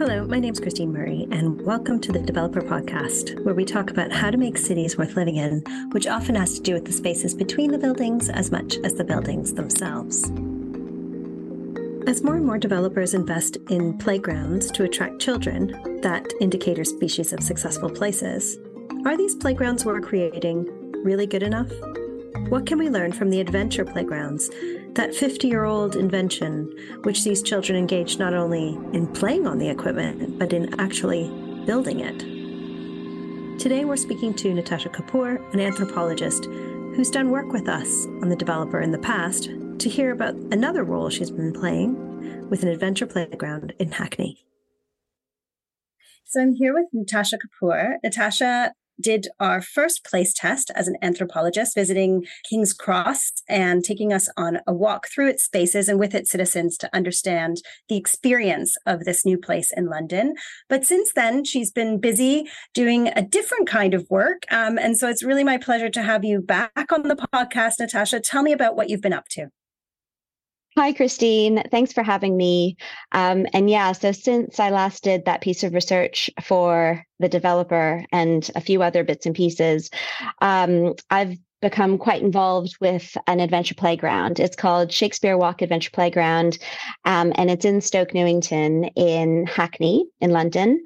Hello, 0.00 0.24
my 0.24 0.40
name 0.40 0.54
is 0.54 0.60
Christine 0.60 0.94
Murray, 0.94 1.28
and 1.30 1.60
welcome 1.60 2.00
to 2.00 2.10
the 2.10 2.20
Developer 2.20 2.62
Podcast, 2.62 3.38
where 3.44 3.54
we 3.54 3.66
talk 3.66 3.90
about 3.90 4.10
how 4.10 4.30
to 4.30 4.38
make 4.38 4.56
cities 4.56 4.96
worth 4.96 5.14
living 5.14 5.36
in, 5.36 5.60
which 5.90 6.06
often 6.06 6.36
has 6.36 6.54
to 6.54 6.62
do 6.62 6.72
with 6.72 6.86
the 6.86 6.92
spaces 6.92 7.34
between 7.34 7.70
the 7.70 7.76
buildings 7.76 8.30
as 8.30 8.50
much 8.50 8.78
as 8.82 8.94
the 8.94 9.04
buildings 9.04 9.52
themselves. 9.52 10.24
As 12.08 12.22
more 12.22 12.36
and 12.36 12.46
more 12.46 12.56
developers 12.56 13.12
invest 13.12 13.58
in 13.68 13.98
playgrounds 13.98 14.70
to 14.70 14.84
attract 14.84 15.20
children 15.20 16.00
that 16.00 16.32
indicator 16.40 16.84
species 16.84 17.34
of 17.34 17.42
successful 17.42 17.90
places, 17.90 18.56
are 19.04 19.18
these 19.18 19.34
playgrounds 19.34 19.84
we're 19.84 20.00
creating 20.00 20.64
really 21.04 21.26
good 21.26 21.42
enough? 21.42 21.70
What 22.48 22.64
can 22.64 22.78
we 22.78 22.88
learn 22.88 23.12
from 23.12 23.28
the 23.28 23.40
adventure 23.40 23.84
playgrounds 23.84 24.48
that 24.94 25.14
50 25.14 25.48
year 25.48 25.64
old 25.64 25.96
invention, 25.96 26.70
which 27.02 27.22
sees 27.22 27.42
children 27.42 27.78
engaged 27.78 28.18
not 28.18 28.34
only 28.34 28.78
in 28.92 29.06
playing 29.06 29.46
on 29.46 29.58
the 29.58 29.68
equipment, 29.68 30.38
but 30.38 30.52
in 30.52 30.78
actually 30.80 31.28
building 31.64 32.00
it. 32.00 32.18
Today, 33.60 33.84
we're 33.84 33.96
speaking 33.96 34.32
to 34.34 34.54
Nitasha 34.54 34.92
Kapoor, 34.92 35.52
an 35.52 35.60
anthropologist 35.60 36.46
who's 36.46 37.10
done 37.10 37.30
work 37.30 37.52
with 37.52 37.68
us 37.68 38.06
on 38.22 38.28
the 38.28 38.36
developer 38.36 38.80
in 38.80 38.90
the 38.90 38.98
past, 38.98 39.50
to 39.78 39.88
hear 39.88 40.12
about 40.12 40.34
another 40.50 40.82
role 40.82 41.08
she's 41.08 41.30
been 41.30 41.52
playing 41.52 42.48
with 42.48 42.62
an 42.62 42.68
adventure 42.68 43.06
playground 43.06 43.74
in 43.78 43.92
Hackney. 43.92 44.44
So 46.24 46.40
I'm 46.40 46.54
here 46.54 46.72
with 46.74 46.86
Nitasha 46.94 47.38
Kapoor. 47.38 47.96
Nitasha 48.04 48.70
did 49.00 49.28
our 49.38 49.60
first 49.60 50.04
place 50.04 50.32
test 50.32 50.70
as 50.74 50.88
an 50.88 50.96
anthropologist, 51.02 51.74
visiting 51.74 52.24
King's 52.48 52.72
Cross 52.72 53.32
and 53.48 53.84
taking 53.84 54.12
us 54.12 54.28
on 54.36 54.58
a 54.66 54.72
walk 54.72 55.08
through 55.08 55.28
its 55.28 55.44
spaces 55.44 55.88
and 55.88 55.98
with 55.98 56.14
its 56.14 56.30
citizens 56.30 56.76
to 56.78 56.94
understand 56.94 57.62
the 57.88 57.96
experience 57.96 58.76
of 58.86 59.04
this 59.04 59.24
new 59.24 59.38
place 59.38 59.72
in 59.76 59.86
London. 59.86 60.34
But 60.68 60.84
since 60.84 61.12
then, 61.12 61.44
she's 61.44 61.70
been 61.70 62.00
busy 62.00 62.48
doing 62.74 63.08
a 63.08 63.22
different 63.22 63.68
kind 63.68 63.94
of 63.94 64.06
work. 64.10 64.44
Um, 64.50 64.78
and 64.78 64.96
so 64.96 65.08
it's 65.08 65.22
really 65.22 65.44
my 65.44 65.58
pleasure 65.58 65.90
to 65.90 66.02
have 66.02 66.24
you 66.24 66.40
back 66.40 66.92
on 66.92 67.02
the 67.08 67.16
podcast, 67.16 67.80
Nitasha. 67.80 68.20
Tell 68.22 68.42
me 68.42 68.52
about 68.52 68.76
what 68.76 68.88
you've 68.88 69.02
been 69.02 69.12
up 69.12 69.28
to. 69.30 69.50
Hi, 70.76 70.92
Christine. 70.92 71.64
Thanks 71.70 71.92
for 71.92 72.04
having 72.04 72.36
me. 72.36 72.76
Um, 73.10 73.44
and 73.52 73.68
yeah, 73.68 73.90
so 73.90 74.12
since 74.12 74.60
I 74.60 74.70
last 74.70 75.02
did 75.02 75.24
that 75.24 75.40
piece 75.40 75.64
of 75.64 75.74
research 75.74 76.30
for 76.42 77.04
the 77.18 77.28
developer 77.28 78.04
and 78.12 78.48
a 78.54 78.60
few 78.60 78.80
other 78.80 79.02
bits 79.02 79.26
and 79.26 79.34
pieces, 79.34 79.90
um, 80.40 80.94
I've 81.10 81.36
become 81.60 81.98
quite 81.98 82.22
involved 82.22 82.76
with 82.80 83.16
an 83.26 83.40
adventure 83.40 83.74
playground. 83.74 84.38
It's 84.38 84.56
called 84.56 84.92
Shakespeare 84.92 85.36
Walk 85.36 85.60
Adventure 85.60 85.90
Playground, 85.90 86.58
um, 87.04 87.32
and 87.34 87.50
it's 87.50 87.64
in 87.64 87.80
Stoke 87.80 88.14
Newington 88.14 88.84
in 88.96 89.46
Hackney 89.46 90.06
in 90.20 90.30
London. 90.30 90.82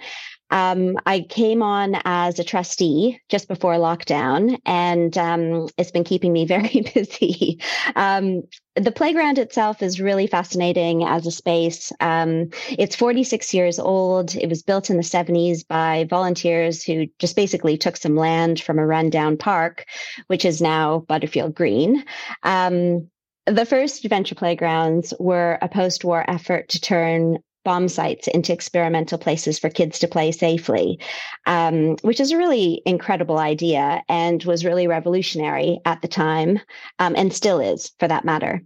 Um, 0.51 0.97
I 1.07 1.21
came 1.21 1.63
on 1.63 1.97
as 2.05 2.39
a 2.39 2.45
trustee 2.45 3.21
just 3.29 3.49
before 3.49 3.75
lockdown, 3.75 4.59
and 4.65 5.17
um, 5.19 5.69
it's 5.79 5.91
been 5.91 6.05
keeping 6.05 6.33
me 6.33 6.45
very 6.47 6.85
busy. 6.95 7.61
Um, 7.97 8.43
the 8.77 8.93
playground 8.93 9.39
itself 9.39 9.83
is 9.83 10.01
really 10.01 10.27
fascinating 10.27 11.05
as 11.05 11.27
a 11.27 11.31
space. 11.31 11.93
Um, 12.01 12.51
it's 12.71 12.97
46 12.97 13.55
years 13.55 13.79
old. 13.79 14.35
It 14.35 14.49
was 14.49 14.63
built 14.63 14.91
in 14.91 14.97
the 14.97 15.03
70s 15.03 15.67
by 15.67 16.07
volunteers 16.11 16.83
who 16.83 17.07
just 17.19 17.37
basically 17.37 17.79
took 17.79 17.97
some 17.97 18.17
land 18.17 18.61
from 18.61 18.79
a 18.79 18.87
rundown 18.87 19.37
park, 19.37 19.87
which 20.27 20.45
is 20.45 20.61
now 20.61 21.01
Butterfield 21.09 21.55
Green. 21.55 22.05
Um, 22.43 23.09
the 23.47 23.67
first 23.67 24.05
adventure 24.05 24.35
playgrounds 24.35 25.13
were 25.21 25.59
a 25.61 25.69
post 25.69 26.05
war 26.05 26.25
effort 26.29 26.71
to 26.71 26.81
turn 26.81 27.39
bomb 27.65 27.89
sites 27.89 28.29
into 28.29 28.53
experimental 28.53 29.19
places 29.19 29.59
for 29.59 29.71
kids 29.71 29.99
to 29.99 30.09
play 30.09 30.31
safely, 30.31 30.99
um, 31.47 31.97
which 32.03 32.21
is 32.21 32.31
a 32.31 32.37
really 32.37 32.83
incredible 32.87 33.39
idea 33.39 34.03
and 34.09 34.45
was 34.45 34.65
really 34.65 34.87
revolutionary 34.87 35.81
at 35.85 36.03
the 36.03 36.09
time 36.09 36.61
um, 36.99 37.15
and 37.17 37.33
still 37.33 37.61
is 37.61 37.93
for 37.99 38.09
that 38.09 38.25
matter. 38.25 38.63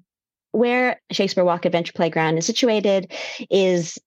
Where 0.52 1.00
Shakespeare 1.10 1.44
Walk 1.44 1.64
Adventure 1.64 1.92
Playground 1.92 2.38
is 2.38 2.46
situated 2.46 3.12
is 3.50 3.98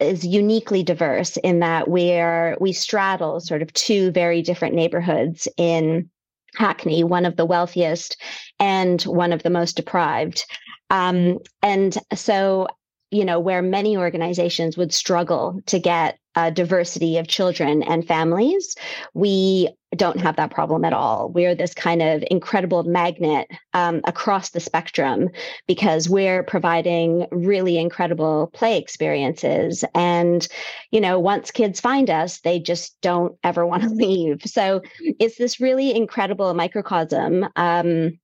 is 0.00 0.26
uniquely 0.26 0.82
diverse 0.82 1.36
in 1.38 1.60
that 1.60 1.88
we're 1.88 2.56
we 2.60 2.72
straddle 2.72 3.40
sort 3.40 3.62
of 3.62 3.72
two 3.72 4.10
very 4.10 4.42
different 4.42 4.74
neighborhoods 4.74 5.46
in 5.56 6.10
Hackney, 6.54 7.02
one 7.04 7.24
of 7.24 7.36
the 7.36 7.46
wealthiest 7.46 8.20
and 8.58 9.02
one 9.02 9.32
of 9.32 9.42
the 9.42 9.50
most 9.50 9.76
deprived. 9.76 10.44
Um, 10.90 11.38
and 11.62 11.96
so 12.14 12.68
you 13.12 13.24
know, 13.24 13.38
where 13.38 13.62
many 13.62 13.96
organizations 13.96 14.76
would 14.76 14.92
struggle 14.92 15.60
to 15.66 15.78
get 15.78 16.18
a 16.34 16.50
diversity 16.50 17.18
of 17.18 17.28
children 17.28 17.82
and 17.82 18.06
families, 18.06 18.74
we 19.12 19.68
don't 19.94 20.18
have 20.18 20.36
that 20.36 20.50
problem 20.50 20.82
at 20.82 20.94
all. 20.94 21.28
We're 21.28 21.54
this 21.54 21.74
kind 21.74 22.00
of 22.00 22.24
incredible 22.30 22.84
magnet 22.84 23.48
um, 23.74 24.00
across 24.04 24.48
the 24.48 24.60
spectrum 24.60 25.28
because 25.66 26.08
we're 26.08 26.42
providing 26.42 27.26
really 27.30 27.76
incredible 27.76 28.50
play 28.54 28.78
experiences. 28.78 29.84
And, 29.94 30.48
you 30.90 31.00
know, 31.00 31.20
once 31.20 31.50
kids 31.50 31.80
find 31.80 32.08
us, 32.08 32.40
they 32.40 32.58
just 32.58 32.98
don't 33.02 33.36
ever 33.44 33.66
want 33.72 33.82
to 33.82 33.90
leave. 33.90 34.40
So 34.46 34.80
it's 35.00 35.36
this 35.36 35.60
really 35.60 35.94
incredible 35.94 36.54
microcosm. 36.54 37.46
Um, 37.56 38.18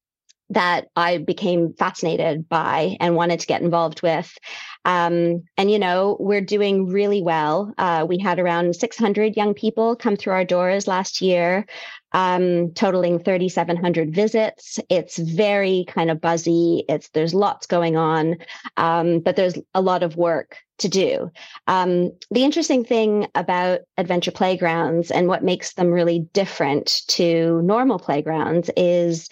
that 0.51 0.87
I 0.97 1.19
became 1.19 1.75
fascinated 1.75 2.49
by 2.49 2.97
and 3.01 3.15
wanted 3.15 3.41
to 3.41 3.47
get 3.47 3.63
involved 3.63 4.03
with. 4.03 4.33
Um, 4.89 5.45
and, 5.59 5.71
you 5.71 5.79
know, 5.79 6.17
we're 6.19 6.41
doing 6.41 6.89
really 6.89 7.23
well. 7.23 7.75
Uh, 7.77 8.07
we 8.09 8.19
had 8.19 8.39
around 8.41 8.75
600 8.75 9.37
young 9.37 9.55
people 9.55 9.97
come 9.97 10.17
through 10.17 10.33
our 10.33 10.47
doors 10.47 10.89
last 10.89 11.21
year, 11.21 11.67
um, 12.13 12.73
totaling 12.73 13.19
3,700 13.19 14.15
visits. 14.15 14.79
It's 14.89 15.19
very 15.19 15.85
kind 15.89 16.11
of 16.11 16.21
buzzy. 16.21 16.85
It's 16.89 17.09
there's 17.11 17.35
lots 17.35 17.67
going 17.67 17.97
on, 17.97 18.37
um, 18.77 19.21
but 19.21 19.37
there's 19.37 19.59
a 19.75 19.81
lot 19.81 20.03
of 20.03 20.17
work 20.17 20.59
to 20.79 20.89
do. 20.89 21.31
Um, 21.67 22.13
the 22.31 22.45
interesting 22.45 22.85
thing 22.85 23.27
about 23.35 23.81
adventure 23.97 24.31
playgrounds 24.31 25.11
and 25.11 25.27
what 25.27 25.43
makes 25.45 25.75
them 25.75 25.91
really 25.91 26.21
different 26.33 27.03
to 27.09 27.61
normal 27.63 27.99
playgrounds 27.99 28.71
is 28.77 29.29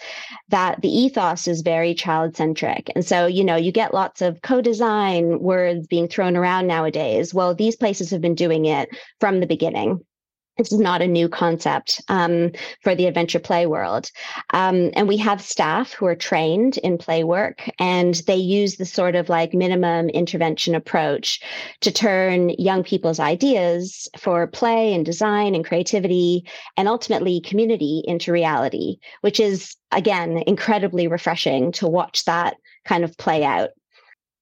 that 0.49 0.81
the 0.81 0.89
ethos 0.89 1.47
is 1.47 1.61
very 1.61 1.93
child 1.93 2.35
centric. 2.35 2.91
And 2.95 3.05
so, 3.05 3.25
you 3.25 3.43
know, 3.43 3.55
you 3.55 3.71
get 3.71 3.93
lots 3.93 4.21
of 4.21 4.41
co 4.41 4.61
design 4.61 5.39
words 5.39 5.87
being 5.87 6.07
thrown 6.07 6.35
around 6.35 6.67
nowadays. 6.67 7.33
Well, 7.33 7.55
these 7.55 7.75
places 7.75 8.11
have 8.11 8.21
been 8.21 8.35
doing 8.35 8.65
it 8.65 8.89
from 9.19 9.39
the 9.39 9.47
beginning. 9.47 10.05
This 10.57 10.71
is 10.71 10.79
not 10.79 11.01
a 11.01 11.07
new 11.07 11.29
concept 11.29 12.01
um, 12.07 12.51
for 12.81 12.95
the 12.95 13.05
adventure 13.05 13.39
play 13.39 13.67
world. 13.67 14.09
Um, 14.53 14.89
and 14.93 15.07
we 15.07 15.17
have 15.17 15.41
staff 15.41 15.93
who 15.93 16.07
are 16.07 16.15
trained 16.15 16.77
in 16.79 16.97
play 16.97 17.23
work, 17.23 17.69
and 17.79 18.15
they 18.25 18.35
use 18.35 18.77
the 18.77 18.85
sort 18.85 19.15
of 19.15 19.29
like 19.29 19.53
minimum 19.53 20.09
intervention 20.09 20.73
approach 20.73 21.41
to 21.81 21.91
turn 21.91 22.49
young 22.57 22.83
people's 22.83 23.19
ideas 23.19 24.07
for 24.17 24.47
play 24.47 24.93
and 24.93 25.05
design 25.05 25.53
and 25.53 25.65
creativity 25.65 26.43
and 26.75 26.87
ultimately 26.87 27.39
community 27.41 28.01
into 28.05 28.31
reality, 28.31 28.97
which 29.21 29.39
is, 29.39 29.75
again, 29.91 30.43
incredibly 30.47 31.07
refreshing 31.07 31.71
to 31.73 31.87
watch 31.87 32.25
that 32.25 32.57
kind 32.85 33.03
of 33.03 33.15
play 33.17 33.43
out. 33.43 33.69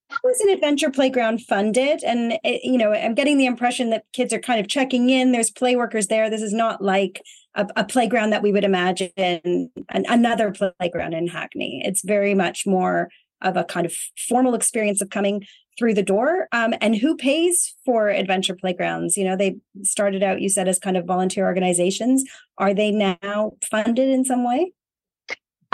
How 0.10 0.30
is 0.30 0.40
an 0.42 0.50
adventure 0.50 0.92
playground 0.92 1.42
funded? 1.42 2.04
And 2.04 2.34
it, 2.44 2.64
you 2.64 2.78
know, 2.78 2.94
I'm 2.94 3.16
getting 3.16 3.38
the 3.38 3.48
impression 3.48 3.90
that 3.90 4.06
kids 4.14 4.34
are 4.34 4.40
kind 4.40 4.60
of 4.60 4.68
checking 4.68 5.10
in. 5.10 5.32
There's 5.32 5.50
play 5.50 5.76
workers 5.76 6.08
there. 6.08 6.30
This 6.30 6.42
is 6.42 6.54
not 6.54 6.82
like 6.82 7.22
a, 7.56 7.68
a 7.76 7.84
playground 7.84 8.30
that 8.30 8.44
we 8.44 8.52
would 8.52 8.64
imagine 8.64 9.12
an, 9.18 9.72
another 9.90 10.54
playground 10.80 11.14
in 11.14 11.28
Hackney. 11.28 11.82
It's 11.84 12.04
very 12.04 12.36
much 12.36 12.68
more 12.68 13.10
of 13.42 13.58
a 13.58 13.64
kind 13.64 13.86
of 13.86 13.94
formal 14.28 14.54
experience 14.54 15.02
of 15.02 15.10
coming 15.10 15.46
through 15.78 15.94
the 15.94 16.04
door. 16.04 16.48
Um, 16.52 16.74
and 16.82 16.96
who 16.96 17.18
pays 17.18 17.76
for 17.84 18.10
adventure 18.10 18.56
playgrounds? 18.56 19.18
You 19.18 19.26
know, 19.26 19.36
they 19.36 19.58
started 19.84 20.24
out, 20.24 20.42
you 20.42 20.50
said, 20.50 20.68
as 20.68 20.80
kind 20.80 20.98
of 20.98 21.06
volunteer 21.06 21.46
organizations. 21.46 22.24
Are 22.58 22.74
they 22.74 22.92
now 22.92 23.54
funded 23.70 24.10
in 24.10 24.24
some 24.24 24.46
way? 24.46 24.72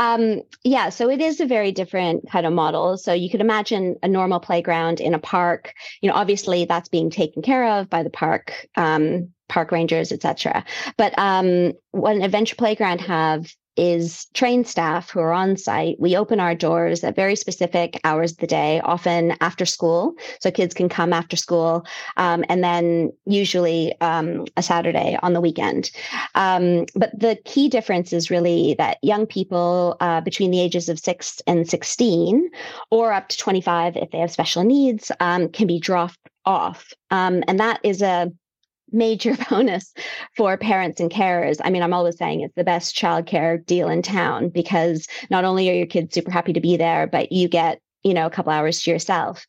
Um, 0.01 0.41
yeah, 0.63 0.89
so 0.89 1.11
it 1.11 1.21
is 1.21 1.39
a 1.41 1.45
very 1.45 1.71
different 1.71 2.27
kind 2.27 2.47
of 2.47 2.53
model. 2.53 2.97
So 2.97 3.13
you 3.13 3.29
could 3.29 3.39
imagine 3.39 3.97
a 4.01 4.07
normal 4.07 4.39
playground 4.39 4.99
in 4.99 5.13
a 5.13 5.19
park. 5.19 5.75
You 6.01 6.09
know, 6.09 6.15
obviously 6.15 6.65
that's 6.65 6.89
being 6.89 7.11
taken 7.11 7.43
care 7.43 7.77
of 7.77 7.87
by 7.87 8.01
the 8.01 8.09
park, 8.09 8.67
um, 8.75 9.29
park 9.47 9.71
rangers, 9.71 10.11
etc. 10.11 10.65
But 10.97 11.13
um, 11.19 11.73
what 11.91 12.15
an 12.15 12.23
adventure 12.23 12.55
playground 12.55 13.01
have 13.01 13.53
is 13.77 14.25
trained 14.33 14.67
staff 14.67 15.09
who 15.09 15.19
are 15.19 15.31
on 15.31 15.57
site. 15.57 15.99
We 15.99 16.15
open 16.15 16.39
our 16.39 16.55
doors 16.55 17.03
at 17.03 17.15
very 17.15 17.35
specific 17.35 17.99
hours 18.03 18.33
of 18.33 18.37
the 18.37 18.47
day, 18.47 18.81
often 18.81 19.35
after 19.41 19.65
school. 19.65 20.13
So 20.39 20.51
kids 20.51 20.73
can 20.73 20.89
come 20.89 21.13
after 21.13 21.35
school, 21.35 21.85
um, 22.17 22.43
and 22.49 22.63
then 22.63 23.11
usually 23.25 23.99
um, 24.01 24.45
a 24.57 24.63
Saturday 24.63 25.17
on 25.23 25.33
the 25.33 25.41
weekend. 25.41 25.91
Um, 26.35 26.85
but 26.95 27.17
the 27.17 27.37
key 27.45 27.69
difference 27.69 28.13
is 28.13 28.29
really 28.29 28.75
that 28.77 28.97
young 29.01 29.25
people 29.25 29.97
uh, 29.99 30.21
between 30.21 30.51
the 30.51 30.59
ages 30.59 30.89
of 30.89 30.99
six 30.99 31.41
and 31.47 31.69
16, 31.69 32.49
or 32.89 33.13
up 33.13 33.29
to 33.29 33.37
25 33.37 33.97
if 33.97 34.11
they 34.11 34.19
have 34.19 34.31
special 34.31 34.63
needs, 34.63 35.11
um, 35.19 35.49
can 35.49 35.67
be 35.67 35.79
dropped 35.79 36.17
off. 36.45 36.91
Um, 37.11 37.43
and 37.47 37.59
that 37.59 37.79
is 37.83 38.01
a 38.01 38.31
major 38.91 39.35
bonus 39.49 39.93
for 40.35 40.57
parents 40.57 40.99
and 40.99 41.11
carers. 41.11 41.59
I 41.63 41.69
mean, 41.69 41.83
I'm 41.83 41.93
always 41.93 42.17
saying 42.17 42.41
it's 42.41 42.55
the 42.55 42.63
best 42.63 42.95
childcare 42.95 43.65
deal 43.65 43.89
in 43.89 44.01
town 44.01 44.49
because 44.49 45.07
not 45.29 45.45
only 45.45 45.69
are 45.69 45.73
your 45.73 45.87
kids 45.87 46.13
super 46.13 46.31
happy 46.31 46.53
to 46.53 46.61
be 46.61 46.77
there, 46.77 47.07
but 47.07 47.31
you 47.31 47.47
get 47.47 47.81
you 48.03 48.13
know 48.13 48.25
a 48.25 48.29
couple 48.31 48.51
hours 48.51 48.81
to 48.81 48.91
yourself. 48.91 49.45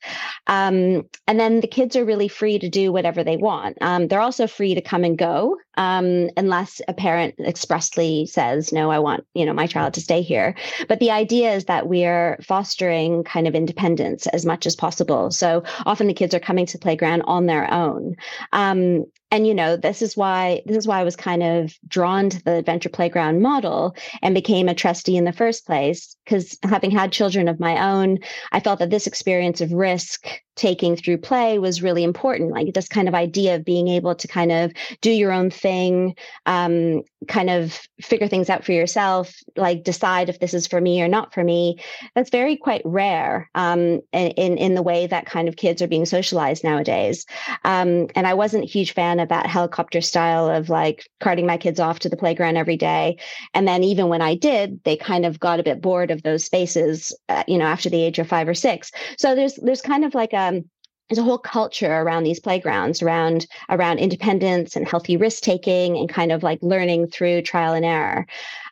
Um, 0.47 1.05
and 1.27 1.41
then 1.41 1.61
the 1.61 1.67
kids 1.67 1.97
are 1.97 2.05
really 2.05 2.29
free 2.29 2.59
to 2.59 2.69
do 2.69 2.93
whatever 2.93 3.25
they 3.25 3.37
want. 3.37 3.79
Um, 3.81 4.09
they're 4.09 4.21
also 4.21 4.47
free 4.47 4.75
to 4.75 4.81
come 4.83 5.05
and 5.05 5.17
go 5.17 5.56
um, 5.77 6.29
unless 6.37 6.81
a 6.89 6.95
parent 6.95 7.35
expressly 7.41 8.27
says 8.27 8.73
no 8.73 8.91
i 8.91 8.99
want 8.99 9.25
you 9.35 9.45
know 9.45 9.53
my 9.53 9.67
child 9.67 9.95
to 9.95 10.01
stay 10.01 10.23
here. 10.23 10.55
But 10.89 11.01
the 11.01 11.11
idea 11.11 11.53
is 11.53 11.65
that 11.65 11.89
we're 11.89 12.39
fostering 12.43 13.25
kind 13.25 13.49
of 13.49 13.55
independence 13.55 14.27
as 14.29 14.45
much 14.45 14.67
as 14.67 14.77
possible. 14.77 15.31
So 15.31 15.63
often 15.87 16.07
the 16.07 16.15
kids 16.15 16.35
are 16.35 16.41
coming 16.41 16.67
to 16.67 16.79
playground 16.79 17.23
on 17.23 17.47
their 17.47 17.73
own. 17.73 18.17
Um, 18.53 19.05
and 19.31 19.47
you 19.47 19.55
know 19.55 19.77
this 19.77 20.03
is 20.03 20.15
why 20.15 20.63
this 20.67 20.77
is 20.77 20.87
why 20.87 21.01
i 21.01 21.05
was 21.05 21.17
kind 21.17 21.43
of 21.43 21.73
drawn 21.89 22.29
to 22.29 22.45
the 22.45 22.57
adventure 22.57 22.91
playground 22.91 23.41
model 23.41 23.97
and 24.21 24.35
became 24.35 24.69
a 24.69 24.75
trustee 24.75 25.17
in 25.17 25.25
the 25.25 25.33
first 25.33 25.65
place 25.65 26.15
because 26.25 26.59
having 26.63 26.91
had 26.91 27.11
children 27.11 27.49
of 27.49 27.59
my 27.59 27.83
own 27.83 28.19
i 28.53 28.61
felt 28.61 28.79
that 28.79 28.91
this 28.91 29.07
experience 29.07 29.63
of 29.63 29.73
risk 29.73 30.29
taking 30.57 30.97
through 30.97 31.19
play 31.19 31.59
was 31.59 31.83
really 31.83 32.05
important 32.05 32.51
like 32.51 32.75
this 32.75 32.89
kind 32.89 33.09
of 33.09 33.15
idea 33.15 33.57
of 33.57 33.65
being 33.65 33.89
able 33.89 34.15
to 34.15 34.29
kind 34.29 34.53
of 34.53 34.73
do 35.01 35.11
your 35.11 35.33
own 35.33 35.51
thing 35.51 36.15
um, 36.47 37.03
kind 37.29 37.51
of 37.51 37.81
figure 38.01 38.29
things 38.29 38.51
out 38.51 38.65
for 38.65 38.73
yourself 38.73 39.35
like 39.57 39.85
decide 39.85 40.29
if 40.29 40.41
this 40.41 40.55
is 40.55 40.67
for 40.67 40.81
me 40.81 41.03
or 41.03 41.09
not 41.09 41.33
for 41.33 41.45
me. 41.45 41.79
That's 42.15 42.31
very 42.31 42.57
quite 42.57 42.83
rare 42.85 43.49
um, 43.55 44.01
in, 44.13 44.59
in 44.59 44.75
the 44.75 44.83
way 44.83 45.07
that 45.07 45.27
kind 45.27 45.49
of 45.49 45.57
kids 45.57 45.81
are 45.83 45.87
being 45.87 46.07
socialized 46.07 46.65
nowadays. 46.65 47.25
Um, 47.65 48.09
and 48.15 48.27
i 48.27 48.35
wasn't 48.35 48.65
a 48.65 48.69
huge 48.69 48.93
fan 48.93 49.21
of 49.21 49.29
that 49.29 49.47
helicopter 49.47 50.01
style 50.01 50.49
of 50.49 50.69
like 50.69 51.09
carting 51.21 51.47
my 51.47 51.57
kids 51.57 51.81
off 51.81 51.99
to 52.01 52.09
the 52.09 52.17
playground 52.17 52.57
every 52.57 52.77
day. 52.77 53.19
And 53.55 53.67
then 53.69 53.85
even 53.85 54.09
when 54.09 54.23
i 54.23 54.35
did 54.35 54.83
they 54.85 54.97
kind 54.97 55.25
of 55.25 55.39
got 55.39 55.61
a 55.61 55.63
bit 55.63 55.81
bored 55.81 56.11
of 56.11 56.23
those 56.23 56.45
spaces 56.45 57.15
uh, 57.29 57.45
you 57.47 57.59
know 57.59 57.67
after 57.67 57.89
the 57.89 58.03
age 58.03 58.19
of 58.19 58.29
five 58.29 58.49
or 58.49 58.55
six. 58.55 58.91
So 59.17 59.35
there's 59.35 59.55
there's 59.57 59.83
kind 59.83 60.05
of 60.05 60.15
like 60.15 60.33
a 60.33 60.42
um, 60.49 60.65
there's 61.09 61.19
a 61.19 61.23
whole 61.23 61.39
culture 61.39 61.93
around 61.93 62.23
these 62.23 62.41
playgrounds 62.41 63.03
around 63.03 63.47
around 63.69 63.99
independence 63.99 64.77
and 64.77 64.89
healthy 64.89 65.17
risk 65.17 65.43
taking 65.43 65.97
and 65.99 66.09
kind 66.09 66.33
of 66.33 66.43
like 66.43 66.59
learning 66.62 67.06
through 67.09 67.43
trial 67.43 67.75
and 67.75 67.85
error. 67.85 68.27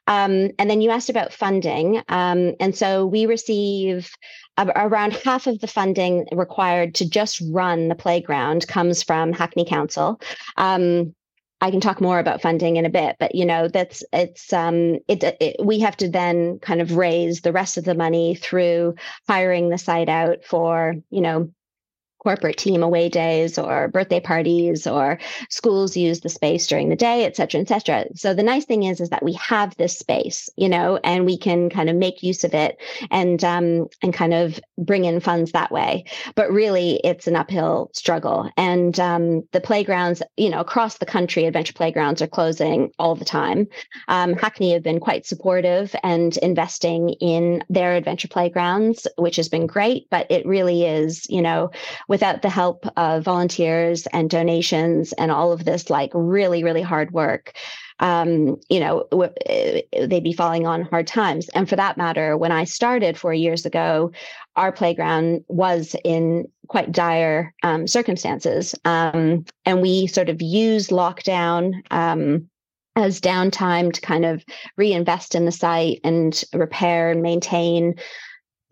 Um, 0.06 0.50
and 0.58 0.70
then 0.70 0.80
you 0.80 0.90
asked 0.90 1.10
about 1.10 1.32
funding 1.32 2.02
um, 2.08 2.54
and 2.58 2.74
so 2.74 3.06
we 3.06 3.26
receive 3.26 4.10
around 4.58 5.12
half 5.12 5.46
of 5.46 5.60
the 5.60 5.66
funding 5.66 6.26
required 6.32 6.94
to 6.96 7.08
just 7.08 7.42
run 7.50 7.88
the 7.88 7.94
playground 7.94 8.66
comes 8.68 9.02
from 9.02 9.32
hackney 9.32 9.64
council. 9.64 10.20
Um, 10.56 11.14
I 11.62 11.70
can 11.70 11.80
talk 11.80 12.00
more 12.00 12.18
about 12.18 12.40
funding 12.40 12.76
in 12.76 12.86
a 12.86 12.90
bit, 12.90 13.16
but 13.20 13.34
you 13.34 13.44
know 13.44 13.68
that's 13.68 14.02
it's 14.14 14.50
um 14.52 14.98
it, 15.08 15.22
it, 15.40 15.56
we 15.62 15.78
have 15.80 15.96
to 15.98 16.08
then 16.08 16.58
kind 16.60 16.80
of 16.80 16.96
raise 16.96 17.42
the 17.42 17.52
rest 17.52 17.76
of 17.76 17.84
the 17.84 17.94
money 17.94 18.34
through 18.34 18.94
hiring 19.28 19.68
the 19.68 19.78
site 19.78 20.08
out 20.08 20.42
for 20.44 20.94
you 21.10 21.20
know 21.20 21.50
corporate 22.20 22.56
team 22.56 22.82
away 22.82 23.08
days 23.08 23.58
or 23.58 23.88
birthday 23.88 24.20
parties 24.20 24.86
or 24.86 25.18
schools 25.48 25.96
use 25.96 26.20
the 26.20 26.28
space 26.28 26.66
during 26.66 26.88
the 26.88 26.96
day 26.96 27.24
et 27.24 27.34
cetera 27.34 27.60
et 27.60 27.68
cetera. 27.68 28.04
So 28.14 28.34
the 28.34 28.42
nice 28.42 28.66
thing 28.66 28.84
is 28.84 29.00
is 29.00 29.08
that 29.08 29.24
we 29.24 29.32
have 29.34 29.76
this 29.76 29.98
space 29.98 30.48
you 30.56 30.68
know 30.68 31.00
and 31.02 31.26
we 31.26 31.38
can 31.38 31.70
kind 31.70 31.88
of 31.90 31.96
make 31.96 32.22
use 32.22 32.44
of 32.44 32.54
it 32.54 32.78
and 33.10 33.42
um 33.42 33.88
and 34.02 34.12
kind 34.12 34.34
of 34.34 34.60
bring 34.78 35.04
in 35.06 35.20
funds 35.20 35.52
that 35.52 35.72
way. 35.72 36.04
But 36.34 36.52
really 36.52 37.00
it's 37.02 37.26
an 37.26 37.36
uphill 37.36 37.90
struggle. 37.94 38.50
And 38.56 38.98
um 39.00 39.42
the 39.52 39.60
playgrounds 39.60 40.22
you 40.36 40.50
know 40.50 40.60
across 40.60 40.98
the 40.98 41.06
country 41.06 41.46
adventure 41.46 41.72
playgrounds 41.72 42.22
are 42.22 42.26
closing 42.26 42.92
all 42.98 43.14
the 43.14 43.24
time. 43.24 43.66
Um, 44.08 44.34
hackney 44.34 44.72
have 44.72 44.82
been 44.82 45.00
quite 45.00 45.26
supportive 45.26 45.94
and 46.02 46.36
investing 46.38 47.10
in 47.20 47.64
their 47.70 47.94
adventure 47.94 48.28
playgrounds 48.28 49.06
which 49.16 49.36
has 49.36 49.48
been 49.48 49.66
great 49.66 50.08
but 50.10 50.30
it 50.30 50.46
really 50.46 50.84
is 50.84 51.26
you 51.30 51.40
know 51.40 51.70
without 52.10 52.42
the 52.42 52.50
help 52.50 52.86
of 52.98 53.24
volunteers 53.24 54.06
and 54.08 54.28
donations 54.28 55.14
and 55.14 55.30
all 55.30 55.52
of 55.52 55.64
this 55.64 55.88
like 55.88 56.10
really 56.12 56.62
really 56.62 56.82
hard 56.82 57.10
work 57.12 57.54
um, 58.00 58.58
you 58.68 58.80
know, 58.80 59.06
w- 59.10 59.32
eh, 59.46 59.82
they'd 60.06 60.24
be 60.24 60.32
falling 60.32 60.66
on 60.66 60.82
hard 60.82 61.06
times. 61.06 61.48
And 61.50 61.68
for 61.68 61.76
that 61.76 61.96
matter, 61.96 62.36
when 62.36 62.50
I 62.50 62.64
started 62.64 63.16
four 63.16 63.34
years 63.34 63.66
ago, 63.66 64.10
our 64.56 64.72
playground 64.72 65.44
was 65.48 65.94
in 66.04 66.48
quite 66.68 66.92
dire 66.92 67.54
um, 67.62 67.86
circumstances. 67.86 68.74
Um, 68.84 69.44
and 69.66 69.82
we 69.82 70.06
sort 70.06 70.28
of 70.28 70.40
used 70.40 70.90
lockdown 70.90 71.74
um, 71.90 72.48
as 72.96 73.20
downtime 73.20 73.92
to 73.92 74.00
kind 74.00 74.24
of 74.24 74.44
reinvest 74.76 75.34
in 75.34 75.44
the 75.44 75.52
site 75.52 76.00
and 76.02 76.42
repair 76.52 77.10
and 77.10 77.22
maintain 77.22 77.94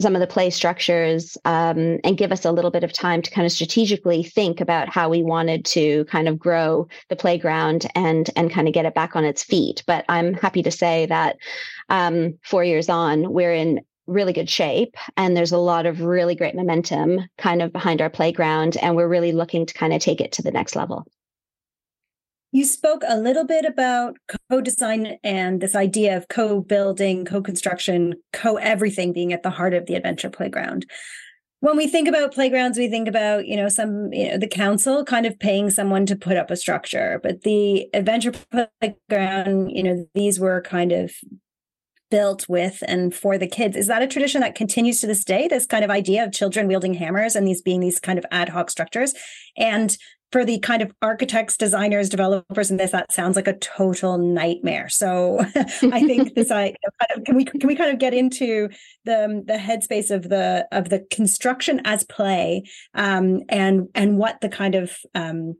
some 0.00 0.14
of 0.14 0.20
the 0.20 0.26
play 0.26 0.48
structures 0.50 1.36
um, 1.44 1.98
and 2.04 2.16
give 2.16 2.30
us 2.30 2.44
a 2.44 2.52
little 2.52 2.70
bit 2.70 2.84
of 2.84 2.92
time 2.92 3.20
to 3.20 3.30
kind 3.30 3.44
of 3.46 3.52
strategically 3.52 4.22
think 4.22 4.60
about 4.60 4.88
how 4.88 5.08
we 5.08 5.22
wanted 5.22 5.64
to 5.64 6.04
kind 6.04 6.28
of 6.28 6.38
grow 6.38 6.86
the 7.08 7.16
playground 7.16 7.86
and 7.94 8.30
and 8.36 8.50
kind 8.50 8.68
of 8.68 8.74
get 8.74 8.86
it 8.86 8.94
back 8.94 9.16
on 9.16 9.24
its 9.24 9.42
feet. 9.42 9.82
But 9.86 10.04
I'm 10.08 10.34
happy 10.34 10.62
to 10.62 10.70
say 10.70 11.06
that 11.06 11.36
um, 11.88 12.38
four 12.44 12.62
years 12.62 12.88
on, 12.88 13.32
we're 13.32 13.54
in 13.54 13.80
really 14.06 14.32
good 14.32 14.48
shape 14.48 14.96
and 15.16 15.36
there's 15.36 15.52
a 15.52 15.58
lot 15.58 15.84
of 15.84 16.00
really 16.00 16.34
great 16.34 16.54
momentum 16.54 17.20
kind 17.36 17.60
of 17.60 17.72
behind 17.72 18.00
our 18.00 18.08
playground 18.08 18.76
and 18.78 18.96
we're 18.96 19.06
really 19.06 19.32
looking 19.32 19.66
to 19.66 19.74
kind 19.74 19.92
of 19.92 20.00
take 20.00 20.20
it 20.20 20.32
to 20.32 20.42
the 20.42 20.50
next 20.50 20.74
level 20.74 21.06
you 22.52 22.64
spoke 22.64 23.02
a 23.06 23.18
little 23.18 23.44
bit 23.44 23.64
about 23.64 24.16
co 24.50 24.60
design 24.60 25.18
and 25.22 25.60
this 25.60 25.74
idea 25.74 26.16
of 26.16 26.28
co 26.28 26.60
building, 26.60 27.24
co 27.24 27.42
construction, 27.42 28.14
co 28.32 28.56
everything 28.56 29.12
being 29.12 29.32
at 29.32 29.42
the 29.42 29.50
heart 29.50 29.74
of 29.74 29.86
the 29.86 29.94
adventure 29.94 30.30
playground. 30.30 30.86
When 31.60 31.76
we 31.76 31.88
think 31.88 32.06
about 32.06 32.32
playgrounds, 32.32 32.78
we 32.78 32.88
think 32.88 33.08
about, 33.08 33.46
you 33.46 33.56
know, 33.56 33.68
some, 33.68 34.12
you 34.12 34.30
know, 34.30 34.38
the 34.38 34.46
council 34.46 35.04
kind 35.04 35.26
of 35.26 35.38
paying 35.40 35.70
someone 35.70 36.06
to 36.06 36.14
put 36.14 36.36
up 36.36 36.50
a 36.50 36.56
structure, 36.56 37.20
but 37.22 37.42
the 37.42 37.88
adventure 37.92 38.32
playground, 38.80 39.70
you 39.70 39.82
know, 39.82 40.06
these 40.14 40.38
were 40.38 40.62
kind 40.62 40.92
of 40.92 41.12
built 42.10 42.48
with 42.48 42.82
and 42.86 43.14
for 43.14 43.36
the 43.36 43.46
kids. 43.46 43.76
Is 43.76 43.88
that 43.88 44.02
a 44.02 44.06
tradition 44.06 44.40
that 44.40 44.54
continues 44.54 45.00
to 45.00 45.06
this 45.06 45.24
day? 45.24 45.48
This 45.48 45.66
kind 45.66 45.84
of 45.84 45.90
idea 45.90 46.24
of 46.24 46.32
children 46.32 46.68
wielding 46.68 46.94
hammers 46.94 47.36
and 47.36 47.46
these 47.46 47.60
being 47.60 47.80
these 47.80 48.00
kind 48.00 48.18
of 48.18 48.26
ad 48.30 48.48
hoc 48.48 48.70
structures. 48.70 49.14
And 49.56 49.96
for 50.30 50.44
the 50.44 50.58
kind 50.58 50.82
of 50.82 50.92
architects, 51.00 51.56
designers, 51.56 52.08
developers, 52.08 52.70
and 52.70 52.78
this, 52.78 52.90
that 52.90 53.12
sounds 53.12 53.36
like 53.36 53.48
a 53.48 53.56
total 53.58 54.18
nightmare. 54.18 54.88
So 54.88 55.40
I 55.82 56.02
think 56.02 56.34
this, 56.34 56.50
I 56.50 56.74
can 57.24 57.36
we 57.36 57.44
can 57.44 57.66
we 57.66 57.74
kind 57.74 57.90
of 57.90 57.98
get 57.98 58.14
into 58.14 58.68
the 59.04 59.42
the 59.46 59.54
headspace 59.54 60.10
of 60.10 60.28
the 60.28 60.66
of 60.72 60.90
the 60.90 61.06
construction 61.10 61.80
as 61.84 62.04
play, 62.04 62.64
um, 62.94 63.42
and 63.48 63.88
and 63.94 64.18
what 64.18 64.40
the 64.40 64.48
kind 64.48 64.74
of 64.74 64.96
um, 65.14 65.56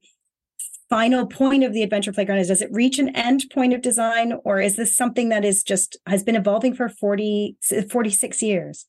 final 0.91 1.27
point 1.27 1.65
of 1.65 1.73
the 1.73 1.83
adventure 1.83 2.13
playground 2.13 2.39
is? 2.39 2.49
Does 2.49 2.63
it 2.63 2.71
reach 2.73 2.99
an 2.99 3.15
end 3.17 3.47
point 3.53 3.73
of 3.73 3.81
design, 3.81 4.35
or 4.45 4.61
is 4.61 4.77
this 4.77 4.95
something 4.95 5.29
that 5.31 5.45
is 5.45 5.63
just 5.63 5.97
has 6.07 6.23
been 6.23 6.37
evolving 6.37 6.75
for 6.75 6.89
40, 6.89 7.57
46 7.91 8.43
years? 8.43 8.87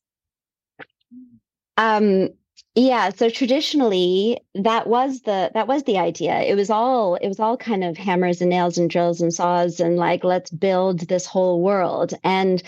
Um, 1.77 2.29
yeah, 2.75 3.09
so 3.09 3.29
traditionally 3.29 4.39
that 4.55 4.87
was 4.87 5.21
the 5.21 5.51
that 5.53 5.67
was 5.67 5.83
the 5.83 5.97
idea. 5.97 6.39
It 6.41 6.55
was 6.55 6.69
all 6.69 7.15
it 7.15 7.27
was 7.27 7.39
all 7.39 7.57
kind 7.57 7.83
of 7.83 7.97
hammers 7.97 8.41
and 8.41 8.49
nails 8.49 8.77
and 8.77 8.89
drills 8.89 9.21
and 9.21 9.33
saws 9.33 9.79
and 9.79 9.97
like 9.97 10.23
let's 10.23 10.51
build 10.51 10.99
this 11.01 11.25
whole 11.25 11.61
world. 11.61 12.13
And 12.23 12.61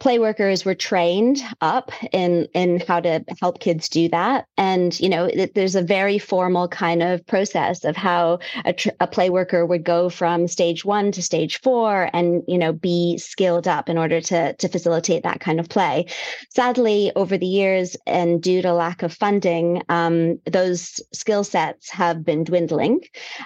play 0.00 0.18
workers 0.18 0.64
were 0.64 0.74
trained 0.74 1.42
up 1.60 1.92
in 2.12 2.48
in 2.54 2.80
how 2.80 2.98
to 3.00 3.22
help 3.40 3.60
kids 3.60 3.88
do 3.88 4.08
that. 4.08 4.46
And 4.56 4.98
you 4.98 5.08
know 5.08 5.26
it, 5.26 5.54
there's 5.54 5.76
a 5.76 5.82
very 5.82 6.18
formal 6.18 6.66
kind 6.66 7.02
of 7.02 7.24
process 7.26 7.84
of 7.84 7.96
how 7.96 8.40
a, 8.64 8.72
tr- 8.72 8.88
a 8.98 9.06
play 9.06 9.30
worker 9.30 9.64
would 9.64 9.84
go 9.84 10.08
from 10.08 10.48
stage 10.48 10.84
one 10.84 11.12
to 11.12 11.22
stage 11.22 11.60
four 11.60 12.10
and 12.12 12.42
you 12.48 12.58
know 12.58 12.72
be 12.72 13.18
skilled 13.18 13.68
up 13.68 13.88
in 13.88 13.98
order 13.98 14.20
to 14.22 14.54
to 14.54 14.68
facilitate 14.68 15.22
that 15.22 15.40
kind 15.40 15.60
of 15.60 15.68
play. 15.68 16.06
Sadly 16.48 17.12
over 17.14 17.36
the 17.36 17.46
years 17.46 17.96
and 18.06 18.42
due 18.42 18.62
to 18.62 18.72
lack 18.72 19.02
of 19.02 19.12
funding 19.12 19.82
um, 19.88 20.40
those 20.50 21.00
skill 21.12 21.44
sets 21.44 21.90
have 21.90 22.24
been 22.24 22.44
dwindling. 22.44 23.00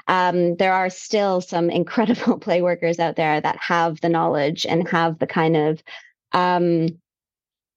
Um, 0.06 0.56
there 0.56 0.73
are 0.73 0.88
still 0.88 1.40
some 1.40 1.68
incredible 1.68 2.38
play 2.44 2.62
workers 2.62 3.00
out 3.00 3.16
there 3.16 3.40
that 3.40 3.56
have 3.56 4.00
the 4.00 4.08
knowledge 4.08 4.64
and 4.64 4.88
have 4.88 5.18
the 5.18 5.26
kind 5.26 5.56
of 5.56 5.82
um, 6.35 6.88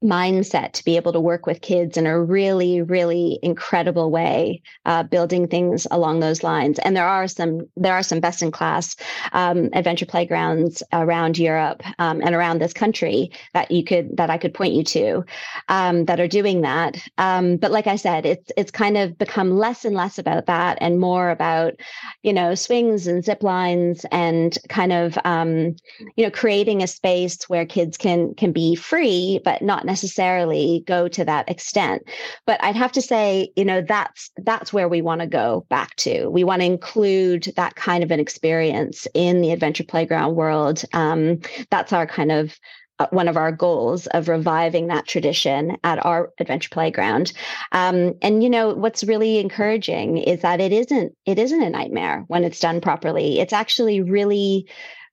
mindset 0.03 0.73
to 0.73 0.85
be 0.85 0.95
able 0.95 1.11
to 1.11 1.19
work 1.19 1.47
with 1.47 1.61
kids 1.61 1.97
in 1.97 2.05
a 2.05 2.21
really 2.21 2.83
really 2.83 3.39
incredible 3.41 4.11
way 4.11 4.61
uh, 4.85 5.01
building 5.01 5.47
things 5.47 5.87
along 5.89 6.19
those 6.19 6.43
lines. 6.43 6.77
And 6.79 6.95
there 6.95 7.07
are 7.07 7.27
some 7.27 7.67
there 7.75 7.93
are 7.93 8.03
some 8.03 8.19
best 8.19 8.43
in 8.43 8.51
class 8.51 8.95
um, 9.33 9.69
adventure 9.73 10.05
playgrounds 10.05 10.83
around 10.93 11.39
europe 11.39 11.81
um, 11.97 12.21
and 12.21 12.35
around 12.35 12.59
this 12.59 12.73
country 12.73 13.31
that 13.53 13.71
you 13.71 13.83
could 13.83 14.15
that 14.17 14.29
i 14.29 14.37
could 14.37 14.53
point 14.53 14.73
you 14.73 14.83
to 14.83 15.25
um, 15.67 16.05
that 16.05 16.19
are 16.19 16.27
doing 16.27 16.61
that. 16.61 16.97
Um, 17.17 17.57
but 17.57 17.71
like 17.71 17.87
i 17.87 17.95
said 17.95 18.25
it's 18.25 18.51
it's 18.55 18.71
kind 18.71 18.97
of 18.97 19.17
become 19.17 19.57
less 19.57 19.83
and 19.83 19.95
less 19.95 20.19
about 20.19 20.45
that 20.45 20.77
and 20.79 20.99
more 20.99 21.31
about 21.31 21.73
you 22.21 22.33
know 22.33 22.53
swings 22.53 23.07
and 23.07 23.25
zip 23.25 23.41
lines 23.41 24.05
and 24.11 24.57
kind 24.69 24.93
of 24.93 25.17
um, 25.25 25.75
you 26.15 26.23
know 26.23 26.31
creating 26.31 26.83
a 26.83 26.87
space 26.87 27.49
where 27.49 27.65
kids 27.65 27.97
can 27.97 28.35
can 28.35 28.51
be 28.51 28.75
free 28.75 29.39
but 29.43 29.63
not 29.63 29.86
necessarily 29.87 30.83
go 30.85 31.07
to 31.07 31.25
that 31.25 31.49
extent. 31.49 32.03
But 32.45 32.63
i'd 32.63 32.75
have 32.75 32.91
to 32.91 33.01
say 33.01 33.51
you 33.55 33.65
know 33.65 33.81
that's 33.81 34.29
that's 34.43 34.71
where 34.71 34.87
we 34.87 35.01
want 35.01 35.21
to 35.21 35.27
go 35.27 35.65
back 35.69 35.95
to. 35.97 36.27
We 36.29 36.43
want 36.43 36.61
to 36.61 36.65
include 36.67 37.51
that 37.55 37.75
kind 37.75 38.03
of 38.03 38.11
an 38.11 38.19
experience 38.19 39.07
in 39.15 39.41
the 39.41 39.51
adventure 39.51 39.83
playground 39.83 40.35
world. 40.35 40.83
Um, 40.93 41.39
that's 41.71 41.93
our 41.93 42.05
kind 42.05 42.31
of 42.31 42.59
uh, 42.99 43.05
one 43.11 43.27
of 43.27 43.37
our 43.37 43.51
goals 43.51 44.07
of 44.07 44.27
reviving 44.27 44.87
that 44.87 45.05
tradition 45.05 45.77
at 45.83 46.03
our 46.03 46.31
adventure 46.39 46.69
playground. 46.71 47.31
Um, 47.71 48.15
and 48.23 48.43
you 48.43 48.49
know 48.49 48.73
what's 48.73 49.03
really 49.03 49.37
encouraging 49.37 50.17
is 50.17 50.41
that 50.41 50.59
it 50.59 50.71
isn't 50.71 51.15
it 51.25 51.37
isn't 51.37 51.61
a 51.61 51.69
nightmare 51.69 52.23
when 52.27 52.43
it's 52.43 52.59
done 52.59 52.81
properly. 52.81 53.39
It's 53.39 53.53
actually 53.53 54.01
really 54.01 54.67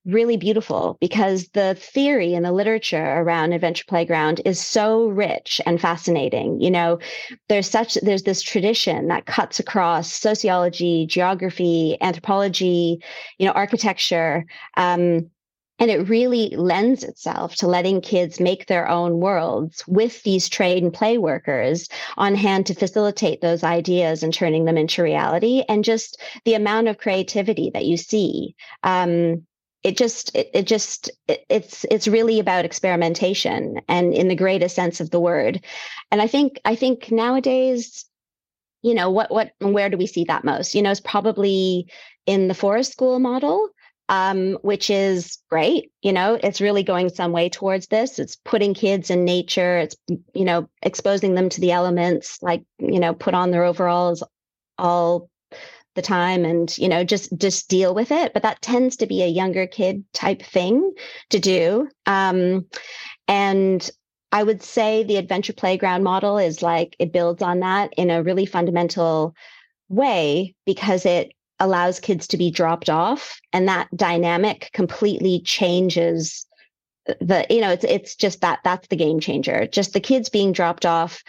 really 0.05 0.37
beautiful 0.37 0.99
because 1.01 1.49
the 1.49 1.75
theory 1.77 2.35
and 2.35 2.45
the 2.45 2.53
literature 2.53 3.15
around 3.17 3.53
adventure 3.53 3.85
playground 3.89 4.41
is 4.45 4.61
so 4.61 5.07
rich 5.07 5.61
and 5.65 5.81
fascinating 5.81 6.61
you 6.61 6.71
know 6.71 6.99
there's 7.49 7.69
such 7.69 7.95
there's 8.03 8.25
this 8.25 8.43
tradition 8.43 9.09
that 9.09 9.27
cuts 9.27 9.59
across 9.59 10.13
sociology 10.13 11.07
geography 11.07 11.97
anthropology 12.03 13.03
you 13.39 13.47
know 13.47 13.53
architecture 13.53 14.45
um, 14.77 15.31
and 15.81 15.91
it 15.91 16.09
really 16.09 16.51
lends 16.57 17.03
itself 17.03 17.57
to 17.57 17.67
letting 17.67 18.01
kids 18.01 18.39
make 18.39 18.67
their 18.67 18.89
own 18.89 19.19
worlds 19.19 19.83
with 19.89 20.23
these 20.23 20.49
trade 20.49 20.83
and 20.83 20.95
play 20.95 21.19
workers 21.19 21.89
on 22.17 22.37
hand 22.37 22.67
to 22.67 22.75
facilitate 22.75 23.41
those 23.41 23.65
ideas 23.65 24.23
and 24.23 24.33
turning 24.33 24.67
them 24.67 24.79
into 24.79 25.03
reality. 25.03 25.65
And 25.69 25.83
just 25.83 26.21
the 26.45 26.55
amount 26.55 26.87
of 26.87 26.99
creativity 26.99 27.71
that 27.75 27.87
you 27.87 27.97
see 27.97 28.55
um, 28.85 29.45
it 29.85 29.99
just 29.99 30.35
it, 30.35 30.51
it 30.55 30.67
just 30.67 31.11
it, 31.29 31.45
it's 31.49 31.85
it's 31.91 32.09
really 32.09 32.41
about 32.41 32.65
experimentation 32.65 33.81
and 33.87 34.15
in 34.15 34.29
the 34.29 34.35
greatest 34.35 34.75
sense 34.75 35.01
of 35.01 35.11
the 35.11 35.21
word. 35.21 35.63
And 36.11 36.21
i 36.23 36.27
think 36.27 36.59
i 36.65 36.75
think 36.75 37.13
nowadays 37.13 38.07
you 38.83 38.95
know 38.95 39.11
what 39.11 39.31
what 39.31 39.53
where 39.61 39.91
do 39.91 39.97
we 39.97 40.07
see 40.07 40.25
that 40.25 40.45
most? 40.45 40.75
You 40.75 40.83
know 40.83 40.91
it's 40.91 41.01
probably 41.01 41.87
in 42.27 42.49
the 42.49 42.55
forest 42.55 42.93
school 42.93 43.19
model 43.19 43.69
um, 44.11 44.59
which 44.61 44.91
is 44.91 45.39
great 45.51 45.91
you 46.03 46.13
know 46.13 46.39
it's 46.43 46.61
really 46.61 46.83
going 46.83 47.09
some 47.09 47.33
way 47.33 47.49
towards 47.49 47.87
this. 47.89 48.19
It's 48.19 48.37
putting 48.37 48.75
kids 48.75 49.11
in 49.11 49.25
nature. 49.25 49.79
It's 49.79 49.97
you 50.09 50.45
know 50.45 50.69
exposing 50.83 51.35
them 51.35 51.49
to 51.51 51.61
the 51.61 51.73
elements 51.73 52.39
like 52.43 52.65
you 52.79 53.01
know 53.01 53.15
put 53.15 53.35
on 53.35 53.51
their 53.51 53.65
overalls 53.65 54.23
all 54.79 55.29
the 55.95 56.03
time 56.03 56.45
and 56.45 56.77
you 56.79 56.89
know 56.89 57.05
just 57.05 57.37
just 57.39 57.69
deal 57.69 57.95
with 57.95 58.11
it. 58.11 58.33
But 58.33 58.43
that 58.43 58.63
tends 58.63 58.97
to 58.97 59.07
be 59.07 59.23
a 59.23 59.29
younger 59.29 59.67
kid 59.67 60.05
type 60.13 60.43
thing 60.43 60.93
to 61.31 61.39
do. 61.39 61.89
Um, 62.07 62.67
and 63.29 63.91
i 64.33 64.43
would 64.43 64.63
say 64.63 65.03
the 65.03 65.17
adventure 65.17 65.53
playground 65.53 66.03
model 66.03 66.39
is 66.39 66.63
like 66.63 66.97
it 66.99 67.13
builds 67.13 67.43
on 67.43 67.61
that 67.61 67.93
in 67.97 68.11
a 68.11 68.23
really 68.23 68.47
fundamental 68.47 69.35
way 69.89 70.55
because 70.67 71.07
it 71.07 71.33
allows 71.61 72.01
kids 72.01 72.27
to 72.27 72.37
be 72.37 72.51
dropped 72.51 72.91
off 72.91 73.39
and 73.53 73.69
that 73.69 73.89
dynamic 73.97 74.71
completely 74.73 75.41
changes 75.41 76.47
the 77.07 77.47
you 77.51 77.61
know 77.61 77.71
it's 77.71 77.85
it's 77.85 78.15
just 78.15 78.41
that 78.41 78.61
that's 78.65 78.89
the 78.89 78.97
game 78.97 79.21
changer. 79.21 79.67
Just 79.67 79.93
the 79.93 80.01
kids 80.01 80.29
being 80.29 80.53
dropped 80.53 80.87
off 80.87 81.23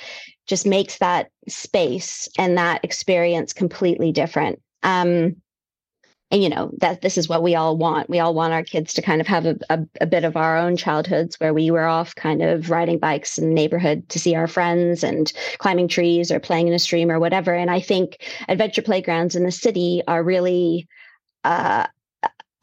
just 0.48 0.66
makes 0.66 0.98
that 1.00 1.30
space 1.48 2.28
and 2.38 2.58
that 2.58 2.84
experience 2.84 3.54
completely 3.54 4.12
different. 4.12 4.62
Um, 4.84 5.36
and 6.32 6.42
you 6.42 6.50
know 6.50 6.72
that 6.80 7.02
this 7.02 7.18
is 7.18 7.30
what 7.30 7.44
we 7.44 7.56
all 7.56 7.78
want. 7.78 8.10
We 8.10 8.20
all 8.20 8.34
want 8.34 8.54
our 8.54 8.64
kids 8.64 8.94
to 8.96 9.02
kind 9.02 9.22
of 9.22 9.28
have 9.28 9.46
a, 9.46 9.58
a, 9.70 9.80
a, 10.02 10.06
bit 10.08 10.24
of 10.24 10.36
our 10.36 10.58
own 10.58 10.76
childhoods 10.76 11.40
where 11.40 11.54
we 11.54 11.70
were 11.70 11.86
off 11.86 12.16
kind 12.16 12.42
of 12.42 12.72
riding 12.72 12.98
bikes 12.98 13.38
in 13.38 13.48
the 13.48 13.54
neighborhood 13.54 14.10
to 14.10 14.20
see 14.20 14.36
our 14.36 14.48
friends 14.48 15.04
and 15.04 15.32
climbing 15.60 15.88
trees 15.88 16.32
or 16.32 16.40
playing 16.40 16.68
in 16.68 16.74
a 16.74 16.80
stream 16.80 17.12
or 17.12 17.20
whatever. 17.20 17.54
And 17.54 17.70
I 17.70 17.80
think 17.80 18.26
adventure 18.50 18.82
playgrounds 18.82 19.36
in 19.36 19.44
the 19.44 19.52
city 19.52 20.02
are 20.08 20.24
really 20.24 20.88
uh, 21.44 21.86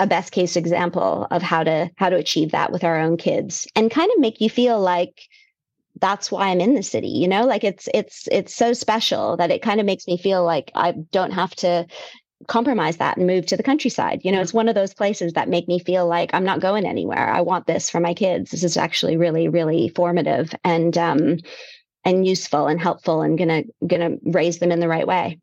a 0.00 0.06
best 0.06 0.32
case 0.32 0.56
example 0.56 1.28
of 1.30 1.42
how 1.42 1.62
to 1.62 1.88
how 1.96 2.08
to 2.10 2.16
achieve 2.16 2.50
that 2.50 2.72
with 2.72 2.82
our 2.82 2.98
own 2.98 3.16
kids 3.16 3.68
and 3.76 3.90
kind 3.90 4.10
of 4.12 4.20
make 4.20 4.40
you 4.40 4.50
feel 4.50 4.80
like 4.80 5.28
that's 6.02 6.30
why 6.30 6.48
I'm 6.48 6.60
in 6.60 6.74
the 6.74 6.82
city, 6.82 7.08
you 7.08 7.28
know? 7.28 7.46
Like 7.46 7.64
it's 7.64 7.88
it's 7.94 8.28
it's 8.30 8.54
so 8.54 8.74
special 8.74 9.38
that 9.38 9.50
it 9.50 9.62
kind 9.62 9.80
of 9.80 9.86
makes 9.86 10.06
me 10.06 10.18
feel 10.18 10.44
like 10.44 10.70
I 10.74 10.92
don't 11.12 11.30
have 11.30 11.54
to 11.56 11.86
compromise 12.48 12.96
that 12.96 13.16
and 13.16 13.26
move 13.26 13.46
to 13.46 13.56
the 13.56 13.62
countryside. 13.62 14.20
You 14.24 14.32
know, 14.32 14.40
it's 14.40 14.52
one 14.52 14.68
of 14.68 14.74
those 14.74 14.92
places 14.92 15.34
that 15.34 15.48
make 15.48 15.68
me 15.68 15.78
feel 15.78 16.06
like 16.06 16.34
I'm 16.34 16.44
not 16.44 16.60
going 16.60 16.84
anywhere. 16.84 17.30
I 17.30 17.40
want 17.40 17.68
this 17.68 17.88
for 17.88 18.00
my 18.00 18.14
kids. 18.14 18.50
This 18.50 18.64
is 18.64 18.76
actually 18.76 19.16
really 19.16 19.48
really 19.48 19.88
formative 19.88 20.52
and 20.64 20.98
um 20.98 21.38
and 22.04 22.26
useful 22.26 22.66
and 22.66 22.80
helpful 22.80 23.22
and 23.22 23.38
going 23.38 23.48
to 23.48 23.86
going 23.86 24.18
to 24.18 24.30
raise 24.30 24.58
them 24.58 24.72
in 24.72 24.80
the 24.80 24.88
right 24.88 25.06
way. 25.06 25.38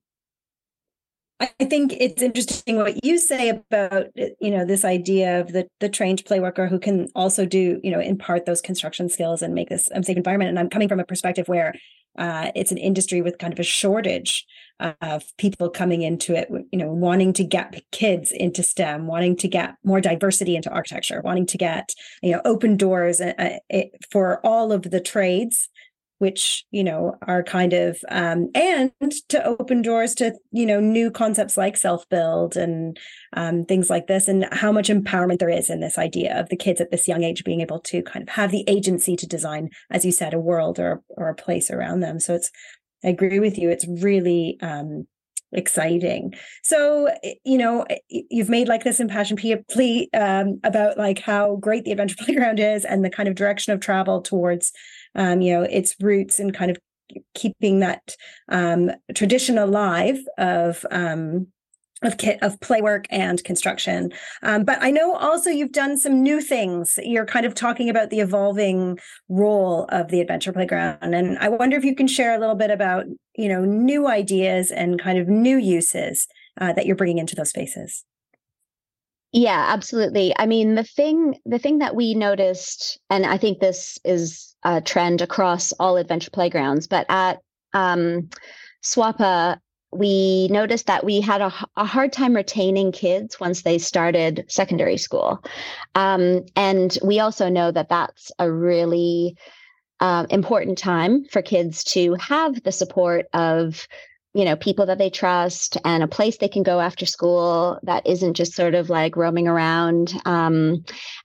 I 1.39 1.65
think 1.65 1.93
it's 1.93 2.21
interesting 2.21 2.75
what 2.75 3.03
you 3.03 3.17
say 3.17 3.49
about 3.49 4.07
you 4.15 4.51
know 4.51 4.65
this 4.65 4.83
idea 4.83 5.39
of 5.39 5.53
the 5.53 5.67
the 5.79 5.87
trained 5.87 6.25
play 6.25 6.41
worker 6.41 6.67
who 6.67 6.79
can 6.79 7.07
also 7.15 7.45
do 7.45 7.79
you 7.81 7.91
know 7.91 7.99
impart 7.99 8.45
those 8.45 8.61
construction 8.61 9.07
skills 9.07 9.41
and 9.41 9.53
make 9.53 9.69
this 9.69 9.87
a 9.91 10.03
safe 10.03 10.17
environment. 10.17 10.49
And 10.49 10.59
I'm 10.59 10.69
coming 10.69 10.89
from 10.89 10.99
a 10.99 11.05
perspective 11.05 11.47
where 11.47 11.73
uh, 12.17 12.51
it's 12.55 12.71
an 12.71 12.77
industry 12.77 13.21
with 13.21 13.37
kind 13.37 13.53
of 13.53 13.59
a 13.59 13.63
shortage 13.63 14.45
of 15.01 15.23
people 15.37 15.69
coming 15.69 16.01
into 16.01 16.33
it, 16.35 16.49
you 16.71 16.79
know, 16.79 16.91
wanting 16.91 17.33
to 17.33 17.43
get 17.43 17.81
kids 17.91 18.31
into 18.31 18.63
STEM, 18.63 19.07
wanting 19.07 19.35
to 19.37 19.47
get 19.47 19.75
more 19.83 20.01
diversity 20.01 20.55
into 20.55 20.69
architecture, 20.69 21.21
wanting 21.23 21.45
to 21.45 21.57
get 21.57 21.93
you 22.21 22.31
know 22.31 22.41
open 22.43 22.75
doors 22.75 23.21
uh, 23.21 23.33
uh 23.71 23.81
for 24.11 24.45
all 24.45 24.73
of 24.73 24.83
the 24.83 24.99
trades 24.99 25.69
which 26.19 26.65
you 26.71 26.83
know 26.83 27.15
are 27.23 27.43
kind 27.43 27.73
of 27.73 27.97
um, 28.09 28.49
and 28.53 28.91
to 29.29 29.43
open 29.43 29.81
doors 29.81 30.13
to 30.13 30.33
you 30.51 30.65
know 30.65 30.79
new 30.79 31.09
concepts 31.09 31.57
like 31.57 31.75
self 31.75 32.07
build 32.09 32.55
and 32.55 32.99
um, 33.33 33.65
things 33.65 33.89
like 33.89 34.07
this 34.07 34.27
and 34.27 34.45
how 34.51 34.71
much 34.71 34.89
empowerment 34.89 35.39
there 35.39 35.49
is 35.49 35.69
in 35.69 35.79
this 35.79 35.97
idea 35.97 36.39
of 36.39 36.49
the 36.49 36.57
kids 36.57 36.79
at 36.79 36.91
this 36.91 37.07
young 37.07 37.23
age 37.23 37.43
being 37.43 37.61
able 37.61 37.79
to 37.79 38.01
kind 38.03 38.23
of 38.23 38.29
have 38.29 38.51
the 38.51 38.63
agency 38.67 39.15
to 39.15 39.27
design 39.27 39.69
as 39.89 40.05
you 40.05 40.11
said 40.11 40.33
a 40.33 40.39
world 40.39 40.79
or 40.79 41.01
or 41.09 41.29
a 41.29 41.35
place 41.35 41.71
around 41.71 42.01
them. 42.01 42.19
So 42.19 42.35
it's 42.35 42.51
i 43.03 43.07
agree 43.07 43.39
with 43.39 43.57
you. 43.57 43.69
It's 43.69 43.87
really 43.87 44.57
um, 44.61 45.07
exciting. 45.51 46.33
So 46.63 47.09
eh, 47.23 47.35
you 47.45 47.57
know 47.57 47.85
eh, 47.89 47.97
you've 48.09 48.49
made 48.49 48.67
like 48.67 48.83
this 48.83 48.99
impassioned 48.99 49.39
plea 49.69 50.09
um, 50.13 50.59
about 50.63 50.97
like 50.97 51.19
how 51.19 51.55
great 51.57 51.85
the 51.85 51.91
adventure 51.91 52.17
playground 52.23 52.59
is 52.59 52.85
and 52.85 53.03
the 53.03 53.09
kind 53.09 53.29
of 53.29 53.35
direction 53.35 53.73
of 53.73 53.79
travel 53.79 54.21
towards 54.21 54.71
um, 55.15 55.41
you 55.41 55.53
know 55.53 55.63
its 55.63 55.95
roots 55.99 56.39
and 56.39 56.53
kind 56.53 56.71
of 56.71 56.77
keeping 57.33 57.79
that 57.79 58.15
um, 58.49 58.91
tradition 59.15 59.57
alive 59.57 60.19
of 60.37 60.85
um, 60.91 61.47
of 62.01 62.17
kit 62.17 62.39
of 62.41 62.59
play 62.61 62.81
work 62.81 63.05
and 63.09 63.43
construction. 63.43 64.11
Um, 64.41 64.63
but 64.63 64.77
I 64.81 64.89
know 64.89 65.15
also 65.15 65.49
you've 65.49 65.73
done 65.73 65.97
some 65.97 66.23
new 66.23 66.39
things. 66.39 66.97
You're 67.03 67.25
kind 67.25 67.45
of 67.45 67.55
talking 67.55 67.89
about 67.89 68.09
the 68.09 68.21
evolving 68.21 68.99
role 69.27 69.85
of 69.89 70.07
the 70.09 70.21
adventure 70.21 70.53
playground, 70.53 71.13
and 71.13 71.37
I 71.39 71.49
wonder 71.49 71.77
if 71.77 71.83
you 71.83 71.95
can 71.95 72.07
share 72.07 72.33
a 72.33 72.39
little 72.39 72.55
bit 72.55 72.71
about 72.71 73.05
you 73.35 73.49
know 73.49 73.65
new 73.65 74.07
ideas 74.07 74.71
and 74.71 74.99
kind 74.99 75.17
of 75.17 75.27
new 75.27 75.57
uses 75.57 76.27
uh, 76.59 76.73
that 76.73 76.85
you're 76.85 76.95
bringing 76.95 77.19
into 77.19 77.35
those 77.35 77.49
spaces. 77.49 78.05
Yeah, 79.31 79.65
absolutely. 79.69 80.33
I 80.37 80.47
mean, 80.47 80.75
the 80.75 80.83
thing 80.83 81.39
the 81.45 81.59
thing 81.59 81.79
that 81.79 81.95
we 81.95 82.15
noticed, 82.15 82.99
and 83.09 83.25
I 83.25 83.37
think 83.37 83.59
this 83.59 83.99
is 84.03 84.55
a 84.63 84.81
trend 84.81 85.21
across 85.21 85.71
all 85.73 85.97
adventure 85.97 86.31
playgrounds, 86.31 86.87
but 86.87 87.05
at 87.09 87.39
um, 87.73 88.29
SWAPA 88.83 89.59
we 89.91 90.47
noticed 90.49 90.85
that 90.87 91.03
we 91.03 91.19
had 91.19 91.41
a, 91.41 91.51
a, 91.75 91.83
hard 91.85 92.13
time 92.13 92.35
retaining 92.35 92.91
kids 92.91 93.39
once 93.39 93.63
they 93.63 93.77
started 93.77 94.45
secondary 94.47 94.97
school. 94.97 95.43
Um, 95.95 96.45
and 96.55 96.95
we 97.03 97.19
also 97.19 97.49
know 97.49 97.71
that 97.71 97.89
that's 97.89 98.31
a 98.37 98.51
really 98.51 99.35
uh, 99.99 100.27
important 100.29 100.77
time 100.77 101.25
for 101.25 101.41
kids 101.41 101.83
to 101.83 102.13
have 102.15 102.61
the 102.63 102.71
support 102.71 103.25
of 103.33 103.87
you 104.33 104.45
know 104.45 104.55
people 104.55 104.85
that 104.85 104.97
they 104.97 105.09
trust 105.09 105.77
and 105.85 106.03
a 106.03 106.07
place 106.07 106.37
they 106.37 106.47
can 106.47 106.63
go 106.63 106.79
after 106.79 107.05
school 107.05 107.79
that 107.83 108.05
isn't 108.05 108.35
just 108.35 108.53
sort 108.53 108.75
of 108.75 108.89
like 108.89 109.15
roaming 109.15 109.47
around 109.47 110.13
um, 110.25 110.83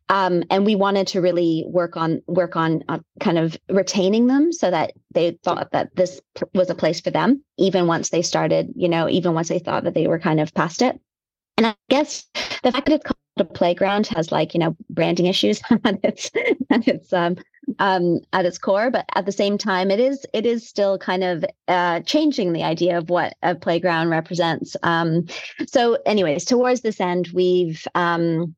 um, 0.08 0.42
and 0.50 0.64
we 0.64 0.74
wanted 0.74 1.06
to 1.06 1.20
really 1.20 1.64
work 1.66 1.96
on 1.96 2.22
work 2.26 2.56
on 2.56 2.82
uh, 2.88 2.98
kind 3.20 3.38
of 3.38 3.56
retaining 3.68 4.26
them 4.26 4.52
so 4.52 4.70
that 4.70 4.92
they 5.12 5.38
thought 5.42 5.70
that 5.72 5.94
this 5.96 6.20
was 6.54 6.70
a 6.70 6.74
place 6.74 7.00
for 7.00 7.10
them 7.10 7.42
even 7.58 7.86
once 7.86 8.08
they 8.08 8.22
started 8.22 8.72
you 8.74 8.88
know 8.88 9.08
even 9.08 9.34
once 9.34 9.48
they 9.48 9.58
thought 9.58 9.84
that 9.84 9.94
they 9.94 10.06
were 10.06 10.18
kind 10.18 10.40
of 10.40 10.54
past 10.54 10.82
it. 10.82 10.98
And 11.56 11.66
i 11.66 11.74
guess 11.88 12.24
the 12.62 12.72
fact 12.72 12.86
that 12.86 12.94
it's 12.94 13.04
called 13.04 13.18
a 13.38 13.44
playground 13.44 14.06
has 14.08 14.30
like 14.32 14.54
you 14.54 14.60
know 14.60 14.76
branding 14.90 15.26
issues. 15.26 15.60
And 15.84 15.98
it's 16.02 16.30
and 16.70 16.86
it's 16.88 17.12
um 17.12 17.36
um, 17.78 18.20
at 18.32 18.46
its 18.46 18.58
core, 18.58 18.90
but 18.90 19.04
at 19.14 19.26
the 19.26 19.32
same 19.32 19.58
time, 19.58 19.90
it 19.90 20.00
is 20.00 20.24
it 20.32 20.46
is 20.46 20.66
still 20.68 20.98
kind 20.98 21.24
of 21.24 21.44
uh, 21.68 22.00
changing 22.00 22.52
the 22.52 22.62
idea 22.62 22.98
of 22.98 23.10
what 23.10 23.34
a 23.42 23.54
playground 23.54 24.10
represents. 24.10 24.76
Um, 24.82 25.26
so, 25.66 25.98
anyways, 26.06 26.44
towards 26.44 26.80
this 26.80 27.00
end, 27.00 27.28
we've 27.32 27.86
um, 27.94 28.54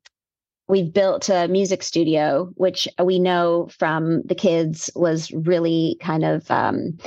we've 0.67 0.93
built 0.93 1.29
a 1.29 1.47
music 1.47 1.83
studio, 1.83 2.51
which 2.55 2.87
we 3.03 3.19
know 3.19 3.69
from 3.77 4.21
the 4.23 4.35
kids 4.35 4.89
was 4.95 5.31
really 5.31 5.97
kind 6.01 6.25
of 6.25 6.49
um, 6.51 6.97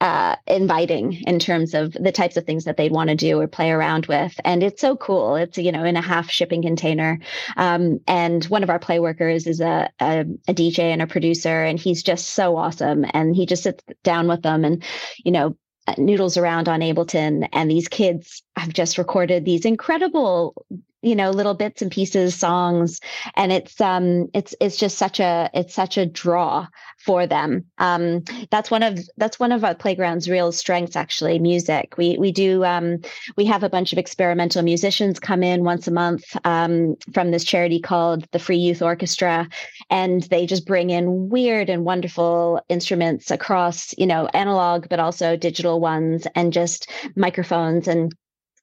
uh, 0.00 0.36
inviting 0.46 1.12
in 1.26 1.38
terms 1.38 1.74
of 1.74 1.92
the 1.92 2.12
types 2.12 2.36
of 2.36 2.44
things 2.44 2.64
that 2.64 2.76
they'd 2.76 2.92
want 2.92 3.10
to 3.10 3.16
do 3.16 3.40
or 3.40 3.48
play 3.48 3.70
around 3.70 4.06
with. 4.06 4.38
And 4.44 4.62
it's 4.62 4.80
so 4.80 4.96
cool. 4.96 5.34
It's, 5.36 5.58
you 5.58 5.72
know, 5.72 5.84
in 5.84 5.96
a 5.96 6.02
half 6.02 6.30
shipping 6.30 6.62
container. 6.62 7.18
Um, 7.56 8.00
and 8.06 8.44
one 8.44 8.62
of 8.62 8.70
our 8.70 8.78
play 8.78 9.00
workers 9.00 9.46
is 9.46 9.60
a, 9.60 9.90
a, 10.00 10.20
a, 10.46 10.54
DJ 10.54 10.80
and 10.92 11.02
a 11.02 11.06
producer, 11.06 11.64
and 11.64 11.78
he's 11.78 12.02
just 12.02 12.30
so 12.30 12.56
awesome. 12.56 13.04
And 13.12 13.34
he 13.34 13.46
just 13.46 13.64
sits 13.64 13.82
down 14.04 14.28
with 14.28 14.42
them 14.42 14.64
and, 14.64 14.84
you 15.24 15.32
know, 15.32 15.56
noodles 15.96 16.36
around 16.36 16.68
on 16.68 16.80
Ableton. 16.80 17.48
And 17.52 17.70
these 17.70 17.88
kids 17.88 18.42
have 18.56 18.72
just 18.72 18.98
recorded 18.98 19.44
these 19.44 19.64
incredible 19.64 20.54
you 21.02 21.14
know 21.14 21.30
little 21.30 21.54
bits 21.54 21.80
and 21.80 21.92
pieces 21.92 22.34
songs 22.34 23.00
and 23.36 23.52
it's 23.52 23.80
um 23.80 24.26
it's 24.34 24.54
it's 24.60 24.76
just 24.76 24.98
such 24.98 25.20
a 25.20 25.48
it's 25.54 25.74
such 25.74 25.96
a 25.96 26.06
draw 26.06 26.66
for 26.98 27.26
them. 27.26 27.64
Um 27.78 28.24
that's 28.50 28.70
one 28.70 28.82
of 28.82 28.98
that's 29.16 29.38
one 29.38 29.52
of 29.52 29.64
our 29.64 29.74
playground's 29.74 30.28
real 30.28 30.50
strengths 30.50 30.96
actually 30.96 31.38
music. 31.38 31.96
We 31.96 32.18
we 32.18 32.32
do 32.32 32.64
um 32.64 32.98
we 33.36 33.44
have 33.46 33.62
a 33.62 33.68
bunch 33.68 33.92
of 33.92 33.98
experimental 33.98 34.62
musicians 34.62 35.20
come 35.20 35.42
in 35.42 35.64
once 35.64 35.86
a 35.86 35.92
month 35.92 36.24
um 36.44 36.96
from 37.14 37.30
this 37.30 37.44
charity 37.44 37.80
called 37.80 38.26
the 38.32 38.38
free 38.38 38.58
youth 38.58 38.82
orchestra 38.82 39.48
and 39.90 40.24
they 40.24 40.46
just 40.46 40.66
bring 40.66 40.90
in 40.90 41.28
weird 41.28 41.70
and 41.70 41.84
wonderful 41.84 42.60
instruments 42.68 43.30
across 43.30 43.94
you 43.98 44.06
know 44.06 44.26
analog 44.34 44.88
but 44.88 44.98
also 44.98 45.36
digital 45.36 45.80
ones 45.80 46.26
and 46.34 46.52
just 46.52 46.90
microphones 47.14 47.86
and 47.86 48.12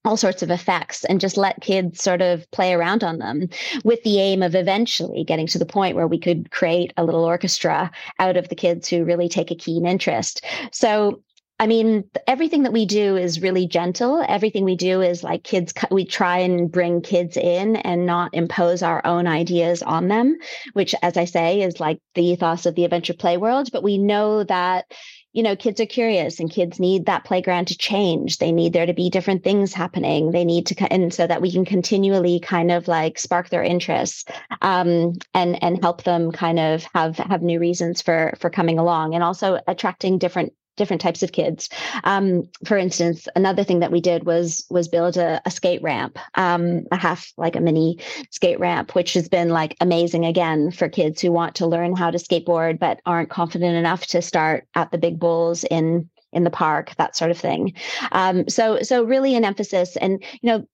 all 0.06 0.18
sorts 0.18 0.44
of 0.44 0.52
effects 0.52 1.04
and 1.06 1.20
just 1.20 1.38
let 1.38 1.62
kids 1.62 2.02
sort 2.02 2.22
of 2.22 2.50
play 2.52 2.74
around 2.74 3.04
on 3.04 3.18
them 3.18 3.50
with 3.84 4.02
the 4.04 4.20
aim 4.20 4.44
of 4.44 4.56
eventually 4.56 5.24
getting 5.24 5.48
to 5.48 5.60
the 5.60 5.66
point 5.66 5.96
where 5.96 6.08
we 6.08 6.20
could 6.20 6.52
create 6.52 6.94
a 6.96 7.04
little 7.04 7.26
orchestra 7.26 7.92
out 8.20 8.38
of 8.38 8.48
the 8.50 8.56
kids 8.56 8.88
who 8.88 9.04
really 9.04 9.28
take 9.28 9.52
a 9.52 9.56
keen 9.56 9.86
interest. 9.86 10.46
So 10.72 11.22
I 11.58 11.68
mean, 11.68 12.04
everything 12.28 12.64
that 12.64 12.74
we 12.74 12.86
do 12.86 13.16
is 13.16 13.42
really 13.42 13.66
gentle. 13.66 14.26
Everything 14.28 14.66
we 14.66 14.76
do 14.76 15.02
is 15.02 15.24
like 15.24 15.44
kids, 15.44 15.74
we 15.90 16.04
try 16.04 16.40
and 16.40 16.70
bring 16.70 17.02
kids 17.02 17.38
in 17.38 17.78
and 17.78 18.06
not 18.06 18.34
impose 18.34 18.84
our 18.84 19.02
own 19.06 19.26
ideas 19.26 19.82
on 19.82 20.10
them, 20.10 20.38
which, 20.74 20.94
as 21.02 21.16
I 21.16 21.24
say, 21.24 21.62
is 21.62 21.80
like 21.80 22.00
the 22.14 22.26
ethos 22.26 22.66
of 22.66 22.76
the 22.76 22.84
adventure 22.84 23.14
play 23.14 23.38
world. 23.38 23.70
But 23.72 23.84
we 23.84 23.98
know 23.98 24.44
that 24.44 24.92
you 25.36 25.44
know, 25.44 25.54
kids 25.54 25.82
are 25.82 25.86
curious 25.86 26.40
and 26.40 26.50
kids 26.50 26.80
need 26.80 27.08
that 27.08 27.26
playground 27.26 27.68
to 27.68 27.78
change. 27.78 28.38
They 28.38 28.54
need 28.54 28.72
there 28.72 28.86
to 28.86 28.94
be 28.94 29.10
different 29.10 29.44
things 29.44 29.74
happening. 29.74 30.32
They 30.32 30.46
need 30.46 30.66
to, 30.68 30.94
and 30.94 31.14
so 31.14 31.28
that 31.28 31.42
we 31.42 31.52
can 31.52 31.66
continually 31.66 32.40
kind 32.40 32.72
of 32.72 32.88
like 32.88 33.20
spark 33.20 33.50
their 33.50 33.62
interests 33.62 34.24
um, 34.62 35.16
and 35.34 35.62
and 35.62 35.84
help 35.84 36.04
them 36.04 36.32
kind 36.32 36.58
of 36.58 36.86
have 36.96 37.18
have 37.18 37.42
new 37.42 37.60
reasons 37.60 38.02
for 38.02 38.34
for 38.40 38.50
coming 38.50 38.80
along, 38.80 39.14
and 39.14 39.26
also 39.26 39.60
attracting 39.68 40.20
different 40.20 40.54
different 40.76 41.02
types 41.02 41.24
of 41.24 41.32
kids. 41.32 41.70
Um, 42.04 42.50
for 42.66 42.78
instance, 42.78 43.28
another 43.36 43.64
thing 43.64 43.80
that 43.80 43.92
we 43.92 44.02
did 44.02 44.26
was 44.26 44.66
was 44.70 44.88
build 44.88 45.18
a, 45.18 45.42
a 45.46 45.52
skate 45.52 45.82
ramp, 45.82 46.18
um, 46.36 46.84
a 46.92 46.98
half 46.98 47.32
like 47.38 47.56
a 47.56 47.62
mini 47.62 48.00
skate 48.32 48.60
ramp, 48.60 48.96
which 48.96 49.14
has 49.14 49.30
been 49.30 49.50
like 49.50 49.76
amazing 49.82 50.26
again 50.26 50.72
for 50.72 50.90
kids 50.90 51.22
who 51.22 51.32
want 51.32 51.56
to 51.56 51.68
learn 51.68 51.96
how 51.96 52.12
to 52.12 52.18
skateboard 52.18 52.80
but 52.80 53.00
aren't 53.06 53.30
confident 53.30 53.76
enough 53.76 54.06
to 54.08 54.22
start 54.22 54.68
at 54.76 54.92
the 54.92 54.98
big 54.98 55.20
bulls 55.20 55.64
in 55.66 56.10
in 56.36 56.44
the 56.44 56.52
park, 56.52 56.94
that 56.98 57.16
sort 57.16 57.32
of 57.32 57.38
thing. 57.38 57.74
Um, 58.12 58.48
so 58.50 58.82
so 58.82 59.04
really 59.04 59.36
an 59.36 59.46
emphasis, 59.46 59.96
and 59.96 60.24
you 60.42 60.52
know, 60.52 60.68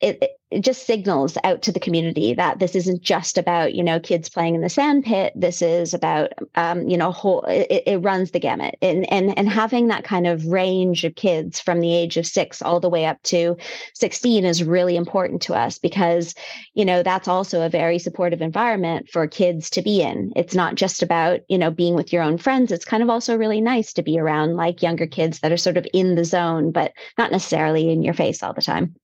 it, 0.00 0.38
it 0.50 0.60
just 0.60 0.86
signals 0.86 1.36
out 1.44 1.60
to 1.62 1.72
the 1.72 1.80
community 1.80 2.32
that 2.32 2.58
this 2.58 2.74
isn't 2.74 3.02
just 3.02 3.36
about 3.36 3.74
you 3.74 3.82
know 3.82 3.98
kids 4.00 4.28
playing 4.28 4.54
in 4.54 4.60
the 4.60 4.68
sand 4.68 5.04
pit. 5.04 5.32
This 5.34 5.60
is 5.60 5.92
about 5.92 6.32
um, 6.54 6.88
you 6.88 6.96
know 6.96 7.10
whole 7.10 7.42
it, 7.42 7.82
it, 7.86 7.98
runs 7.98 8.30
the 8.30 8.40
gamut. 8.40 8.76
And, 8.80 9.10
and 9.12 9.36
and 9.36 9.48
having 9.48 9.88
that 9.88 10.04
kind 10.04 10.26
of 10.26 10.46
range 10.46 11.04
of 11.04 11.16
kids 11.16 11.60
from 11.60 11.80
the 11.80 11.94
age 11.94 12.16
of 12.16 12.26
six 12.26 12.62
all 12.62 12.80
the 12.80 12.88
way 12.88 13.06
up 13.06 13.22
to 13.24 13.56
16 13.94 14.44
is 14.44 14.62
really 14.64 14.96
important 14.96 15.42
to 15.42 15.54
us 15.54 15.78
because 15.78 16.34
you 16.74 16.84
know 16.84 17.02
that's 17.02 17.28
also 17.28 17.62
a 17.62 17.68
very 17.68 17.98
supportive 17.98 18.40
environment 18.40 19.08
for 19.10 19.26
kids 19.26 19.68
to 19.70 19.82
be 19.82 20.00
in. 20.00 20.32
It's 20.36 20.54
not 20.54 20.76
just 20.76 21.02
about 21.02 21.40
you 21.48 21.58
know 21.58 21.70
being 21.70 21.94
with 21.94 22.12
your 22.12 22.22
own 22.22 22.38
friends. 22.38 22.70
It's 22.70 22.84
kind 22.84 23.02
of 23.02 23.10
also 23.10 23.36
really 23.36 23.60
nice 23.60 23.92
to 23.94 24.02
be 24.02 24.18
around 24.18 24.56
like 24.56 24.82
younger 24.82 25.06
kids 25.06 25.40
that 25.40 25.52
are 25.52 25.56
sort 25.56 25.76
of 25.76 25.86
in 25.92 26.14
the 26.14 26.24
zone 26.24 26.70
but 26.70 26.92
not 27.18 27.32
necessarily 27.32 27.90
in 27.90 28.02
your 28.02 28.14
face 28.14 28.42
all 28.42 28.54
the 28.54 28.62
time 28.62 28.94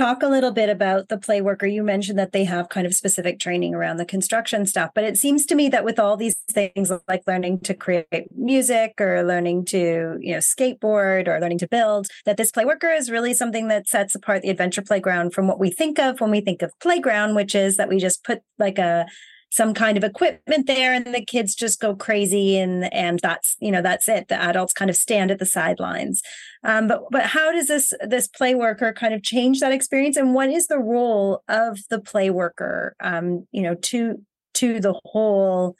talk 0.00 0.22
a 0.22 0.28
little 0.28 0.50
bit 0.50 0.70
about 0.70 1.10
the 1.10 1.18
play 1.18 1.42
worker. 1.42 1.66
You 1.66 1.82
mentioned 1.82 2.18
that 2.18 2.32
they 2.32 2.44
have 2.44 2.70
kind 2.70 2.86
of 2.86 2.94
specific 2.94 3.38
training 3.38 3.74
around 3.74 3.98
the 3.98 4.06
construction 4.06 4.64
stuff 4.64 4.90
but 4.94 5.04
it 5.04 5.18
seems 5.18 5.44
to 5.46 5.54
me 5.54 5.68
that 5.68 5.84
with 5.84 5.98
all 5.98 6.16
these 6.16 6.36
things 6.50 6.90
like 7.08 7.22
learning 7.26 7.60
to 7.60 7.74
create 7.74 8.06
music 8.34 8.94
or 8.98 9.22
learning 9.22 9.64
to 9.66 10.16
you 10.20 10.32
know 10.32 10.38
skateboard 10.38 11.28
or 11.28 11.38
learning 11.38 11.58
to 11.58 11.68
build 11.68 12.08
that 12.24 12.36
this 12.36 12.50
play 12.50 12.64
worker 12.64 12.88
is 12.88 13.10
really 13.10 13.34
something 13.34 13.68
that 13.68 13.88
sets 13.88 14.14
apart 14.14 14.42
the 14.42 14.48
adventure 14.48 14.82
playground 14.82 15.34
from 15.34 15.46
what 15.46 15.60
we 15.60 15.70
think 15.70 15.98
of 15.98 16.20
when 16.20 16.30
we 16.30 16.40
think 16.40 16.62
of 16.62 16.72
playground 16.80 17.34
which 17.34 17.54
is 17.54 17.76
that 17.76 17.88
we 17.88 17.98
just 17.98 18.24
put 18.24 18.40
like 18.58 18.78
a 18.78 19.06
some 19.50 19.74
kind 19.74 19.96
of 19.96 20.04
equipment 20.04 20.66
there 20.66 20.94
and 20.94 21.12
the 21.12 21.24
kids 21.24 21.54
just 21.54 21.80
go 21.80 21.94
crazy 21.94 22.56
and 22.56 22.92
and 22.94 23.18
that's 23.20 23.56
you 23.60 23.70
know 23.70 23.82
that's 23.82 24.08
it. 24.08 24.28
The 24.28 24.40
adults 24.40 24.72
kind 24.72 24.88
of 24.88 24.96
stand 24.96 25.30
at 25.30 25.38
the 25.38 25.46
sidelines. 25.46 26.22
Um, 26.64 26.88
but 26.88 27.02
but 27.10 27.26
how 27.26 27.52
does 27.52 27.66
this 27.66 27.92
this 28.00 28.28
play 28.28 28.54
worker 28.54 28.92
kind 28.92 29.12
of 29.12 29.22
change 29.22 29.60
that 29.60 29.72
experience? 29.72 30.16
And 30.16 30.34
what 30.34 30.50
is 30.50 30.68
the 30.68 30.78
role 30.78 31.42
of 31.48 31.80
the 31.90 32.00
play 32.00 32.30
worker 32.30 32.94
um, 33.00 33.46
you 33.50 33.62
know 33.62 33.74
to 33.74 34.24
to 34.54 34.80
the 34.80 34.98
whole 35.04 35.76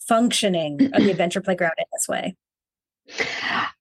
functioning 0.00 0.90
of 0.92 1.02
the 1.02 1.10
adventure 1.12 1.40
playground 1.40 1.74
in 1.78 1.84
this 1.92 2.08
way? 2.08 2.36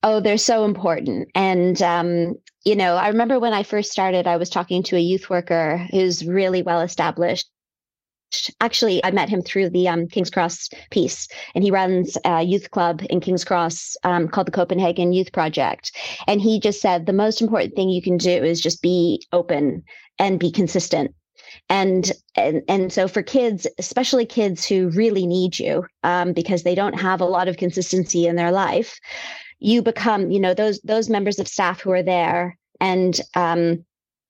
Oh, 0.04 0.19
they're 0.19 0.38
so 0.38 0.65
important. 0.65 1.30
And, 1.34 1.82
um, 1.82 2.36
you 2.63 2.76
know, 2.76 2.95
I 2.95 3.08
remember 3.08 3.39
when 3.39 3.54
I 3.54 3.63
first 3.63 3.91
started, 3.91 4.28
I 4.28 4.38
was 4.38 4.50
talking 4.50 4.84
to 4.84 4.95
a 4.95 5.00
youth 5.00 5.30
worker 5.30 5.88
who's 5.91 6.26
really 6.26 6.62
well 6.62 6.82
established 6.82 7.50
actually 8.62 9.04
i 9.04 9.12
met 9.12 9.30
him 9.30 9.42
through 9.42 9.70
the 9.70 9.88
um, 9.88 10.08
king's 10.08 10.30
cross 10.30 10.70
piece 10.92 11.28
and 11.54 11.64
he 11.64 11.72
runs 11.72 12.18
a 12.26 12.44
youth 12.44 12.72
club 12.72 13.02
in 13.10 13.20
king's 13.20 13.46
cross 13.46 13.96
um, 14.04 14.28
called 14.28 14.48
the 14.48 14.52
copenhagen 14.52 15.14
youth 15.14 15.32
project. 15.32 15.92
And 16.28 16.42
he 16.42 16.60
just 16.60 16.82
said 16.82 17.06
the 17.06 17.14
most 17.14 17.42
important 17.42 17.76
thing 17.76 17.90
you 17.90 18.02
can 18.02 18.18
do 18.18 18.30
is 18.30 18.62
just 18.62 18.82
be 18.82 19.26
open 19.32 19.84
and 20.20 20.40
be 20.40 20.52
consistent. 20.52 21.14
And 21.70 22.12
and 22.36 22.62
and 22.68 22.92
so 22.92 23.08
for 23.08 23.24
kids 23.24 23.66
especially 23.78 24.26
kids 24.26 24.66
who 24.66 24.90
really 24.90 25.26
need 25.26 25.58
you 25.58 25.86
um, 26.04 26.34
because 26.34 26.64
they 26.64 26.76
don't 26.76 27.00
have 27.00 27.22
a 27.22 27.26
lot 27.26 27.48
of 27.48 27.58
consistency 27.58 28.28
in 28.28 28.36
their 28.36 28.52
life 28.52 29.00
you 29.60 29.82
become 29.82 30.32
you 30.32 30.40
know 30.40 30.54
those 30.54 30.82
those 30.82 31.10
members 31.10 31.40
of 31.40 31.48
staff 31.48 31.80
who 31.80 31.92
are 31.92 32.04
there 32.04 32.58
and 32.82 33.22
um, 33.36 33.86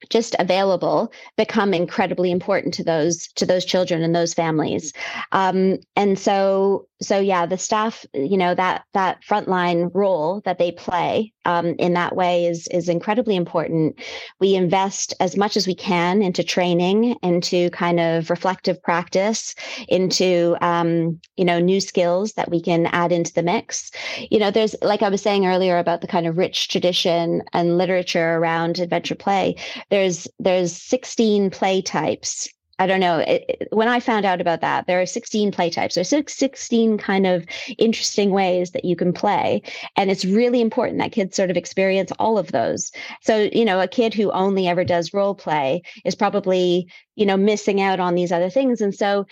just 0.10 0.36
available 0.40 1.12
become 1.38 1.74
incredibly 1.74 2.32
important 2.32 2.74
to 2.76 2.84
those 2.84 3.28
to 3.36 3.46
those 3.46 3.66
children 3.66 4.04
and 4.04 4.16
those 4.16 4.34
families. 4.34 4.94
Um, 5.32 5.80
and 5.96 6.18
so 6.18 6.88
so 7.02 7.20
yeah 7.20 7.46
the 7.46 7.58
staff 7.58 8.06
you 8.14 8.38
know 8.38 8.56
that 8.56 8.84
that 8.94 9.22
frontline 9.24 9.90
role 9.94 10.42
that 10.46 10.58
they 10.58 10.72
play 10.72 11.34
um, 11.46 11.76
in 11.78 11.94
that 11.94 12.16
way 12.16 12.46
is 12.46 12.68
is 12.68 12.90
incredibly 12.90 13.36
important. 13.36 14.00
We 14.40 14.56
invest 14.56 15.14
as 15.20 15.38
much 15.38 15.56
as 15.56 15.68
we 15.68 15.76
can 15.76 16.22
into 16.22 16.44
training 16.44 17.16
into 17.24 17.70
kind 17.70 18.00
of 18.00 18.30
reflective 18.30 18.82
practice 18.82 19.56
into 19.88 20.58
um, 20.62 21.20
you 21.38 21.46
know 21.46 21.60
new 21.60 21.80
skills 21.80 22.34
that 22.34 22.50
we 22.50 22.62
can 22.62 22.88
add 22.88 23.12
into 23.12 23.34
the 23.34 23.44
mix. 23.44 23.92
You 24.30 24.40
know 24.40 24.52
there's 24.52 24.76
like 24.82 25.02
i 25.02 25.10
was 25.10 25.22
saying 25.22 25.46
earlier 25.46 25.78
about 25.78 26.02
the 26.02 26.08
kind 26.08 26.28
of 26.28 26.38
rich 26.38 26.68
tradition 26.68 27.44
and 27.54 27.78
literature 27.78 28.36
around 28.36 28.80
adventure 28.80 29.16
play 29.16 29.56
there's 29.90 30.28
there's 30.40 30.74
16 30.74 31.50
play 31.52 31.82
types 31.82 32.48
I 32.78 32.88
don't 32.88 33.00
know. 33.00 33.20
It, 33.20 33.70
when 33.72 33.88
I 33.88 34.02
found 34.02 34.26
out 34.26 34.42
about 34.42 34.60
that, 34.60 34.86
there 34.86 35.02
are 35.02 35.06
16 35.06 35.52
play 35.52 35.70
types. 35.70 35.96
There's 35.96 36.10
16 36.10 36.98
kind 36.98 37.26
of 37.26 37.46
interesting 37.78 38.32
ways 38.32 38.72
that 38.72 38.84
you 38.84 38.98
can 38.98 39.14
play. 39.14 39.62
And 39.96 40.12
it's 40.12 40.26
really 40.26 40.60
important 40.60 41.00
that 41.00 41.14
kids 41.14 41.38
sort 41.38 41.50
of 41.50 41.58
experience 41.58 42.12
all 42.20 42.38
of 42.38 42.52
those. 42.52 42.92
So, 43.22 43.50
you 43.54 43.64
know, 43.64 43.80
a 43.80 43.88
kid 43.88 44.14
who 44.14 44.30
only 44.32 44.68
ever 44.68 44.84
does 44.84 45.14
role 45.14 45.36
play 45.36 45.84
is 46.04 46.16
probably, 46.16 46.92
you 47.16 47.26
know, 47.26 47.38
missing 47.38 47.80
out 47.80 48.02
on 48.02 48.14
these 48.14 48.34
other 48.34 48.50
things. 48.50 48.82
And 48.82 48.94
so 48.94 49.26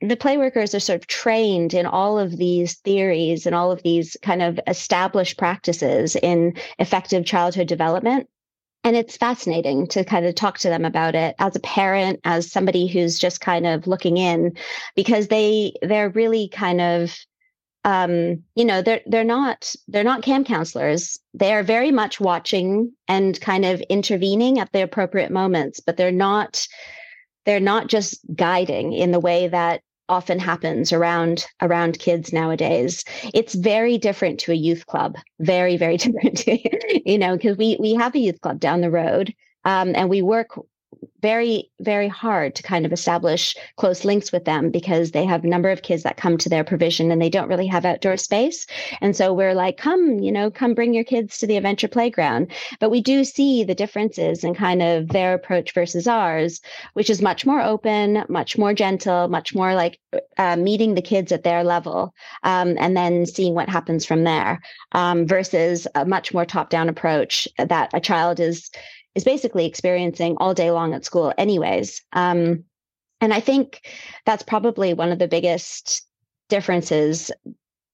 the 0.00 0.16
play 0.16 0.36
workers 0.36 0.74
are 0.74 0.80
sort 0.80 1.00
of 1.00 1.08
trained 1.08 1.74
in 1.74 1.86
all 1.86 2.18
of 2.18 2.36
these 2.36 2.76
theories 2.80 3.46
and 3.46 3.54
all 3.54 3.72
of 3.72 3.82
these 3.82 4.16
kind 4.22 4.42
of 4.42 4.60
established 4.68 5.38
practices 5.38 6.14
in 6.16 6.54
effective 6.78 7.24
childhood 7.24 7.66
development 7.66 8.28
and 8.86 8.94
it's 8.94 9.16
fascinating 9.16 9.88
to 9.88 10.04
kind 10.04 10.24
of 10.24 10.36
talk 10.36 10.58
to 10.58 10.68
them 10.68 10.84
about 10.84 11.16
it 11.16 11.34
as 11.40 11.56
a 11.56 11.60
parent 11.60 12.20
as 12.22 12.52
somebody 12.52 12.86
who's 12.86 13.18
just 13.18 13.40
kind 13.40 13.66
of 13.66 13.88
looking 13.88 14.16
in 14.16 14.56
because 14.94 15.26
they 15.26 15.72
they're 15.82 16.10
really 16.10 16.48
kind 16.48 16.80
of 16.80 17.18
um, 17.84 18.44
you 18.54 18.64
know 18.64 18.82
they're 18.82 19.00
they're 19.06 19.24
not 19.24 19.74
they're 19.88 20.04
not 20.04 20.22
camp 20.22 20.46
counselors. 20.46 21.18
They 21.34 21.52
are 21.52 21.64
very 21.64 21.90
much 21.90 22.20
watching 22.20 22.92
and 23.08 23.40
kind 23.40 23.64
of 23.64 23.80
intervening 23.90 24.60
at 24.60 24.70
the 24.70 24.82
appropriate 24.82 25.32
moments 25.32 25.80
but 25.80 25.96
they're 25.96 26.12
not 26.12 26.64
they're 27.44 27.58
not 27.58 27.88
just 27.88 28.20
guiding 28.36 28.92
in 28.92 29.10
the 29.10 29.20
way 29.20 29.48
that 29.48 29.80
often 30.08 30.38
happens 30.38 30.92
around 30.92 31.46
around 31.62 31.98
kids 31.98 32.32
nowadays. 32.32 33.04
It's 33.34 33.54
very 33.54 33.98
different 33.98 34.40
to 34.40 34.52
a 34.52 34.56
youth 34.56 34.86
club. 34.86 35.16
Very 35.40 35.76
very 35.76 35.96
different 36.04 36.46
you 36.46 37.18
know 37.18 37.36
because 37.36 37.56
we 37.56 37.76
we 37.80 37.94
have 37.94 38.14
a 38.14 38.20
youth 38.20 38.40
club 38.40 38.60
down 38.60 38.80
the 38.80 38.90
road 38.90 39.34
um, 39.64 39.94
and 39.94 40.08
we 40.08 40.22
work 40.22 40.58
very 41.22 41.70
very 41.80 42.08
hard 42.08 42.54
to 42.54 42.62
kind 42.62 42.86
of 42.86 42.92
establish 42.92 43.56
close 43.76 44.04
links 44.04 44.30
with 44.32 44.44
them 44.44 44.70
because 44.70 45.10
they 45.10 45.24
have 45.24 45.44
a 45.44 45.48
number 45.48 45.70
of 45.70 45.82
kids 45.82 46.02
that 46.02 46.16
come 46.16 46.36
to 46.38 46.48
their 46.48 46.64
provision 46.64 47.10
and 47.10 47.20
they 47.20 47.30
don't 47.30 47.48
really 47.48 47.66
have 47.66 47.84
outdoor 47.84 48.16
space. 48.16 48.66
And 49.00 49.16
so 49.16 49.32
we're 49.32 49.54
like 49.54 49.76
come 49.76 50.18
you 50.20 50.30
know 50.30 50.50
come 50.50 50.74
bring 50.74 50.94
your 50.94 51.04
kids 51.04 51.38
to 51.38 51.46
the 51.46 51.56
adventure 51.56 51.88
playground. 51.88 52.52
But 52.80 52.90
we 52.90 53.00
do 53.00 53.24
see 53.24 53.64
the 53.64 53.74
differences 53.74 54.44
in 54.44 54.54
kind 54.54 54.82
of 54.82 55.08
their 55.08 55.34
approach 55.34 55.72
versus 55.74 56.06
ours 56.06 56.60
which 56.92 57.10
is 57.10 57.22
much 57.22 57.44
more 57.46 57.62
open 57.62 58.24
much 58.28 58.58
more 58.58 58.74
gentle 58.74 59.28
much 59.28 59.54
more 59.54 59.74
like 59.74 59.98
uh, 60.38 60.56
meeting 60.56 60.94
the 60.94 61.02
kids 61.02 61.32
at 61.32 61.42
their 61.42 61.64
level 61.64 62.14
um, 62.42 62.76
and 62.78 62.96
then 62.96 63.26
seeing 63.26 63.54
what 63.54 63.68
happens 63.68 64.04
from 64.04 64.24
there 64.24 64.60
um, 64.92 65.26
versus 65.26 65.86
a 65.94 66.04
much 66.04 66.32
more 66.32 66.44
top 66.44 66.70
down 66.70 66.88
approach 66.88 67.48
that 67.58 67.90
a 67.94 68.00
child 68.00 68.38
is 68.38 68.70
is 69.16 69.24
basically 69.24 69.64
experiencing 69.64 70.36
all 70.38 70.54
day 70.54 70.70
long 70.70 70.94
at 70.94 71.04
school, 71.04 71.32
anyways. 71.38 72.02
Um, 72.12 72.64
and 73.20 73.32
I 73.32 73.40
think 73.40 73.88
that's 74.26 74.42
probably 74.42 74.92
one 74.92 75.10
of 75.10 75.18
the 75.18 75.26
biggest 75.26 76.06
differences 76.50 77.32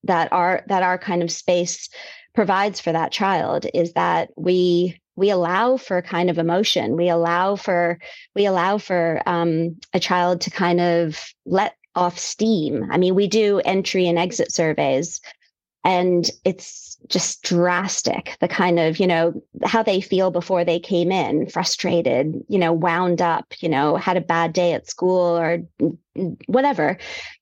that 0.03 0.31
our 0.33 0.65
that 0.67 0.83
our 0.83 0.99
kind 0.99 1.23
of 1.23 1.31
space 1.31 1.89
provides 2.35 2.81
for 2.81 2.93
that 2.93 3.13
child 3.13 3.67
is 3.73 3.93
that 3.93 4.31
we 4.37 4.99
we 5.15 5.31
allow 5.31 5.77
for 5.77 5.97
a 5.99 6.03
kind 6.03 6.29
of 6.29 6.39
emotion 6.39 6.97
we 6.97 7.09
allow 7.09 7.55
for 7.55 7.99
we 8.35 8.45
allow 8.45 8.79
for 8.79 9.23
um, 9.27 9.77
a 9.95 10.01
child 10.01 10.41
to 10.41 10.51
kind 10.51 10.81
of 10.81 11.33
let 11.47 11.77
off 11.95 12.19
steam 12.19 12.89
i 12.91 12.99
mean 12.99 13.15
we 13.15 13.29
do 13.29 13.61
entry 13.61 14.09
and 14.09 14.19
exit 14.19 14.51
surveys 14.51 15.21
and 15.85 16.31
it's 16.45 16.92
just 17.09 17.43
drastic 17.43 18.37
the 18.41 18.49
kind 18.49 18.79
of 18.79 18.99
you 18.99 19.07
know 19.07 19.33
how 19.65 19.83
they 19.83 20.01
feel 20.01 20.31
before 20.31 20.65
they 20.65 20.79
came 20.79 21.11
in 21.11 21.49
frustrated 21.49 22.35
you 22.49 22.59
know 22.59 22.73
wound 22.73 23.21
up 23.21 23.55
you 23.61 23.69
know 23.69 23.97
had 23.97 24.17
a 24.17 24.21
bad 24.21 24.53
day 24.53 24.73
at 24.73 24.89
school 24.89 25.39
or 25.39 25.59
whatever 26.47 26.97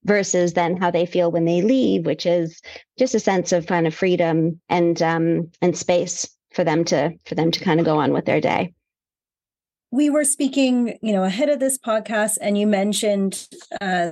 versus 0.04 0.52
then 0.52 0.76
how 0.76 0.90
they 0.90 1.06
feel 1.06 1.30
when 1.30 1.44
they 1.44 1.62
leave 1.62 2.06
which 2.06 2.26
is 2.26 2.60
just 2.98 3.14
a 3.14 3.20
sense 3.20 3.52
of 3.52 3.66
kind 3.66 3.86
of 3.86 3.94
freedom 3.94 4.60
and 4.68 5.02
um 5.02 5.50
and 5.60 5.76
space 5.76 6.28
for 6.52 6.64
them 6.64 6.84
to 6.84 7.12
for 7.24 7.34
them 7.34 7.50
to 7.50 7.60
kind 7.60 7.80
of 7.80 7.86
go 7.86 7.98
on 7.98 8.12
with 8.12 8.24
their 8.24 8.40
day. 8.40 8.74
We 9.90 10.10
were 10.10 10.24
speaking 10.24 10.98
you 11.02 11.12
know 11.12 11.24
ahead 11.24 11.48
of 11.48 11.60
this 11.60 11.78
podcast 11.78 12.38
and 12.40 12.58
you 12.58 12.66
mentioned 12.66 13.46
uh 13.80 14.10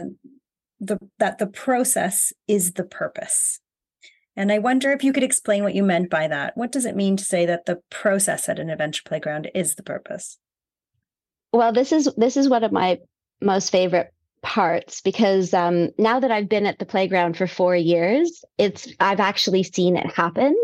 the 0.80 0.98
that 1.18 1.38
the 1.38 1.46
process 1.46 2.32
is 2.46 2.72
the 2.72 2.84
purpose 2.84 3.60
and 4.38 4.52
I 4.52 4.60
wonder 4.60 4.92
if 4.92 5.02
you 5.02 5.12
could 5.12 5.24
explain 5.24 5.64
what 5.64 5.74
you 5.74 5.82
meant 5.82 6.10
by 6.10 6.28
that. 6.28 6.56
What 6.56 6.70
does 6.70 6.86
it 6.86 6.94
mean 6.94 7.16
to 7.16 7.24
say 7.24 7.44
that 7.46 7.66
the 7.66 7.80
process 7.90 8.48
at 8.48 8.60
an 8.60 8.70
adventure 8.70 9.02
playground 9.04 9.50
is 9.52 9.74
the 9.74 9.82
purpose? 9.82 10.38
Well, 11.52 11.72
this 11.72 11.90
is 11.90 12.08
this 12.16 12.36
is 12.36 12.48
one 12.48 12.62
of 12.62 12.70
my 12.70 13.00
most 13.42 13.70
favorite 13.70 14.14
parts 14.40 15.00
because 15.00 15.52
um, 15.52 15.90
now 15.98 16.20
that 16.20 16.30
I've 16.30 16.48
been 16.48 16.66
at 16.66 16.78
the 16.78 16.86
playground 16.86 17.36
for 17.36 17.48
four 17.48 17.74
years, 17.74 18.44
it's 18.58 18.86
I've 19.00 19.18
actually 19.18 19.64
seen 19.64 19.96
it 19.96 20.14
happen, 20.14 20.56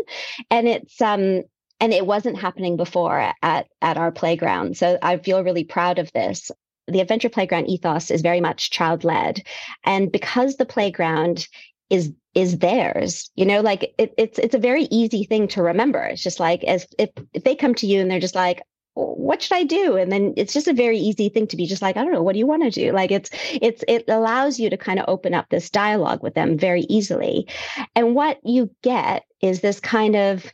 and 0.49 0.69
it's 0.69 1.01
um, 1.01 1.41
and 1.81 1.91
it 1.91 2.05
wasn't 2.05 2.39
happening 2.39 2.77
before 2.77 3.33
at 3.43 3.67
at 3.81 3.97
our 3.97 4.11
playground. 4.13 4.77
So 4.77 4.97
I 5.01 5.17
feel 5.17 5.43
really 5.43 5.65
proud 5.65 5.99
of 5.99 6.13
this. 6.13 6.49
The 6.87 7.01
adventure 7.01 7.29
playground 7.29 7.67
ethos 7.67 8.09
is 8.09 8.21
very 8.21 8.39
much 8.39 8.69
child 8.69 9.03
led, 9.03 9.43
and 9.83 10.13
because 10.13 10.55
the 10.55 10.65
playground 10.65 11.49
is 11.89 12.11
is 12.33 12.57
theirs 12.59 13.29
you 13.35 13.45
know 13.45 13.61
like 13.61 13.93
it, 13.97 14.13
it's 14.17 14.39
it's 14.39 14.55
a 14.55 14.59
very 14.59 14.83
easy 14.91 15.23
thing 15.23 15.47
to 15.49 15.61
remember. 15.61 16.03
It's 16.03 16.23
just 16.23 16.39
like 16.39 16.63
as 16.63 16.85
if 16.97 17.09
if 17.33 17.43
they 17.43 17.55
come 17.55 17.75
to 17.75 17.87
you 17.87 18.01
and 18.01 18.09
they're 18.09 18.19
just 18.19 18.35
like 18.35 18.61
what 18.95 19.41
should 19.41 19.55
i 19.55 19.63
do? 19.63 19.97
And 19.97 20.09
then 20.09 20.33
it's 20.37 20.53
just 20.53 20.69
a 20.69 20.73
very 20.73 20.97
easy 20.97 21.27
thing 21.27 21.47
to 21.47 21.57
be 21.57 21.65
just 21.65 21.81
like 21.81 21.97
i 21.97 22.01
don't 22.01 22.13
know 22.13 22.23
what 22.23 22.33
do 22.33 22.39
you 22.39 22.47
want 22.47 22.63
to 22.63 22.71
do? 22.71 22.91
Like 22.91 23.11
it's 23.11 23.29
it's 23.61 23.83
it 23.87 24.05
allows 24.07 24.59
you 24.59 24.69
to 24.69 24.77
kind 24.77 24.99
of 24.99 25.05
open 25.07 25.33
up 25.33 25.49
this 25.49 25.69
dialogue 25.69 26.23
with 26.23 26.33
them 26.33 26.57
very 26.57 26.81
easily. 26.83 27.47
And 27.95 28.15
what 28.15 28.39
you 28.43 28.69
get 28.81 29.23
is 29.41 29.61
this 29.61 29.79
kind 29.79 30.15
of 30.15 30.51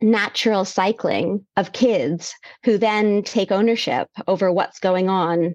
natural 0.00 0.64
cycling 0.64 1.44
of 1.56 1.72
kids 1.72 2.34
who 2.64 2.78
then 2.78 3.22
take 3.22 3.50
ownership 3.50 4.08
over 4.28 4.52
what's 4.52 4.78
going 4.78 5.08
on 5.08 5.54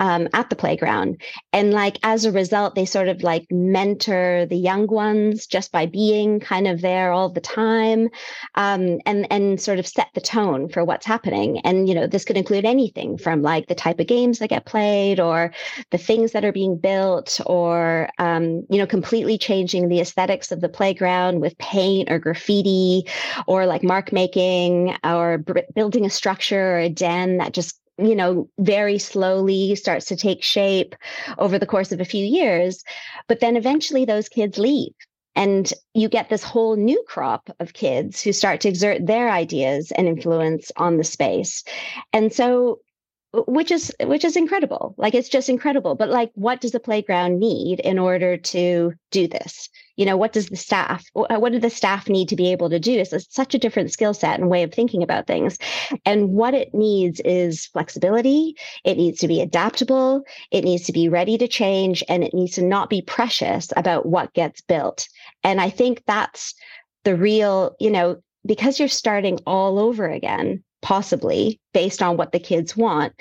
um, 0.00 0.28
at 0.32 0.50
the 0.50 0.56
playground. 0.56 1.20
And 1.52 1.72
like 1.72 1.98
as 2.02 2.24
a 2.24 2.32
result, 2.32 2.74
they 2.74 2.86
sort 2.86 3.08
of 3.08 3.22
like 3.22 3.46
mentor 3.50 4.46
the 4.46 4.56
young 4.56 4.86
ones 4.86 5.46
just 5.46 5.70
by 5.70 5.86
being 5.86 6.40
kind 6.40 6.66
of 6.66 6.80
there 6.80 7.12
all 7.12 7.28
the 7.28 7.40
time, 7.40 8.08
um, 8.54 8.98
and 9.06 9.30
and 9.30 9.60
sort 9.60 9.78
of 9.78 9.86
set 9.86 10.08
the 10.14 10.20
tone 10.20 10.68
for 10.68 10.84
what's 10.84 11.06
happening. 11.06 11.58
And 11.60 11.88
you 11.88 11.94
know, 11.94 12.06
this 12.06 12.24
could 12.24 12.36
include 12.36 12.64
anything 12.64 13.18
from 13.18 13.42
like 13.42 13.68
the 13.68 13.74
type 13.74 14.00
of 14.00 14.06
games 14.06 14.38
that 14.38 14.48
get 14.48 14.66
played, 14.66 15.20
or 15.20 15.52
the 15.90 15.98
things 15.98 16.32
that 16.32 16.44
are 16.44 16.52
being 16.52 16.78
built, 16.78 17.40
or 17.46 18.08
um, 18.18 18.66
you 18.70 18.78
know, 18.78 18.86
completely 18.86 19.36
changing 19.38 19.88
the 19.88 20.00
aesthetics 20.00 20.50
of 20.50 20.60
the 20.60 20.68
playground 20.68 21.40
with 21.40 21.56
paint 21.58 22.10
or 22.10 22.18
graffiti, 22.18 23.04
or 23.46 23.66
like 23.66 23.82
mark 23.82 24.12
making, 24.12 24.96
or 25.04 25.38
b- 25.38 25.62
building 25.74 26.06
a 26.06 26.10
structure 26.10 26.76
or 26.76 26.78
a 26.78 26.88
den 26.88 27.36
that 27.36 27.52
just 27.52 27.79
you 28.00 28.14
know, 28.14 28.48
very 28.58 28.98
slowly 28.98 29.74
starts 29.74 30.06
to 30.06 30.16
take 30.16 30.42
shape 30.42 30.94
over 31.38 31.58
the 31.58 31.66
course 31.66 31.92
of 31.92 32.00
a 32.00 32.04
few 32.04 32.24
years. 32.24 32.82
But 33.28 33.40
then 33.40 33.56
eventually 33.56 34.04
those 34.04 34.28
kids 34.28 34.58
leave. 34.58 34.92
And 35.36 35.72
you 35.94 36.08
get 36.08 36.28
this 36.28 36.42
whole 36.42 36.76
new 36.76 37.02
crop 37.06 37.50
of 37.60 37.72
kids 37.72 38.20
who 38.20 38.32
start 38.32 38.60
to 38.62 38.68
exert 38.68 39.06
their 39.06 39.30
ideas 39.30 39.92
and 39.92 40.08
influence 40.08 40.72
on 40.76 40.96
the 40.96 41.04
space. 41.04 41.62
And 42.12 42.32
so 42.32 42.80
which 43.32 43.70
is 43.70 43.94
which 44.02 44.24
is 44.24 44.36
incredible 44.36 44.94
like 44.98 45.14
it's 45.14 45.28
just 45.28 45.48
incredible 45.48 45.94
but 45.94 46.08
like 46.08 46.32
what 46.34 46.60
does 46.60 46.72
the 46.72 46.80
playground 46.80 47.38
need 47.38 47.78
in 47.80 47.96
order 47.98 48.36
to 48.36 48.92
do 49.12 49.28
this 49.28 49.68
you 50.00 50.06
know 50.06 50.16
what 50.16 50.32
does 50.32 50.48
the 50.48 50.56
staff 50.56 51.04
uh, 51.14 51.36
what 51.36 51.52
do 51.52 51.58
the 51.58 51.68
staff 51.68 52.08
need 52.08 52.26
to 52.30 52.36
be 52.36 52.50
able 52.50 52.70
to 52.70 52.78
do? 52.78 52.98
It's 52.98 53.34
such 53.34 53.54
a 53.54 53.58
different 53.58 53.92
skill 53.92 54.14
set 54.14 54.40
and 54.40 54.48
way 54.48 54.62
of 54.62 54.72
thinking 54.72 55.02
about 55.02 55.26
things. 55.26 55.58
And 56.06 56.30
what 56.30 56.54
it 56.54 56.72
needs 56.72 57.20
is 57.20 57.66
flexibility. 57.66 58.56
It 58.82 58.96
needs 58.96 59.20
to 59.20 59.28
be 59.28 59.42
adaptable. 59.42 60.22
It 60.50 60.64
needs 60.64 60.86
to 60.86 60.92
be 60.92 61.10
ready 61.10 61.36
to 61.36 61.46
change 61.46 62.02
and 62.08 62.24
it 62.24 62.32
needs 62.32 62.54
to 62.54 62.62
not 62.62 62.88
be 62.88 63.02
precious 63.02 63.74
about 63.76 64.06
what 64.06 64.32
gets 64.32 64.62
built. 64.62 65.06
And 65.44 65.60
i 65.60 65.68
think 65.68 66.02
that's 66.06 66.54
the 67.04 67.14
real 67.14 67.76
you 67.78 67.90
know 67.90 68.16
because 68.46 68.78
you're 68.78 68.88
starting 68.88 69.38
all 69.46 69.78
over 69.78 70.08
again 70.08 70.64
possibly 70.80 71.60
based 71.74 72.02
on 72.02 72.16
what 72.16 72.32
the 72.32 72.38
kids 72.38 72.74
want 72.74 73.12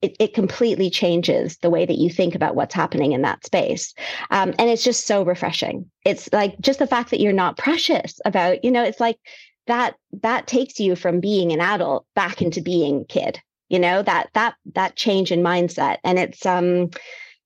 it, 0.00 0.16
it 0.20 0.34
completely 0.34 0.90
changes 0.90 1.58
the 1.58 1.70
way 1.70 1.84
that 1.84 1.98
you 1.98 2.08
think 2.10 2.34
about 2.34 2.54
what's 2.54 2.74
happening 2.74 3.12
in 3.12 3.22
that 3.22 3.44
space. 3.44 3.94
Um, 4.30 4.54
and 4.58 4.70
it's 4.70 4.84
just 4.84 5.06
so 5.06 5.24
refreshing. 5.24 5.90
It's 6.04 6.28
like 6.32 6.58
just 6.60 6.78
the 6.78 6.86
fact 6.86 7.10
that 7.10 7.20
you're 7.20 7.32
not 7.32 7.56
precious 7.58 8.20
about 8.24 8.64
you 8.64 8.70
know 8.70 8.84
it's 8.84 9.00
like 9.00 9.18
that 9.66 9.94
that 10.22 10.46
takes 10.46 10.80
you 10.80 10.96
from 10.96 11.20
being 11.20 11.52
an 11.52 11.60
adult 11.60 12.06
back 12.14 12.40
into 12.40 12.62
being 12.62 13.04
kid 13.04 13.40
you 13.68 13.78
know 13.78 14.02
that 14.02 14.30
that 14.34 14.54
that 14.74 14.96
change 14.96 15.30
in 15.30 15.42
mindset. 15.42 15.98
And 16.04 16.18
it's 16.18 16.44
um 16.46 16.90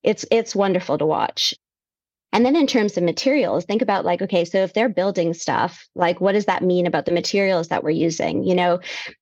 it's 0.03 0.25
it's 0.31 0.55
wonderful 0.55 0.97
to 0.97 1.05
watch 1.05 1.53
and 2.33 2.43
then 2.43 2.55
in 2.55 2.65
terms 2.65 2.97
of 2.97 3.03
materials, 3.03 3.63
think 3.63 3.83
about 3.83 4.05
like, 4.05 4.21
okay, 4.23 4.43
so 4.43 4.63
if 4.63 4.73
they're 4.73 4.89
building 4.89 5.35
stuff, 5.35 5.87
like 5.93 6.19
what 6.19 6.31
does 6.31 6.45
that 6.45 6.63
mean 6.63 6.87
about 6.87 7.05
the 7.05 7.11
materials 7.11 7.67
that 7.67 7.83
we're 7.83 7.91
using? 7.91 8.43
You 8.43 8.55
know, 8.55 8.79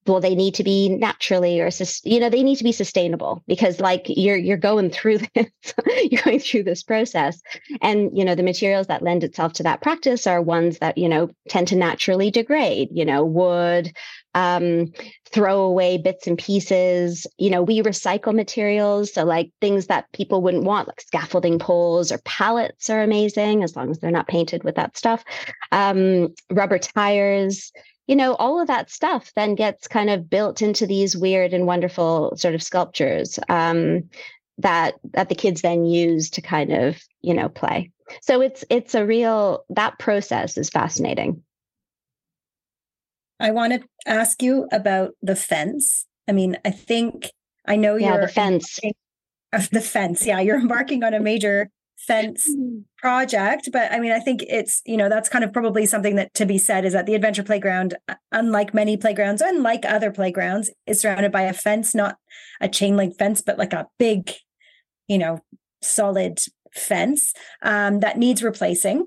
well, 0.07 0.21
they 0.21 0.33
need 0.33 0.55
to 0.55 0.63
be 0.63 0.87
naturally 0.87 1.59
or 1.59 1.69
you 2.03 2.21
know, 2.21 2.29
they 2.29 2.41
need 2.41 2.55
to 2.55 2.63
be 2.63 2.71
sustainable 2.71 3.43
because 3.47 3.81
like 3.81 4.05
you're 4.07 4.37
you're 4.37 4.57
going 4.57 4.89
through 4.89 5.19
this, 5.35 5.51
you're 6.09 6.21
going 6.23 6.39
through 6.39 6.63
this 6.63 6.83
process. 6.83 7.41
And 7.81 8.17
you 8.17 8.23
know, 8.23 8.33
the 8.33 8.43
materials 8.43 8.87
that 8.87 9.03
lend 9.03 9.25
itself 9.25 9.53
to 9.53 9.63
that 9.63 9.81
practice 9.81 10.25
are 10.25 10.41
ones 10.41 10.79
that, 10.79 10.97
you 10.97 11.09
know, 11.09 11.29
tend 11.49 11.67
to 11.67 11.75
naturally 11.75 12.31
degrade, 12.31 12.89
you 12.93 13.03
know, 13.03 13.25
wood, 13.25 13.91
um, 14.33 14.91
throw 15.31 15.61
away 15.61 15.97
bits 15.97 16.27
and 16.27 16.37
pieces. 16.37 17.27
You 17.37 17.49
know, 17.49 17.61
we 17.61 17.81
recycle 17.81 18.33
materials. 18.33 19.13
So, 19.13 19.23
like 19.23 19.51
things 19.61 19.87
that 19.87 20.11
people 20.13 20.41
wouldn't 20.41 20.63
want, 20.63 20.87
like 20.87 21.01
scaffolding 21.01 21.59
poles 21.59 22.11
or 22.11 22.19
pallets, 22.19 22.89
are 22.89 23.01
amazing 23.01 23.63
as 23.63 23.75
long 23.75 23.91
as 23.91 23.99
they're 23.99 24.11
not 24.11 24.27
painted 24.27 24.63
with 24.63 24.75
that 24.75 24.97
stuff. 24.97 25.23
Um, 25.71 26.33
rubber 26.49 26.79
tires, 26.79 27.71
you 28.07 28.15
know, 28.15 28.35
all 28.35 28.59
of 28.59 28.67
that 28.67 28.89
stuff 28.89 29.31
then 29.35 29.55
gets 29.55 29.87
kind 29.87 30.09
of 30.09 30.29
built 30.29 30.61
into 30.61 30.85
these 30.85 31.15
weird 31.15 31.53
and 31.53 31.65
wonderful 31.65 32.35
sort 32.35 32.55
of 32.55 32.63
sculptures 32.63 33.39
um, 33.49 34.09
that 34.57 34.95
that 35.13 35.29
the 35.29 35.35
kids 35.35 35.61
then 35.61 35.85
use 35.85 36.29
to 36.31 36.41
kind 36.41 36.71
of 36.71 37.01
you 37.21 37.33
know 37.33 37.49
play. 37.49 37.91
So 38.21 38.41
it's 38.41 38.65
it's 38.69 38.95
a 38.95 39.05
real 39.05 39.63
that 39.69 39.99
process 39.99 40.57
is 40.57 40.69
fascinating. 40.69 41.43
I 43.41 43.51
want 43.51 43.73
to 43.73 43.81
ask 44.05 44.41
you 44.41 44.67
about 44.71 45.11
the 45.21 45.35
fence. 45.35 46.05
I 46.27 46.31
mean, 46.31 46.57
I 46.63 46.69
think 46.69 47.31
I 47.67 47.75
know 47.75 47.95
yeah, 47.95 48.13
you're 48.13 48.21
the 48.21 48.27
fence. 48.27 48.79
Of 49.53 49.69
the 49.71 49.81
fence. 49.81 50.25
Yeah, 50.25 50.39
you're 50.39 50.57
embarking 50.57 51.03
on 51.03 51.13
a 51.13 51.19
major 51.19 51.69
fence 52.07 52.49
mm-hmm. 52.49 52.79
project, 52.97 53.67
but 53.73 53.91
I 53.91 53.99
mean, 53.99 54.13
I 54.13 54.19
think 54.21 54.45
it's, 54.47 54.81
you 54.85 54.95
know, 54.95 55.09
that's 55.09 55.27
kind 55.27 55.43
of 55.43 55.51
probably 55.51 55.85
something 55.85 56.15
that 56.15 56.33
to 56.35 56.45
be 56.45 56.57
said 56.57 56.85
is 56.85 56.93
that 56.93 57.05
the 57.05 57.15
adventure 57.15 57.43
playground, 57.43 57.95
unlike 58.31 58.73
many 58.73 58.95
playgrounds, 58.95 59.41
unlike 59.41 59.83
other 59.85 60.09
playgrounds, 60.09 60.71
is 60.87 61.01
surrounded 61.01 61.33
by 61.33 61.41
a 61.41 61.51
fence, 61.51 61.93
not 61.93 62.15
a 62.61 62.69
chain 62.69 62.95
link 62.95 63.17
fence, 63.17 63.41
but 63.41 63.57
like 63.57 63.73
a 63.73 63.87
big, 63.99 64.31
you 65.09 65.17
know, 65.17 65.39
solid 65.81 66.39
fence 66.73 67.33
um, 67.61 67.99
that 67.99 68.17
needs 68.17 68.41
replacing. 68.41 69.05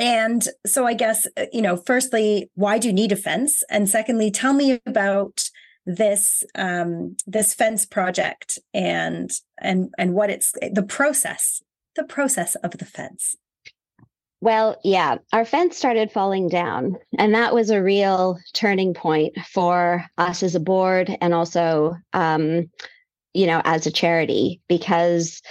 And 0.00 0.42
so 0.66 0.86
I 0.86 0.94
guess, 0.94 1.28
uh, 1.36 1.46
you 1.52 1.62
know, 1.62 1.76
firstly, 1.76 2.50
why 2.54 2.78
do 2.78 2.88
you 2.88 2.94
need 2.94 3.12
a 3.12 3.16
fence? 3.16 3.62
And 3.70 3.88
secondly, 3.88 4.30
tell 4.30 4.54
me 4.54 4.80
about 4.86 5.48
this 5.86 6.44
um, 6.54 7.16
this 7.26 7.54
fence 7.54 7.86
project 7.86 8.58
and 8.74 9.30
and 9.60 9.92
and 9.98 10.14
what 10.14 10.30
it's 10.30 10.52
the 10.72 10.82
process 10.82 11.62
the 11.96 12.04
process 12.04 12.54
of 12.56 12.72
the 12.72 12.84
fence 12.84 13.34
well 14.40 14.76
yeah 14.84 15.16
our 15.32 15.44
fence 15.44 15.76
started 15.76 16.12
falling 16.12 16.48
down 16.48 16.96
and 17.18 17.34
that 17.34 17.54
was 17.54 17.70
a 17.70 17.82
real 17.82 18.38
turning 18.52 18.94
point 18.94 19.36
for 19.38 20.04
us 20.18 20.42
as 20.42 20.54
a 20.54 20.60
board 20.60 21.10
and 21.20 21.34
also 21.34 21.96
um, 22.12 22.70
you 23.32 23.46
know 23.46 23.60
as 23.64 23.86
a 23.86 23.90
charity 23.90 24.60
because 24.68 25.42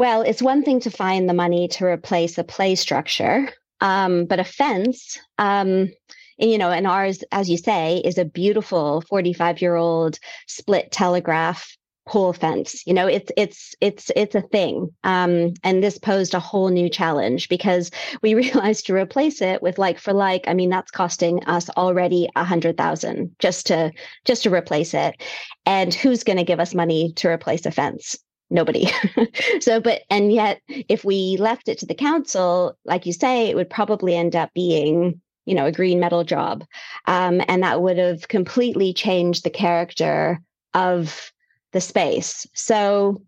well, 0.00 0.22
it's 0.22 0.40
one 0.40 0.62
thing 0.62 0.80
to 0.80 0.90
find 0.90 1.28
the 1.28 1.34
money 1.34 1.68
to 1.68 1.84
replace 1.84 2.38
a 2.38 2.42
play 2.42 2.74
structure, 2.74 3.50
um, 3.82 4.24
but 4.24 4.40
a 4.40 4.44
fence, 4.44 5.18
um, 5.36 5.90
you 6.38 6.56
know, 6.56 6.70
and 6.70 6.86
ours, 6.86 7.22
as 7.32 7.50
you 7.50 7.58
say, 7.58 7.98
is 8.02 8.16
a 8.16 8.24
beautiful 8.24 9.02
45 9.02 9.60
year 9.60 9.74
old 9.74 10.18
split 10.46 10.90
telegraph 10.90 11.76
pole 12.08 12.32
fence. 12.32 12.82
You 12.86 12.94
know, 12.94 13.06
it's 13.06 13.30
it's 13.36 13.74
it's 13.82 14.10
it's 14.16 14.34
a 14.34 14.40
thing, 14.40 14.88
um, 15.04 15.52
and 15.64 15.82
this 15.82 15.98
posed 15.98 16.32
a 16.32 16.40
whole 16.40 16.70
new 16.70 16.88
challenge 16.88 17.50
because 17.50 17.90
we 18.22 18.32
realized 18.44 18.86
to 18.86 18.94
replace 18.94 19.42
it 19.42 19.60
with 19.60 19.76
like 19.76 19.98
for 19.98 20.14
like. 20.14 20.48
I 20.48 20.54
mean, 20.54 20.70
that's 20.70 20.90
costing 20.90 21.44
us 21.44 21.68
already 21.76 22.26
a 22.36 22.44
hundred 22.44 22.78
thousand 22.78 23.36
just 23.38 23.66
to 23.66 23.92
just 24.24 24.44
to 24.44 24.50
replace 24.50 24.94
it, 24.94 25.22
and 25.66 25.92
who's 25.92 26.24
going 26.24 26.38
to 26.38 26.50
give 26.50 26.58
us 26.58 26.74
money 26.74 27.12
to 27.16 27.28
replace 27.28 27.66
a 27.66 27.70
fence? 27.70 28.16
Nobody. 28.50 28.90
so, 29.60 29.80
but, 29.80 30.02
and 30.10 30.32
yet, 30.32 30.60
if 30.68 31.04
we 31.04 31.36
left 31.38 31.68
it 31.68 31.78
to 31.78 31.86
the 31.86 31.94
council, 31.94 32.76
like 32.84 33.06
you 33.06 33.12
say, 33.12 33.48
it 33.48 33.56
would 33.56 33.70
probably 33.70 34.16
end 34.16 34.36
up 34.36 34.52
being, 34.54 35.20
you 35.46 35.54
know, 35.54 35.66
a 35.66 35.72
green 35.72 36.00
metal 36.00 36.24
job. 36.24 36.64
Um, 37.06 37.40
and 37.48 37.62
that 37.62 37.80
would 37.80 37.98
have 37.98 38.28
completely 38.28 38.92
changed 38.92 39.44
the 39.44 39.50
character 39.50 40.40
of 40.74 41.32
the 41.72 41.80
space. 41.80 42.46
So, 42.54 43.22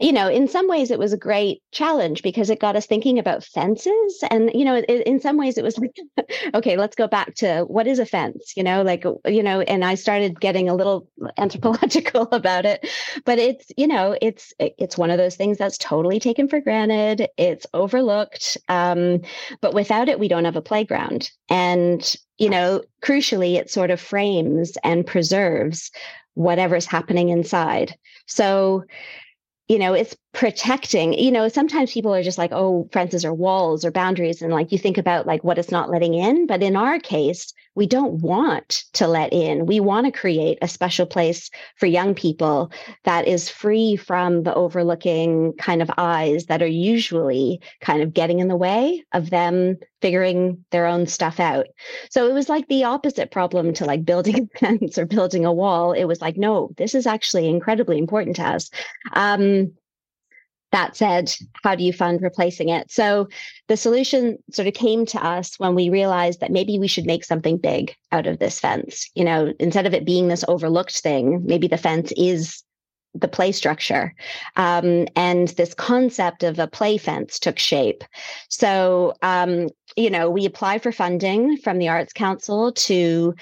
you 0.00 0.12
know, 0.12 0.28
in 0.28 0.48
some 0.48 0.68
ways 0.68 0.90
it 0.90 0.98
was 0.98 1.12
a 1.12 1.16
great 1.16 1.62
challenge 1.70 2.22
because 2.22 2.50
it 2.50 2.58
got 2.58 2.74
us 2.74 2.86
thinking 2.86 3.18
about 3.18 3.44
fences. 3.44 4.24
And, 4.28 4.50
you 4.52 4.64
know, 4.64 4.76
in, 4.76 5.02
in 5.02 5.20
some 5.20 5.36
ways 5.36 5.56
it 5.56 5.62
was 5.62 5.78
like, 5.78 5.96
okay, 6.54 6.76
let's 6.76 6.96
go 6.96 7.06
back 7.06 7.34
to 7.36 7.62
what 7.68 7.86
is 7.86 8.00
a 8.00 8.06
fence, 8.06 8.54
you 8.56 8.64
know, 8.64 8.82
like, 8.82 9.04
you 9.26 9.42
know, 9.42 9.60
and 9.60 9.84
I 9.84 9.94
started 9.94 10.40
getting 10.40 10.68
a 10.68 10.74
little 10.74 11.08
anthropological 11.38 12.28
about 12.32 12.66
it. 12.66 12.88
But 13.24 13.38
it's, 13.38 13.70
you 13.76 13.86
know, 13.86 14.16
it's, 14.20 14.52
it's 14.58 14.98
one 14.98 15.10
of 15.10 15.18
those 15.18 15.36
things 15.36 15.58
that's 15.58 15.78
totally 15.78 16.18
taken 16.18 16.48
for 16.48 16.60
granted. 16.60 17.28
It's 17.36 17.66
overlooked. 17.72 18.58
Um, 18.68 19.20
but 19.60 19.74
without 19.74 20.08
it, 20.08 20.18
we 20.18 20.28
don't 20.28 20.44
have 20.44 20.56
a 20.56 20.62
playground. 20.62 21.30
And, 21.48 22.14
you 22.38 22.50
know, 22.50 22.82
crucially, 23.00 23.54
it 23.54 23.70
sort 23.70 23.92
of 23.92 24.00
frames 24.00 24.76
and 24.82 25.06
preserves 25.06 25.92
whatever's 26.34 26.86
happening 26.86 27.28
inside. 27.28 27.94
So, 28.26 28.84
you 29.68 29.78
know 29.78 29.94
it's 29.94 30.16
protecting 30.34 31.12
you 31.14 31.30
know 31.30 31.48
sometimes 31.48 31.92
people 31.92 32.12
are 32.12 32.22
just 32.22 32.38
like 32.38 32.50
oh 32.52 32.88
fences 32.92 33.24
are 33.24 33.32
walls 33.32 33.84
or 33.84 33.90
boundaries 33.90 34.42
and 34.42 34.52
like 34.52 34.72
you 34.72 34.78
think 34.78 34.98
about 34.98 35.26
like 35.26 35.44
what 35.44 35.58
it's 35.58 35.70
not 35.70 35.90
letting 35.90 36.14
in 36.14 36.46
but 36.46 36.62
in 36.62 36.76
our 36.76 36.98
case 36.98 37.52
we 37.74 37.86
don't 37.86 38.20
want 38.20 38.84
to 38.94 39.06
let 39.06 39.32
in. 39.32 39.66
We 39.66 39.80
want 39.80 40.06
to 40.06 40.12
create 40.12 40.58
a 40.62 40.68
special 40.68 41.06
place 41.06 41.50
for 41.76 41.86
young 41.86 42.14
people 42.14 42.70
that 43.04 43.26
is 43.26 43.48
free 43.48 43.96
from 43.96 44.44
the 44.44 44.54
overlooking 44.54 45.54
kind 45.58 45.82
of 45.82 45.90
eyes 45.98 46.46
that 46.46 46.62
are 46.62 46.66
usually 46.66 47.60
kind 47.80 48.02
of 48.02 48.14
getting 48.14 48.38
in 48.38 48.48
the 48.48 48.56
way 48.56 49.04
of 49.12 49.30
them 49.30 49.76
figuring 50.00 50.64
their 50.70 50.86
own 50.86 51.06
stuff 51.06 51.40
out. 51.40 51.66
So 52.10 52.28
it 52.28 52.32
was 52.32 52.48
like 52.48 52.68
the 52.68 52.84
opposite 52.84 53.30
problem 53.30 53.72
to 53.74 53.84
like 53.84 54.04
building 54.04 54.48
a 54.54 54.58
fence 54.58 54.96
or 54.96 55.06
building 55.06 55.44
a 55.44 55.52
wall. 55.52 55.92
It 55.92 56.04
was 56.04 56.20
like, 56.20 56.36
no, 56.36 56.70
this 56.76 56.94
is 56.94 57.06
actually 57.06 57.48
incredibly 57.48 57.98
important 57.98 58.36
to 58.36 58.42
us. 58.42 58.70
Um, 59.14 59.72
that 60.74 60.96
said, 60.96 61.32
how 61.62 61.76
do 61.76 61.84
you 61.84 61.92
fund 61.92 62.20
replacing 62.20 62.68
it? 62.68 62.90
So 62.90 63.28
the 63.68 63.76
solution 63.76 64.36
sort 64.50 64.66
of 64.66 64.74
came 64.74 65.06
to 65.06 65.24
us 65.24 65.56
when 65.58 65.76
we 65.76 65.88
realized 65.88 66.40
that 66.40 66.50
maybe 66.50 66.80
we 66.80 66.88
should 66.88 67.06
make 67.06 67.24
something 67.24 67.58
big 67.58 67.94
out 68.10 68.26
of 68.26 68.40
this 68.40 68.58
fence. 68.58 69.08
You 69.14 69.24
know, 69.24 69.54
instead 69.60 69.86
of 69.86 69.94
it 69.94 70.04
being 70.04 70.26
this 70.26 70.44
overlooked 70.48 71.00
thing, 71.00 71.42
maybe 71.46 71.68
the 71.68 71.78
fence 71.78 72.12
is 72.16 72.64
the 73.14 73.28
play 73.28 73.52
structure. 73.52 74.12
Um, 74.56 75.06
and 75.14 75.46
this 75.50 75.74
concept 75.74 76.42
of 76.42 76.58
a 76.58 76.66
play 76.66 76.98
fence 76.98 77.38
took 77.38 77.60
shape. 77.60 78.02
So, 78.48 79.14
um, 79.22 79.68
you 79.96 80.10
know, 80.10 80.28
we 80.28 80.44
applied 80.44 80.82
for 80.82 80.90
funding 80.90 81.56
from 81.58 81.78
the 81.78 81.86
Arts 81.88 82.12
Council 82.12 82.72
to 82.72 83.32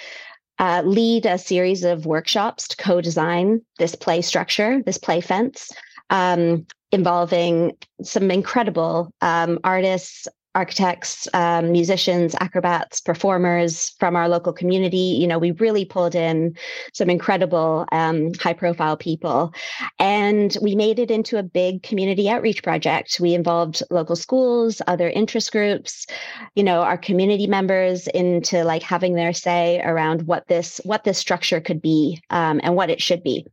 uh, 0.58 0.82
lead 0.84 1.24
a 1.24 1.38
series 1.38 1.82
of 1.82 2.04
workshops 2.04 2.68
to 2.68 2.76
co 2.76 3.00
design 3.00 3.62
this 3.78 3.94
play 3.94 4.20
structure, 4.20 4.82
this 4.84 4.98
play 4.98 5.22
fence 5.22 5.72
um, 6.10 6.66
involving 6.92 7.72
some 8.02 8.30
incredible 8.30 9.12
um, 9.22 9.58
artists, 9.64 10.28
architects, 10.54 11.26
um, 11.32 11.72
musicians, 11.72 12.34
acrobats, 12.40 13.00
performers 13.00 13.94
from 13.98 14.14
our 14.16 14.28
local 14.28 14.52
community. 14.52 15.16
You 15.18 15.26
know, 15.26 15.38
we 15.38 15.52
really 15.52 15.86
pulled 15.86 16.14
in 16.14 16.54
some 16.92 17.08
incredible 17.08 17.86
um, 17.90 18.34
high 18.34 18.52
profile 18.52 18.96
people. 18.96 19.54
And 19.98 20.54
we 20.60 20.74
made 20.76 20.98
it 20.98 21.10
into 21.10 21.38
a 21.38 21.42
big 21.42 21.82
community 21.82 22.28
outreach 22.28 22.62
project. 22.62 23.18
We 23.18 23.34
involved 23.34 23.82
local 23.90 24.16
schools, 24.16 24.82
other 24.86 25.08
interest 25.08 25.52
groups, 25.52 26.06
you 26.54 26.62
know, 26.62 26.82
our 26.82 26.98
community 26.98 27.46
members 27.46 28.06
into 28.08 28.62
like 28.64 28.82
having 28.82 29.14
their 29.14 29.32
say 29.32 29.80
around 29.82 30.22
what 30.26 30.46
this 30.48 30.80
what 30.84 31.04
this 31.04 31.18
structure 31.18 31.60
could 31.60 31.80
be 31.80 32.20
um, 32.28 32.60
and 32.62 32.76
what 32.76 32.90
it 32.90 33.00
should 33.00 33.22
be 33.22 33.46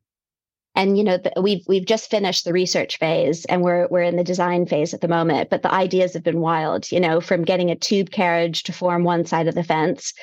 and 0.79 0.97
you 0.97 1.03
know 1.03 1.17
the, 1.17 1.31
we've 1.41 1.63
we've 1.67 1.85
just 1.85 2.09
finished 2.09 2.45
the 2.45 2.53
research 2.53 2.97
phase 2.97 3.43
and 3.45 3.61
we're 3.61 3.87
we're 3.89 4.01
in 4.01 4.15
the 4.15 4.23
design 4.23 4.65
phase 4.65 4.93
at 4.93 5.01
the 5.01 5.07
moment 5.09 5.49
but 5.49 5.61
the 5.61 5.73
ideas 5.73 6.13
have 6.13 6.23
been 6.23 6.39
wild 6.39 6.89
you 6.91 6.99
know 7.01 7.19
from 7.19 7.43
getting 7.43 7.69
a 7.69 7.75
tube 7.75 8.11
carriage 8.11 8.63
to 8.63 8.71
form 8.71 9.03
one 9.03 9.25
side 9.25 9.47
of 9.47 9.55
the 9.55 9.63
fence 9.63 10.13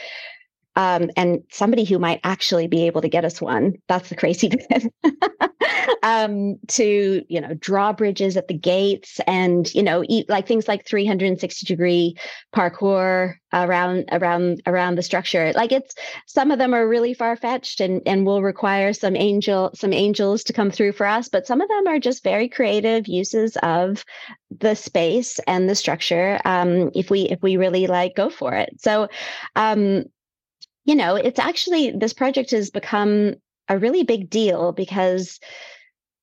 um, 0.76 1.10
and 1.16 1.42
somebody 1.50 1.84
who 1.84 1.98
might 1.98 2.20
actually 2.22 2.68
be 2.68 2.86
able 2.86 3.00
to 3.00 3.08
get 3.08 3.24
us 3.24 3.40
one. 3.40 3.74
That's 3.88 4.08
the 4.10 4.16
crazy 4.16 4.48
bit. 4.70 4.92
um, 6.02 6.56
to 6.68 7.24
you 7.28 7.40
know 7.40 7.54
drawbridges 7.54 8.36
at 8.36 8.48
the 8.48 8.54
gates 8.54 9.20
and 9.26 9.72
you 9.74 9.82
know 9.82 10.04
eat 10.08 10.28
like 10.28 10.46
things 10.46 10.68
like 10.68 10.86
360 10.86 11.66
degree 11.66 12.16
parkour 12.54 13.34
around 13.52 14.04
around 14.12 14.62
around 14.66 14.96
the 14.96 15.02
structure 15.02 15.52
like 15.54 15.72
it's 15.72 15.94
some 16.26 16.50
of 16.50 16.58
them 16.58 16.74
are 16.74 16.88
really 16.88 17.14
far 17.14 17.36
fetched 17.36 17.80
and 17.80 18.02
and 18.06 18.26
will 18.26 18.42
require 18.42 18.92
some 18.92 19.16
angel 19.16 19.70
some 19.74 19.92
angels 19.92 20.44
to 20.44 20.52
come 20.52 20.70
through 20.70 20.92
for 20.92 21.06
us 21.06 21.28
but 21.28 21.46
some 21.46 21.60
of 21.60 21.68
them 21.68 21.86
are 21.86 21.98
just 21.98 22.22
very 22.22 22.48
creative 22.48 23.08
uses 23.08 23.56
of 23.62 24.04
the 24.60 24.74
space 24.74 25.38
and 25.46 25.68
the 25.68 25.74
structure 25.74 26.40
um, 26.44 26.90
if 26.94 27.10
we 27.10 27.22
if 27.22 27.42
we 27.42 27.56
really 27.56 27.86
like 27.86 28.14
go 28.14 28.30
for 28.30 28.54
it 28.54 28.70
so 28.78 29.08
um, 29.56 30.04
you 30.86 30.94
know 30.94 31.16
it's 31.16 31.38
actually 31.38 31.90
this 31.90 32.14
project 32.14 32.52
has 32.52 32.70
become 32.70 33.34
a 33.68 33.78
really 33.78 34.04
big 34.04 34.30
deal 34.30 34.72
because 34.72 35.38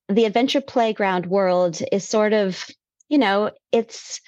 the 0.08 0.24
adventure 0.24 0.60
playground 0.60 1.26
world 1.26 1.80
is 1.92 2.06
sort 2.08 2.32
of 2.32 2.68
you 3.08 3.18
know 3.18 3.50
it's 3.70 4.20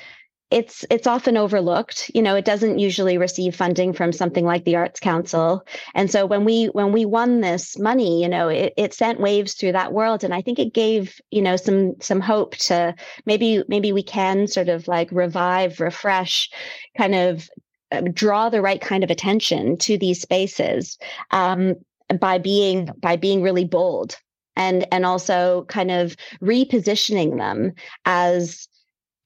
it's 0.50 0.84
it's 0.90 1.08
often 1.08 1.36
overlooked. 1.36 2.08
You 2.14 2.22
know 2.22 2.36
it 2.36 2.44
doesn't 2.44 2.78
usually 2.78 3.18
receive 3.18 3.56
funding 3.56 3.92
from 3.92 4.12
something 4.12 4.44
like 4.44 4.64
the 4.64 4.76
arts 4.76 5.00
council. 5.00 5.66
And 5.94 6.08
so 6.08 6.24
when 6.24 6.44
we 6.44 6.66
when 6.66 6.92
we 6.92 7.04
won 7.04 7.40
this 7.40 7.76
money 7.78 8.22
you 8.22 8.28
know 8.28 8.48
it, 8.48 8.72
it 8.76 8.94
sent 8.94 9.20
waves 9.20 9.54
through 9.54 9.72
that 9.72 9.92
world. 9.92 10.22
And 10.22 10.32
i 10.32 10.40
think 10.40 10.58
it 10.58 10.72
gave 10.72 11.20
you 11.32 11.42
know 11.42 11.56
some 11.56 11.94
some 12.00 12.20
hope 12.20 12.56
to 12.68 12.94
maybe 13.24 13.64
maybe 13.68 13.92
we 13.92 14.04
can 14.04 14.46
sort 14.46 14.68
of 14.68 14.86
like 14.86 15.10
revive 15.10 15.80
refresh 15.80 16.48
kind 16.96 17.14
of 17.14 17.48
draw 18.12 18.48
the 18.48 18.62
right 18.62 18.80
kind 18.80 19.04
of 19.04 19.10
attention 19.10 19.76
to 19.78 19.96
these 19.98 20.20
spaces 20.20 20.98
um, 21.30 21.74
by 22.20 22.38
being 22.38 22.88
by 22.98 23.16
being 23.16 23.42
really 23.42 23.64
bold 23.64 24.16
and 24.56 24.86
and 24.92 25.04
also 25.04 25.64
kind 25.68 25.90
of 25.90 26.16
repositioning 26.42 27.36
them 27.36 27.72
as 28.04 28.68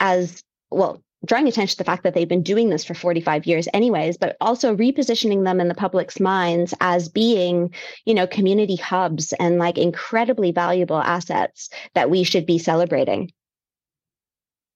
as 0.00 0.42
well 0.70 1.02
drawing 1.26 1.46
attention 1.46 1.72
to 1.72 1.76
the 1.78 1.84
fact 1.84 2.02
that 2.02 2.14
they've 2.14 2.28
been 2.28 2.42
doing 2.42 2.70
this 2.70 2.84
for 2.84 2.94
45 2.94 3.46
years 3.46 3.68
anyways 3.74 4.16
but 4.16 4.36
also 4.40 4.74
repositioning 4.74 5.44
them 5.44 5.60
in 5.60 5.68
the 5.68 5.74
public's 5.74 6.18
minds 6.18 6.74
as 6.80 7.08
being 7.08 7.72
you 8.06 8.14
know 8.14 8.26
community 8.26 8.76
hubs 8.76 9.32
and 9.34 9.58
like 9.58 9.78
incredibly 9.78 10.52
valuable 10.52 11.00
assets 11.00 11.68
that 11.94 12.10
we 12.10 12.24
should 12.24 12.46
be 12.46 12.58
celebrating. 12.58 13.30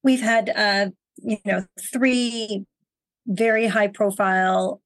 We've 0.02 0.20
had 0.20 0.50
uh 0.50 0.90
you 1.16 1.38
know 1.46 1.64
three 1.92 2.66
very 3.26 3.66
high 3.66 3.88
profile 3.88 4.80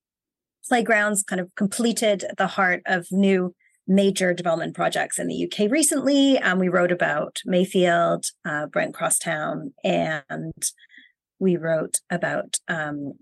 playgrounds 0.67 1.23
kind 1.23 1.41
of 1.41 1.55
completed 1.55 2.25
the 2.37 2.47
heart 2.47 2.83
of 2.87 3.07
new 3.11 3.55
major 3.87 4.35
development 4.35 4.75
projects 4.75 5.19
in 5.19 5.27
the 5.29 5.51
UK 5.51 5.71
recently. 5.71 6.39
Um, 6.39 6.59
we 6.59 6.69
wrote 6.69 6.93
about 6.93 7.41
Mayfield, 7.47 8.27
uh, 8.45 8.67
Brent 8.67 8.95
Crosstown, 8.95 9.73
and 9.83 10.53
we 11.39 11.57
wrote 11.57 12.01
about 12.11 12.59
um, 12.69 13.15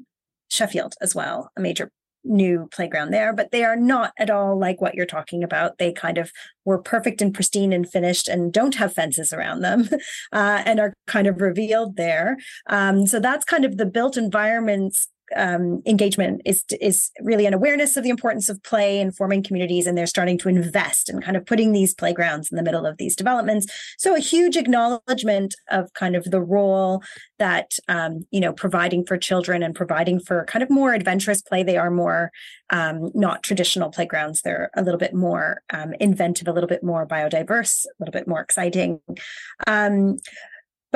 Sheffield 0.51 0.95
as 1.01 1.15
well, 1.15 1.51
a 1.57 1.61
major 1.61 1.91
new 2.27 2.69
playground 2.73 3.11
there, 3.13 3.33
but 3.33 3.51
they 3.51 3.65
are 3.65 3.77
not 3.77 4.13
at 4.19 4.31
all 4.31 4.59
like 4.59 4.81
what 4.81 4.95
you're 4.95 5.07
talking 5.07 5.43
about. 5.43 5.79
They 5.79 5.93
kind 5.93 6.19
of 6.19 6.33
were 6.65 6.79
perfect 6.79 7.23
and 7.23 7.33
pristine 7.33 7.73
and 7.73 7.89
finished 7.89 8.29
and 8.29 8.53
don't 8.53 8.75
have 8.75 8.93
fences 8.93 9.33
around 9.33 9.61
them 9.61 9.89
uh, 10.33 10.63
and 10.65 10.81
are 10.81 10.93
kind 11.07 11.27
of 11.27 11.41
revealed 11.41 11.97
there. 11.97 12.37
Um, 12.69 13.07
so 13.07 13.21
that's 13.21 13.45
kind 13.45 13.65
of 13.65 13.77
the 13.77 13.87
built 13.87 14.17
environments 14.17 15.09
um, 15.35 15.83
engagement 15.87 16.43
is 16.45 16.65
is 16.81 17.11
really 17.21 17.47
an 17.47 17.55
awareness 17.55 17.97
of 17.97 18.05
the 18.05 18.11
importance 18.11 18.49
of 18.49 18.63
play 18.63 19.01
and 19.01 19.17
forming 19.17 19.43
communities, 19.43 19.87
and 19.87 19.97
they're 19.97 20.07
starting 20.07 20.39
to 20.39 20.49
invest 20.49 21.09
and 21.09 21.19
in 21.19 21.23
kind 21.23 21.37
of 21.37 21.45
putting 21.47 21.73
these 21.73 21.95
playgrounds 21.95 22.51
in 22.51 22.57
the 22.57 22.63
middle 22.63 22.87
of 22.87 22.97
these 22.99 23.17
developments. 23.17 23.67
So 23.99 24.15
a 24.15 24.21
huge 24.21 24.57
acknowledgement 24.57 25.55
of 25.71 25.93
kind 25.95 26.15
of 26.15 26.25
the 26.25 26.41
role 26.41 27.03
that 27.39 27.73
um, 27.89 28.27
you 28.31 28.41
know 28.41 28.53
providing 28.53 29.05
for 29.05 29.19
children 29.19 29.63
and 29.63 29.75
providing 29.75 30.21
for 30.21 30.45
kind 30.45 30.63
of 30.63 30.71
more 30.71 30.95
adventurous 30.95 31.43
play. 31.43 31.63
They 31.63 31.77
are 31.77 31.91
more 31.91 32.31
um, 32.71 33.11
not 33.15 33.43
traditional 33.43 33.91
playgrounds. 33.91 34.43
They're 34.43 34.71
a 34.77 34.83
little 34.83 34.99
bit 34.99 35.15
more 35.15 35.63
um, 35.73 35.95
inventive, 36.01 36.49
a 36.49 36.53
little 36.53 36.69
bit 36.69 36.83
more 36.83 37.07
biodiverse, 37.07 37.85
a 37.85 37.89
little 37.99 38.13
bit 38.13 38.29
more 38.29 38.41
exciting. 38.41 39.01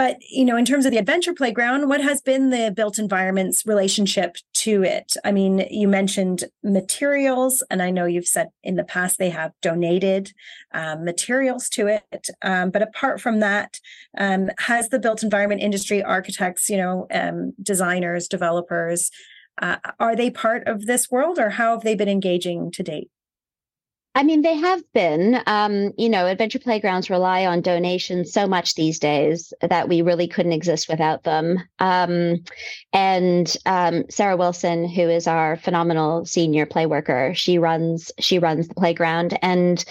But 0.00 0.16
you 0.30 0.46
know 0.46 0.56
in 0.56 0.64
terms 0.64 0.86
of 0.86 0.92
the 0.92 0.96
adventure 0.96 1.34
playground 1.34 1.90
what 1.90 2.00
has 2.00 2.22
been 2.22 2.48
the 2.48 2.72
built 2.74 2.98
environment's 2.98 3.66
relationship 3.66 4.36
to 4.54 4.82
it? 4.82 5.12
I 5.26 5.30
mean 5.30 5.66
you 5.70 5.88
mentioned 5.88 6.44
materials 6.64 7.62
and 7.70 7.82
i 7.82 7.90
know 7.90 8.06
you've 8.06 8.26
said 8.26 8.48
in 8.62 8.76
the 8.76 8.84
past 8.84 9.18
they 9.18 9.28
have 9.28 9.52
donated 9.60 10.32
um, 10.72 11.04
materials 11.04 11.68
to 11.76 11.86
it. 11.86 12.30
Um, 12.40 12.70
but 12.70 12.80
apart 12.80 13.20
from 13.20 13.40
that 13.40 13.78
um, 14.16 14.48
has 14.60 14.88
the 14.88 14.98
built 14.98 15.22
environment 15.22 15.60
industry 15.60 16.02
architects 16.02 16.70
you 16.70 16.78
know 16.78 17.06
um, 17.12 17.52
designers 17.62 18.26
developers 18.26 19.10
uh, 19.60 19.76
are 19.98 20.16
they 20.16 20.30
part 20.30 20.66
of 20.66 20.86
this 20.86 21.10
world 21.10 21.38
or 21.38 21.50
how 21.50 21.72
have 21.72 21.82
they 21.82 21.94
been 21.94 22.08
engaging 22.08 22.70
to 22.70 22.82
date 22.82 23.10
I 24.14 24.24
mean, 24.24 24.42
they 24.42 24.56
have 24.56 24.82
been. 24.92 25.40
Um, 25.46 25.92
you 25.96 26.08
know, 26.08 26.26
adventure 26.26 26.58
playgrounds 26.58 27.10
rely 27.10 27.46
on 27.46 27.60
donations 27.60 28.32
so 28.32 28.46
much 28.46 28.74
these 28.74 28.98
days 28.98 29.52
that 29.60 29.88
we 29.88 30.02
really 30.02 30.26
couldn't 30.26 30.52
exist 30.52 30.88
without 30.88 31.22
them. 31.22 31.62
Um, 31.78 32.42
and 32.92 33.56
um, 33.66 34.04
Sarah 34.10 34.36
Wilson, 34.36 34.88
who 34.88 35.02
is 35.02 35.28
our 35.28 35.56
phenomenal 35.56 36.26
senior 36.26 36.66
play 36.66 36.86
worker, 36.86 37.32
she 37.36 37.58
runs 37.58 38.10
she 38.18 38.40
runs 38.40 38.66
the 38.66 38.74
playground, 38.74 39.38
and 39.42 39.84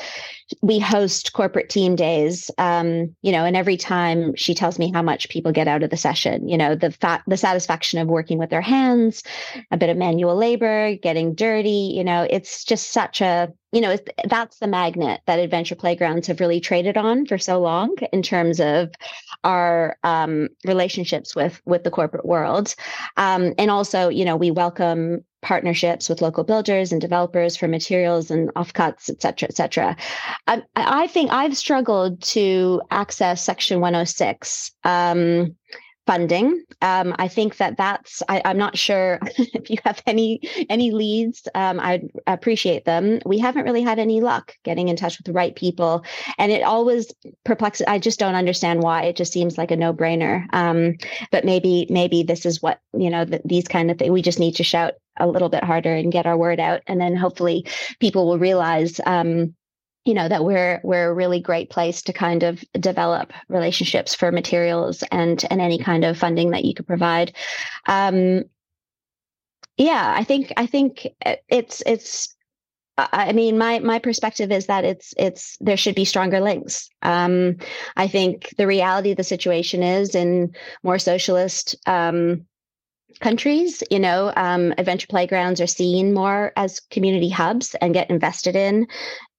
we 0.61 0.79
host 0.79 1.33
corporate 1.33 1.69
team 1.69 1.95
days 1.95 2.49
um, 2.57 3.15
you 3.21 3.31
know 3.31 3.45
and 3.45 3.55
every 3.55 3.77
time 3.77 4.35
she 4.35 4.53
tells 4.53 4.79
me 4.79 4.91
how 4.91 5.01
much 5.01 5.29
people 5.29 5.51
get 5.51 5.67
out 5.67 5.83
of 5.83 5.89
the 5.89 5.97
session 5.97 6.47
you 6.47 6.57
know 6.57 6.75
the 6.75 6.93
the 7.27 7.37
satisfaction 7.37 7.99
of 7.99 8.07
working 8.07 8.37
with 8.37 8.49
their 8.49 8.61
hands 8.61 9.23
a 9.71 9.77
bit 9.77 9.89
of 9.89 9.97
manual 9.97 10.35
labor 10.35 10.95
getting 10.95 11.35
dirty 11.35 11.93
you 11.95 12.03
know 12.03 12.25
it's 12.29 12.63
just 12.63 12.91
such 12.91 13.21
a 13.21 13.51
you 13.71 13.81
know 13.81 13.97
that's 14.27 14.57
the 14.59 14.67
magnet 14.67 15.21
that 15.27 15.39
adventure 15.39 15.75
playgrounds 15.75 16.27
have 16.27 16.39
really 16.39 16.59
traded 16.59 16.97
on 16.97 17.25
for 17.25 17.37
so 17.37 17.59
long 17.59 17.95
in 18.11 18.23
terms 18.23 18.59
of 18.59 18.89
our 19.43 19.97
um, 20.03 20.49
relationships 20.65 21.35
with 21.35 21.61
with 21.65 21.83
the 21.83 21.91
corporate 21.91 22.25
world. 22.25 22.75
Um, 23.17 23.53
and 23.57 23.69
also 23.69 24.09
you 24.09 24.25
know 24.25 24.35
we 24.35 24.51
welcome 24.51 25.23
partnerships 25.41 26.09
with 26.09 26.21
local 26.21 26.43
builders 26.43 26.91
and 26.91 27.01
developers 27.01 27.55
for 27.55 27.67
materials 27.67 28.29
and 28.31 28.53
offcuts, 28.55 29.09
et 29.09 29.21
cetera, 29.21 29.47
et 29.49 29.55
cetera. 29.55 29.97
I, 30.47 30.61
I 30.75 31.07
think 31.07 31.31
I've 31.31 31.57
struggled 31.57 32.21
to 32.23 32.81
access 32.91 33.43
Section 33.43 33.79
106. 33.79 34.71
Um, 34.83 35.55
funding. 36.09 36.63
Um, 36.81 37.13
I 37.19 37.27
think 37.27 37.57
that 37.57 37.77
that's. 37.77 38.23
I, 38.27 38.41
am 38.43 38.57
not 38.57 38.75
sure 38.75 39.19
if 39.37 39.69
you 39.69 39.77
have 39.85 40.01
any 40.07 40.41
any 40.67 40.89
leads. 40.89 41.47
Um, 41.53 41.79
I 41.79 42.01
appreciate 42.25 42.85
them. 42.85 43.19
We 43.27 43.37
haven't 43.37 43.65
really 43.65 43.83
had 43.83 43.99
any 43.99 44.19
luck 44.19 44.55
getting 44.63 44.87
in 44.87 44.95
touch 44.95 45.19
with 45.19 45.25
the 45.25 45.33
right 45.33 45.55
people, 45.55 46.03
and 46.39 46.51
it 46.51 46.63
always 46.63 47.13
perplexes. 47.45 47.85
I 47.87 47.99
just 47.99 48.17
don't 48.17 48.33
understand 48.33 48.81
why. 48.81 49.03
It 49.03 49.17
just 49.17 49.31
seems 49.31 49.55
like 49.59 49.69
a 49.69 49.75
no 49.75 49.93
brainer. 49.93 50.47
Um, 50.51 50.97
but 51.31 51.45
maybe 51.45 51.85
maybe 51.91 52.23
this 52.23 52.43
is 52.43 52.59
what 52.59 52.79
you 52.97 53.11
know. 53.11 53.23
The, 53.23 53.39
these 53.45 53.67
kind 53.67 53.91
of 53.91 53.99
things. 53.99 54.09
We 54.09 54.23
just 54.23 54.39
need 54.39 54.55
to 54.55 54.63
shout 54.63 54.93
a 55.19 55.27
little 55.27 55.49
bit 55.49 55.63
harder 55.63 55.93
and 55.93 56.11
get 56.11 56.25
our 56.25 56.37
word 56.37 56.59
out, 56.59 56.81
and 56.87 56.99
then 56.99 57.15
hopefully 57.15 57.65
people 57.99 58.27
will 58.27 58.39
realize 58.39 58.99
um, 59.05 59.55
you 60.05 60.13
know 60.13 60.27
that 60.27 60.43
we're 60.43 60.79
we're 60.83 61.09
a 61.09 61.13
really 61.13 61.39
great 61.39 61.69
place 61.69 62.01
to 62.03 62.13
kind 62.13 62.43
of 62.43 62.63
develop 62.79 63.33
relationships 63.47 64.15
for 64.15 64.31
materials 64.31 65.03
and 65.11 65.45
and 65.49 65.61
any 65.61 65.77
kind 65.77 66.03
of 66.03 66.17
funding 66.17 66.51
that 66.51 66.65
you 66.65 66.73
could 66.73 66.87
provide 66.87 67.33
um 67.87 68.43
yeah 69.77 70.13
i 70.17 70.23
think 70.23 70.53
i 70.57 70.65
think 70.65 71.07
it's 71.49 71.83
it's 71.85 72.35
I 73.11 73.31
mean, 73.31 73.57
my 73.57 73.79
my 73.79 73.99
perspective 73.99 74.51
is 74.51 74.65
that 74.65 74.83
it's 74.83 75.13
it's 75.17 75.57
there 75.61 75.77
should 75.77 75.95
be 75.95 76.05
stronger 76.05 76.39
links. 76.39 76.89
Um, 77.01 77.57
I 77.95 78.07
think 78.07 78.53
the 78.57 78.67
reality 78.67 79.11
of 79.11 79.17
the 79.17 79.23
situation 79.23 79.83
is 79.83 80.15
in 80.15 80.53
more 80.83 80.99
socialist 80.99 81.75
um, 81.87 82.45
countries, 83.19 83.83
you 83.89 83.99
know, 83.99 84.31
um, 84.35 84.73
adventure 84.77 85.07
playgrounds 85.07 85.59
are 85.61 85.67
seen 85.67 86.13
more 86.13 86.51
as 86.55 86.79
community 86.79 87.29
hubs 87.29 87.75
and 87.81 87.93
get 87.93 88.09
invested 88.09 88.55
in 88.55 88.87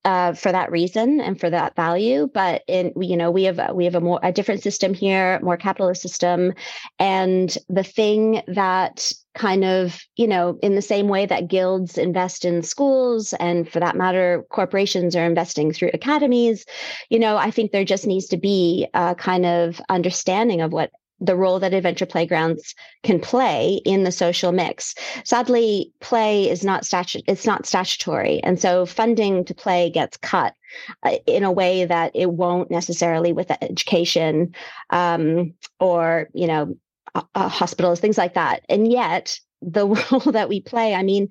uh, 0.05 0.33
for 0.33 0.51
that 0.51 0.71
reason 0.71 1.21
and 1.21 1.39
for 1.39 1.51
that 1.51 1.77
value. 1.77 2.29
But 2.33 2.63
in 2.67 2.93
you 3.01 3.17
know 3.17 3.31
we 3.31 3.45
have 3.45 3.75
we 3.75 3.85
have 3.85 3.95
a 3.95 4.01
more 4.01 4.21
a 4.23 4.33
different 4.33 4.63
system 4.63 4.95
here, 4.95 5.39
more 5.43 5.57
capitalist 5.57 6.03
system, 6.03 6.55
and 6.99 7.57
the 7.69 7.85
thing 7.85 8.43
that 8.49 9.13
kind 9.35 9.65
of 9.65 10.01
you 10.17 10.27
know 10.27 10.59
in 10.63 10.75
the 10.75 10.83
same 10.83 11.09
way 11.09 11.27
that 11.27 11.49
guilds 11.49 11.99
invest 11.99 12.45
in 12.45 12.63
schools 12.63 13.33
and 13.35 13.69
for 13.69 13.79
that 13.79 13.97
matter 13.97 14.45
corporations 14.51 15.15
are 15.15 15.25
investing 15.25 15.73
through 15.73 15.89
academies 15.95 16.67
you 17.11 17.19
know 17.19 17.37
i 17.37 17.49
think 17.49 17.71
there 17.71 17.85
just 17.85 18.09
needs 18.09 18.27
to 18.27 18.37
be 18.37 18.89
a 18.93 19.15
kind 19.15 19.47
of 19.47 19.81
understanding 19.89 20.61
of 20.61 20.73
what 20.73 20.91
the 21.21 21.37
role 21.37 21.59
that 21.61 21.75
adventure 21.75 22.07
playgrounds 22.07 22.75
can 23.03 23.21
play 23.21 23.81
in 23.85 24.05
the 24.05 24.13
social 24.13 24.53
mix. 24.53 24.95
Sadly, 25.25 25.93
play 26.01 26.49
is 26.49 26.65
not 26.65 26.85
statu- 26.85 27.23
it's 27.27 27.47
not 27.47 27.67
statutory, 27.67 28.43
and 28.43 28.61
so 28.61 28.87
funding 28.87 29.45
to 29.45 29.55
play 29.55 29.91
gets 29.91 30.17
cut 30.17 30.55
uh, 31.03 31.17
in 31.27 31.45
a 31.45 31.53
way 31.53 31.85
that 31.85 32.13
it 32.15 32.31
won't 32.31 32.71
necessarily 32.71 33.33
with 33.33 33.51
education 33.61 34.55
um, 34.91 35.55
or 35.79 36.29
you 36.33 36.47
know 36.47 36.75
uh, 37.15 37.49
hospitals, 37.49 38.01
things 38.01 38.19
like 38.19 38.35
that. 38.35 38.65
And 38.69 38.91
yet, 38.91 39.39
the 39.63 39.87
role 40.11 40.33
that 40.33 40.49
we 40.49 40.61
play, 40.61 40.95
I 40.95 41.03
mean, 41.03 41.29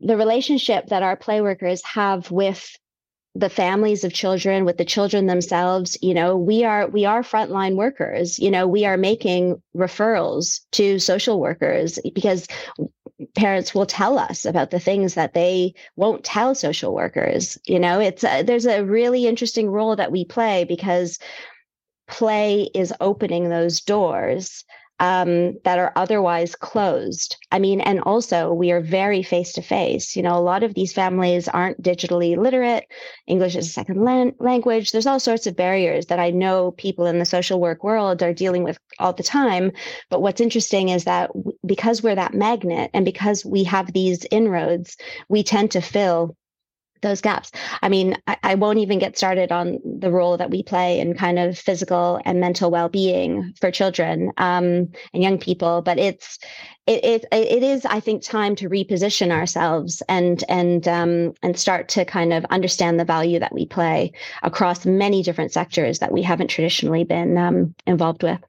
the 0.00 0.16
relationship 0.16 0.86
that 0.88 1.02
our 1.02 1.16
play 1.16 1.40
workers 1.40 1.84
have 1.84 2.30
with 2.30 2.76
the 3.34 3.48
families 3.48 4.02
of 4.02 4.12
children 4.12 4.64
with 4.64 4.76
the 4.76 4.84
children 4.84 5.26
themselves 5.26 5.96
you 6.02 6.12
know 6.14 6.36
we 6.36 6.64
are 6.64 6.88
we 6.88 7.04
are 7.04 7.22
frontline 7.22 7.76
workers. 7.76 8.38
You 8.38 8.50
know 8.50 8.66
we 8.66 8.84
are 8.84 8.96
making 8.96 9.62
referrals 9.76 10.60
to 10.72 10.98
social 10.98 11.40
workers 11.40 11.98
because 12.14 12.48
parents 13.36 13.74
will 13.74 13.86
tell 13.86 14.18
us 14.18 14.44
about 14.44 14.70
the 14.70 14.80
things 14.80 15.14
that 15.14 15.34
they 15.34 15.74
won't 15.94 16.24
tell 16.24 16.54
social 16.54 16.94
workers. 16.94 17.56
You 17.66 17.78
know 17.78 18.00
it's 18.00 18.24
a, 18.24 18.42
there's 18.42 18.66
a 18.66 18.84
really 18.84 19.26
interesting 19.26 19.70
role 19.70 19.96
that 19.96 20.12
we 20.12 20.24
play 20.24 20.64
because 20.64 21.18
play 22.08 22.68
is 22.74 22.92
opening 23.00 23.48
those 23.48 23.80
doors 23.80 24.64
um, 25.00 25.58
that 25.64 25.78
are 25.78 25.92
otherwise 25.96 26.54
closed. 26.54 27.36
I 27.50 27.58
mean, 27.58 27.80
and 27.80 28.00
also 28.02 28.52
we 28.52 28.70
are 28.70 28.82
very 28.82 29.22
face 29.22 29.54
to 29.54 29.62
face. 29.62 30.14
You 30.14 30.22
know, 30.22 30.36
a 30.36 30.40
lot 30.40 30.62
of 30.62 30.74
these 30.74 30.92
families 30.92 31.48
aren't 31.48 31.82
digitally 31.82 32.36
literate. 32.36 32.84
English 33.26 33.56
is 33.56 33.66
a 33.66 33.72
second 33.72 34.04
lan- 34.04 34.34
language. 34.38 34.92
There's 34.92 35.06
all 35.06 35.18
sorts 35.18 35.46
of 35.46 35.56
barriers 35.56 36.06
that 36.06 36.20
I 36.20 36.30
know 36.30 36.72
people 36.72 37.06
in 37.06 37.18
the 37.18 37.24
social 37.24 37.60
work 37.60 37.82
world 37.82 38.22
are 38.22 38.34
dealing 38.34 38.62
with 38.62 38.78
all 38.98 39.14
the 39.14 39.22
time. 39.22 39.72
But 40.10 40.20
what's 40.20 40.40
interesting 40.40 40.90
is 40.90 41.04
that 41.04 41.30
because 41.64 42.02
we're 42.02 42.14
that 42.14 42.34
magnet 42.34 42.90
and 42.92 43.04
because 43.06 43.44
we 43.44 43.64
have 43.64 43.92
these 43.92 44.26
inroads, 44.30 44.98
we 45.30 45.42
tend 45.42 45.70
to 45.70 45.80
fill 45.80 46.36
those 47.02 47.20
gaps. 47.20 47.50
I 47.82 47.88
mean, 47.88 48.16
I, 48.26 48.36
I, 48.42 48.54
won't 48.54 48.78
even 48.78 48.98
get 48.98 49.16
started 49.16 49.52
on 49.52 49.78
the 49.84 50.10
role 50.10 50.36
that 50.36 50.50
we 50.50 50.62
play 50.62 51.00
in 51.00 51.14
kind 51.14 51.38
of 51.38 51.58
physical 51.58 52.20
and 52.24 52.40
mental 52.40 52.70
well-being 52.70 53.54
for 53.60 53.70
children 53.70 54.32
um, 54.36 54.90
and 55.14 55.22
young 55.22 55.38
people. 55.38 55.82
But 55.82 55.98
it's 55.98 56.38
it, 56.86 57.04
it 57.04 57.24
it 57.32 57.62
is, 57.62 57.86
I 57.86 58.00
think, 58.00 58.22
time 58.22 58.56
to 58.56 58.68
reposition 58.68 59.30
ourselves 59.30 60.02
and 60.08 60.42
and 60.48 60.86
um, 60.88 61.34
and 61.42 61.58
start 61.58 61.88
to 61.90 62.04
kind 62.04 62.32
of 62.32 62.44
understand 62.46 62.98
the 62.98 63.04
value 63.04 63.38
that 63.38 63.54
we 63.54 63.66
play 63.66 64.12
across 64.42 64.84
many 64.84 65.22
different 65.22 65.52
sectors 65.52 66.00
that 66.00 66.12
we 66.12 66.22
haven't 66.22 66.48
traditionally 66.48 67.04
been 67.04 67.38
um, 67.38 67.74
involved 67.86 68.22
with. 68.22 68.40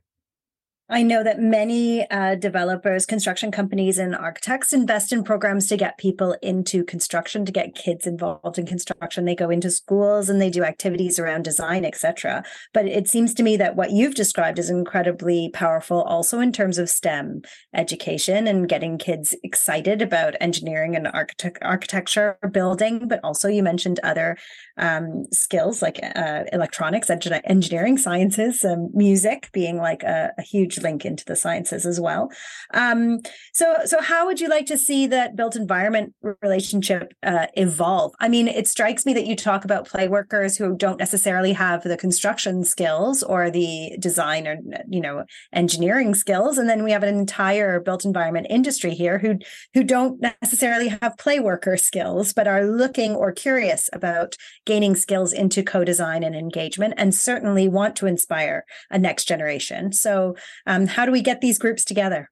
I 0.94 1.04
know 1.04 1.24
that 1.24 1.40
many 1.40 2.06
uh, 2.12 2.36
developers, 2.36 3.06
construction 3.06 3.50
companies, 3.50 3.98
and 3.98 4.14
architects 4.14 4.74
invest 4.74 5.14
in 5.14 5.24
programs 5.24 5.68
to 5.68 5.78
get 5.78 5.98
people 5.98 6.36
into 6.42 6.84
construction, 6.84 7.46
to 7.46 7.52
get 7.54 7.76
kids 7.76 8.06
involved 8.06 8.60
in 8.60 8.66
construction. 8.66 9.24
They 9.24 9.34
go 9.34 9.50
into 9.50 9.72
schools 9.72 10.28
and 10.28 10.42
they 10.42 10.50
do 10.50 10.66
activities 10.66 11.18
around 11.18 11.44
design, 11.44 11.86
etc. 11.86 12.44
But 12.74 12.88
it 12.88 13.08
seems 13.08 13.34
to 13.36 13.44
me 13.44 13.56
that 13.56 13.78
what 13.78 13.92
you've 13.92 14.16
described 14.16 14.60
is 14.60 14.70
incredibly 14.70 15.50
powerful, 15.54 16.02
also 16.02 16.42
in 16.42 16.52
terms 16.52 16.78
of 16.78 16.90
STEM 16.90 17.44
education 17.74 18.46
and 18.46 18.68
getting 18.68 18.98
kids 18.98 19.34
excited 19.44 20.02
about 20.02 20.36
engineering 20.42 20.98
and 20.98 21.08
architect- 21.08 21.60
architecture, 21.62 22.38
building. 22.52 23.08
But 23.08 23.22
also, 23.24 23.48
you 23.48 23.64
mentioned 23.64 24.02
other 24.04 24.36
um, 24.82 25.26
skills 25.32 25.82
like 25.82 26.00
uh, 26.16 26.44
electronics, 26.52 27.10
engineering, 27.10 27.98
sciences, 27.98 28.66
um, 28.66 28.90
music 28.94 29.50
being 29.54 29.78
like 29.78 30.04
a, 30.04 30.32
a 30.38 30.42
huge 30.42 30.80
link 30.80 31.06
into 31.06 31.24
the 31.26 31.36
sciences 31.36 31.86
as 31.86 32.00
well. 32.00 32.30
Um, 32.74 33.20
so, 33.54 33.76
so 33.86 34.02
how 34.02 34.26
would 34.26 34.40
you 34.40 34.50
like 34.50 34.66
to 34.66 34.78
see 34.78 35.08
that 35.08 35.36
built 35.36 35.56
environment 35.56 36.14
relationship 36.42 37.14
uh, 37.24 37.48
evolve? 37.54 38.14
I 38.20 38.28
mean, 38.28 38.48
it 38.48 38.68
strikes 38.68 39.06
me 39.06 39.14
that 39.14 39.28
you 39.28 39.36
talk 39.36 39.64
about 39.64 39.88
play 39.88 40.08
workers 40.08 40.58
who 40.58 40.76
don't 40.76 41.00
necessarily 41.00 41.54
have 41.54 41.84
the 41.84 41.98
construction 41.98 42.64
skills 42.64 43.22
or 43.22 43.52
the 43.52 43.96
design 44.00 44.48
or 44.48 44.58
you 44.90 45.00
know 45.00 45.26
engineering 45.54 46.16
skills, 46.16 46.58
and 46.58 46.68
then 46.68 46.84
we 46.84 46.92
have 46.92 47.04
an 47.04 47.18
entire 47.18 47.80
built 47.80 48.04
environment 48.04 48.48
industry 48.50 48.96
here 48.96 49.20
who 49.20 49.38
who 49.76 49.84
don't 49.84 50.20
necessarily 50.42 50.88
have 50.88 51.18
play 51.18 51.40
worker 51.40 51.78
skills, 51.78 52.34
but 52.34 52.48
are 52.48 52.66
looking 52.66 53.16
or 53.16 53.32
curious 53.32 53.90
about 53.94 54.36
gaining 54.72 54.96
skills 54.96 55.34
into 55.34 55.64
co-design 55.64 56.24
and 56.24 56.34
engagement, 56.34 56.94
and 56.96 57.14
certainly 57.14 57.68
want 57.68 57.94
to 57.98 58.08
inspire 58.08 58.64
a 58.90 58.98
next 58.98 59.26
generation. 59.28 59.92
So 59.92 60.38
um, 60.66 60.88
how 60.88 61.06
do 61.06 61.12
we 61.12 61.22
get 61.22 61.42
these 61.42 61.60
groups 61.60 61.84
together? 61.84 62.30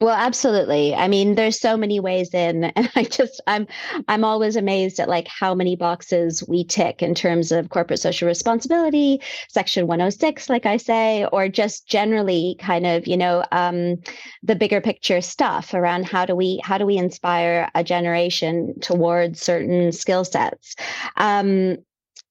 Well, 0.00 0.14
absolutely. 0.14 0.94
I 0.94 1.08
mean, 1.08 1.34
there's 1.34 1.58
so 1.58 1.76
many 1.76 1.98
ways 1.98 2.32
in, 2.32 2.64
and 2.76 2.88
I 2.94 3.02
just 3.02 3.40
I'm 3.48 3.66
I'm 4.06 4.22
always 4.24 4.54
amazed 4.54 5.00
at 5.00 5.08
like 5.08 5.26
how 5.26 5.54
many 5.56 5.74
boxes 5.74 6.46
we 6.46 6.62
tick 6.64 7.02
in 7.02 7.14
terms 7.16 7.50
of 7.50 7.70
corporate 7.70 7.98
social 7.98 8.28
responsibility, 8.28 9.20
Section 9.48 9.88
106, 9.88 10.48
like 10.48 10.66
I 10.66 10.76
say, 10.76 11.26
or 11.32 11.48
just 11.48 11.88
generally 11.88 12.56
kind 12.60 12.86
of 12.86 13.08
you 13.08 13.16
know 13.16 13.44
um, 13.50 13.96
the 14.44 14.54
bigger 14.54 14.80
picture 14.80 15.20
stuff 15.20 15.74
around 15.74 16.04
how 16.06 16.24
do 16.24 16.36
we 16.36 16.60
how 16.62 16.78
do 16.78 16.86
we 16.86 16.96
inspire 16.96 17.68
a 17.74 17.82
generation 17.82 18.78
towards 18.80 19.40
certain 19.42 19.90
skill 19.90 20.24
sets. 20.24 20.76
Um, 21.16 21.78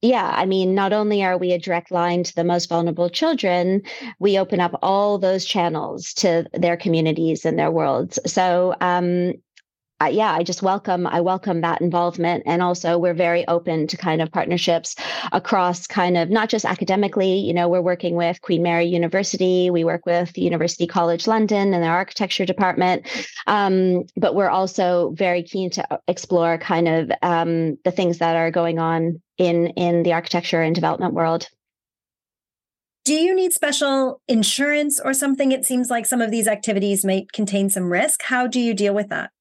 yeah, 0.02 0.32
I 0.36 0.46
mean, 0.46 0.76
not 0.76 0.94
only 0.94 1.24
are 1.24 1.38
we 1.38 1.54
a 1.54 1.60
direct 1.60 1.90
line 1.92 2.24
to 2.24 2.36
the 2.36 2.44
most 2.44 2.70
vulnerable 2.70 3.10
children, 3.10 3.82
we 4.20 4.38
open 4.38 4.60
up 4.60 4.78
all 4.84 5.18
those 5.18 5.44
channels 5.44 6.14
to 6.16 6.46
their 6.54 6.78
communities 6.78 7.46
and 7.46 7.58
their 7.58 7.72
worlds. 7.72 8.20
So, 8.26 8.76
um, 8.80 9.34
yeah, 10.06 10.32
I 10.32 10.44
just 10.44 10.62
welcome 10.62 11.08
I 11.08 11.22
welcome 11.22 11.62
that 11.62 11.82
involvement, 11.82 12.44
and 12.46 12.62
also 12.62 13.00
we're 13.00 13.16
very 13.16 13.48
open 13.48 13.88
to 13.88 13.98
kind 13.98 14.22
of 14.22 14.32
partnerships 14.32 14.96
across 15.32 15.88
kind 15.88 16.18
of 16.18 16.30
not 16.30 16.50
just 16.50 16.66
academically. 16.66 17.40
You 17.40 17.54
know, 17.54 17.68
we're 17.68 17.82
working 17.82 18.16
with 18.16 18.40
Queen 18.42 18.62
Mary 18.62 18.86
University, 18.86 19.72
we 19.72 19.84
work 19.84 20.06
with 20.06 20.38
University 20.38 20.86
College 20.86 21.26
London 21.26 21.74
and 21.74 21.84
their 21.84 21.92
architecture 21.92 22.46
department, 22.46 23.08
um, 23.48 24.04
but 24.16 24.36
we're 24.36 24.50
also 24.50 25.14
very 25.16 25.42
keen 25.42 25.72
to 25.72 25.94
uh, 25.94 25.98
explore 26.08 26.60
kind 26.60 26.88
of 26.88 27.12
um, 27.24 27.78
the 27.84 27.92
things 27.92 28.20
that 28.20 28.36
are 28.36 28.52
going 28.52 28.78
on 28.78 29.20
in 29.40 29.68
in 29.70 30.04
the 30.04 30.14
architecture 30.14 30.62
and 30.62 30.76
development 30.76 31.16
world. 31.16 31.48
Do 33.04 33.16
you 33.16 33.34
need 33.34 33.54
special 33.54 34.22
insurance 34.28 35.00
or 35.00 35.14
something? 35.14 35.52
It 35.52 35.66
seems 35.66 35.90
like 35.90 36.06
some 36.06 36.22
of 36.22 36.30
these 36.30 36.48
activities 36.48 37.04
might 37.04 37.32
contain 37.32 37.70
some 37.70 37.90
risk. 37.90 38.22
How 38.24 38.46
do 38.46 38.60
you 38.60 38.76
deal 38.76 38.94
with 38.94 39.08
that? 39.10 39.32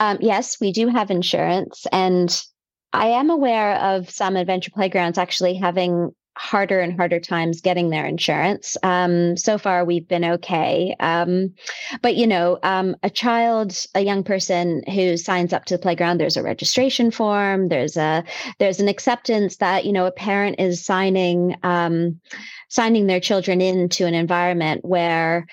Um, 0.00 0.18
yes, 0.20 0.60
we 0.60 0.72
do 0.72 0.88
have 0.88 1.10
insurance, 1.10 1.86
and 1.92 2.42
I 2.92 3.08
am 3.08 3.30
aware 3.30 3.76
of 3.76 4.10
some 4.10 4.36
adventure 4.36 4.70
playgrounds 4.70 5.18
actually 5.18 5.54
having 5.54 6.14
harder 6.36 6.80
and 6.80 6.94
harder 6.94 7.18
times 7.18 7.62
getting 7.62 7.88
their 7.88 8.04
insurance. 8.04 8.76
Um, 8.82 9.36
so 9.36 9.56
far, 9.56 9.84
we've 9.84 10.06
been 10.06 10.24
okay. 10.24 10.94
Um, 11.00 11.54
but 12.02 12.16
you 12.16 12.26
know, 12.26 12.58
um, 12.62 12.94
a 13.02 13.10
child, 13.10 13.74
a 13.94 14.00
young 14.00 14.22
person 14.22 14.82
who 14.92 15.16
signs 15.16 15.52
up 15.52 15.64
to 15.66 15.74
the 15.74 15.82
playground, 15.82 16.18
there's 16.18 16.36
a 16.36 16.42
registration 16.42 17.10
form. 17.10 17.68
There's 17.68 17.96
a 17.96 18.22
there's 18.58 18.80
an 18.80 18.88
acceptance 18.88 19.56
that 19.56 19.86
you 19.86 19.92
know 19.92 20.06
a 20.06 20.12
parent 20.12 20.56
is 20.58 20.84
signing 20.84 21.56
um, 21.62 22.20
signing 22.68 23.06
their 23.06 23.20
children 23.20 23.60
into 23.60 24.06
an 24.06 24.14
environment 24.14 24.84
where 24.84 25.46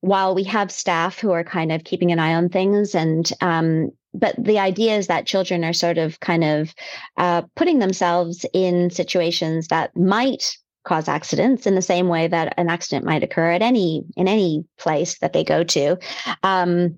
while 0.00 0.34
we 0.34 0.44
have 0.44 0.70
staff 0.70 1.18
who 1.18 1.32
are 1.32 1.44
kind 1.44 1.72
of 1.72 1.84
keeping 1.84 2.12
an 2.12 2.18
eye 2.18 2.34
on 2.34 2.48
things 2.48 2.94
and 2.94 3.32
um, 3.40 3.90
but 4.14 4.34
the 4.42 4.58
idea 4.58 4.96
is 4.96 5.08
that 5.08 5.26
children 5.26 5.62
are 5.64 5.72
sort 5.72 5.98
of 5.98 6.20
kind 6.20 6.42
of 6.42 6.74
uh, 7.18 7.42
putting 7.54 7.78
themselves 7.78 8.46
in 8.52 8.90
situations 8.90 9.68
that 9.68 9.94
might 9.96 10.56
cause 10.84 11.08
accidents 11.08 11.66
in 11.66 11.74
the 11.74 11.82
same 11.82 12.08
way 12.08 12.28
that 12.28 12.54
an 12.56 12.70
accident 12.70 13.04
might 13.04 13.22
occur 13.22 13.50
at 13.50 13.60
any 13.60 14.04
in 14.16 14.28
any 14.28 14.64
place 14.78 15.18
that 15.18 15.32
they 15.32 15.44
go 15.44 15.64
to. 15.64 15.98
Um, 16.42 16.96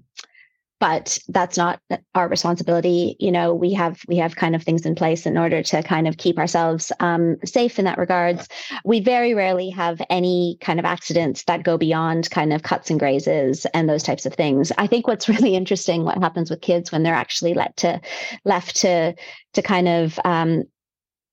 but 0.81 1.19
that's 1.29 1.57
not 1.57 1.81
our 2.15 2.29
responsibility. 2.29 3.17
You 3.19 3.33
know 3.33 3.55
we 3.55 3.73
have 3.75 4.01
we 4.09 4.17
have 4.17 4.37
kind 4.37 4.55
of 4.55 4.63
things 4.63 4.87
in 4.87 4.95
place 4.95 5.27
in 5.27 5.37
order 5.37 5.63
to 5.63 5.83
kind 5.83 6.07
of 6.07 6.17
keep 6.17 6.39
ourselves 6.39 6.93
um, 7.01 7.37
safe 7.45 7.79
in 7.79 7.85
that 7.85 7.99
regards. 7.99 8.49
We 8.85 9.01
very 9.01 9.35
rarely 9.35 9.71
have 9.71 10.01
any 10.11 10.59
kind 10.61 10.79
of 10.79 10.85
accidents 10.85 11.45
that 11.45 11.63
go 11.63 11.77
beyond 11.77 12.31
kind 12.31 12.53
of 12.53 12.63
cuts 12.63 12.91
and 12.91 12.99
grazes 12.99 13.67
and 13.75 13.89
those 13.89 14.03
types 14.03 14.27
of 14.27 14.35
things. 14.35 14.73
I 14.79 14.87
think 14.87 15.07
what's 15.07 15.29
really 15.29 15.55
interesting 15.55 16.05
what 16.05 16.19
happens 16.19 16.51
with 16.51 16.61
kids 16.61 16.93
when 16.93 17.03
they're 17.03 17.15
actually 17.15 17.55
let 17.55 17.77
to 17.79 18.01
left 18.45 18.77
to 18.77 19.15
to 19.55 19.63
kind 19.63 19.89
of 19.89 20.19
um, 20.25 20.65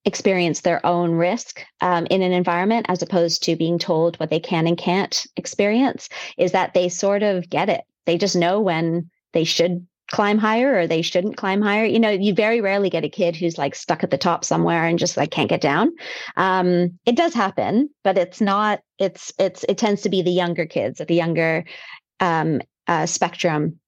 experience 0.05 0.61
their 0.61 0.85
own 0.85 1.11
risk 1.11 1.65
um, 1.81 2.05
in 2.09 2.21
an 2.21 2.31
environment 2.31 2.85
as 2.89 3.01
opposed 3.01 3.43
to 3.43 3.55
being 3.55 3.79
told 3.79 4.17
what 4.17 4.29
they 4.29 4.39
can 4.39 4.67
and 4.67 4.77
can't 4.77 5.25
experience 5.35 6.07
is 6.37 6.51
that 6.51 6.73
they 6.73 6.87
sort 6.87 7.23
of 7.23 7.49
get 7.49 7.69
it. 7.69 7.81
They 8.05 8.17
just 8.17 8.35
know 8.35 8.61
when 8.61 9.09
they 9.35 9.43
should 9.43 9.85
climb 10.11 10.37
higher 10.37 10.79
or 10.79 10.87
they 10.87 11.01
shouldn't 11.01 11.37
climb 11.37 11.61
higher. 11.61 11.85
You 11.85 11.99
know, 11.99 12.09
you 12.09 12.33
very 12.33 12.61
rarely 12.61 12.89
get 12.89 13.03
a 13.03 13.09
kid 13.09 13.35
who's 13.35 13.57
like 13.57 13.75
stuck 13.75 14.03
at 14.03 14.11
the 14.11 14.17
top 14.17 14.45
somewhere 14.45 14.85
and 14.85 14.97
just 14.97 15.17
like 15.17 15.31
can't 15.31 15.49
get 15.49 15.61
down. 15.61 15.91
Um, 16.37 16.97
it 17.05 17.15
does 17.15 17.33
happen, 17.33 17.89
but 18.03 18.17
it's 18.17 18.41
not. 18.41 18.81
It's 18.97 19.31
it's 19.37 19.63
it 19.67 19.77
tends 19.77 20.01
to 20.03 20.09
be 20.09 20.21
the 20.21 20.31
younger 20.31 20.65
kids 20.65 21.01
at 21.01 21.07
the 21.07 21.15
younger 21.15 21.65
um, 22.19 22.61
uh, 22.87 23.05
spectrum 23.05 23.79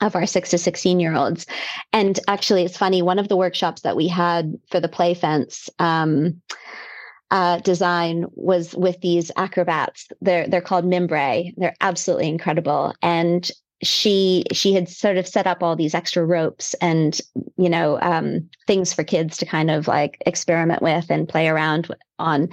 of 0.00 0.16
our 0.16 0.26
six 0.26 0.50
to 0.50 0.58
16 0.58 0.98
year 1.00 1.14
olds. 1.14 1.46
And 1.92 2.18
actually, 2.26 2.64
it's 2.64 2.76
funny, 2.76 3.02
one 3.02 3.18
of 3.18 3.28
the 3.28 3.36
workshops 3.36 3.82
that 3.82 3.96
we 3.96 4.08
had 4.08 4.54
for 4.70 4.80
the 4.80 4.88
play 4.88 5.14
fence. 5.14 5.68
Um, 5.78 6.40
uh, 7.32 7.58
design 7.58 8.24
was 8.32 8.74
with 8.74 9.00
these 9.02 9.30
acrobats. 9.36 10.08
They're 10.20 10.48
they're 10.48 10.60
called 10.60 10.84
Mimbre. 10.84 11.52
They're 11.56 11.76
absolutely 11.80 12.28
incredible, 12.28 12.92
and 13.02 13.48
she 13.82 14.44
she 14.52 14.74
had 14.74 14.88
sort 14.88 15.16
of 15.16 15.26
set 15.26 15.46
up 15.46 15.62
all 15.62 15.76
these 15.76 15.94
extra 15.94 16.24
ropes 16.24 16.74
and 16.74 17.20
you 17.56 17.68
know 17.68 17.98
um, 18.00 18.48
things 18.66 18.92
for 18.92 19.04
kids 19.04 19.36
to 19.38 19.46
kind 19.46 19.70
of 19.70 19.88
like 19.88 20.18
experiment 20.26 20.82
with 20.82 21.10
and 21.10 21.28
play 21.28 21.48
around 21.48 21.88
on. 22.18 22.48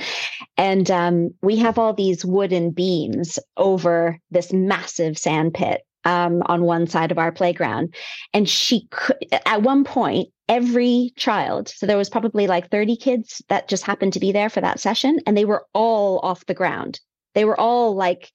And 0.57 0.89
um, 0.89 1.33
we 1.41 1.57
have 1.57 1.77
all 1.77 1.93
these 1.93 2.25
wooden 2.25 2.71
beams 2.71 3.37
over 3.57 4.17
this 4.31 4.53
massive 4.53 5.17
sand 5.17 5.53
pit 5.53 5.81
um, 6.05 6.41
on 6.45 6.63
one 6.63 6.87
side 6.87 7.11
of 7.11 7.17
our 7.19 7.31
playground. 7.31 7.93
And 8.33 8.47
she 8.47 8.87
could 8.89 9.17
at 9.45 9.61
one 9.61 9.83
point 9.83 10.29
every 10.49 11.11
child 11.17 11.67
so 11.67 11.85
there 11.85 11.97
was 11.97 12.09
probably 12.09 12.47
like 12.47 12.71
30 12.71 12.95
kids 12.95 13.43
that 13.49 13.67
just 13.67 13.83
happened 13.83 14.13
to 14.13 14.19
be 14.19 14.31
there 14.31 14.49
for 14.49 14.61
that 14.61 14.79
session 14.79 15.19
and 15.27 15.35
they 15.35 15.43
were 15.43 15.65
all 15.73 16.19
off 16.19 16.45
the 16.45 16.53
ground. 16.53 17.01
They 17.35 17.43
were 17.43 17.59
all 17.59 17.95
like 17.95 18.31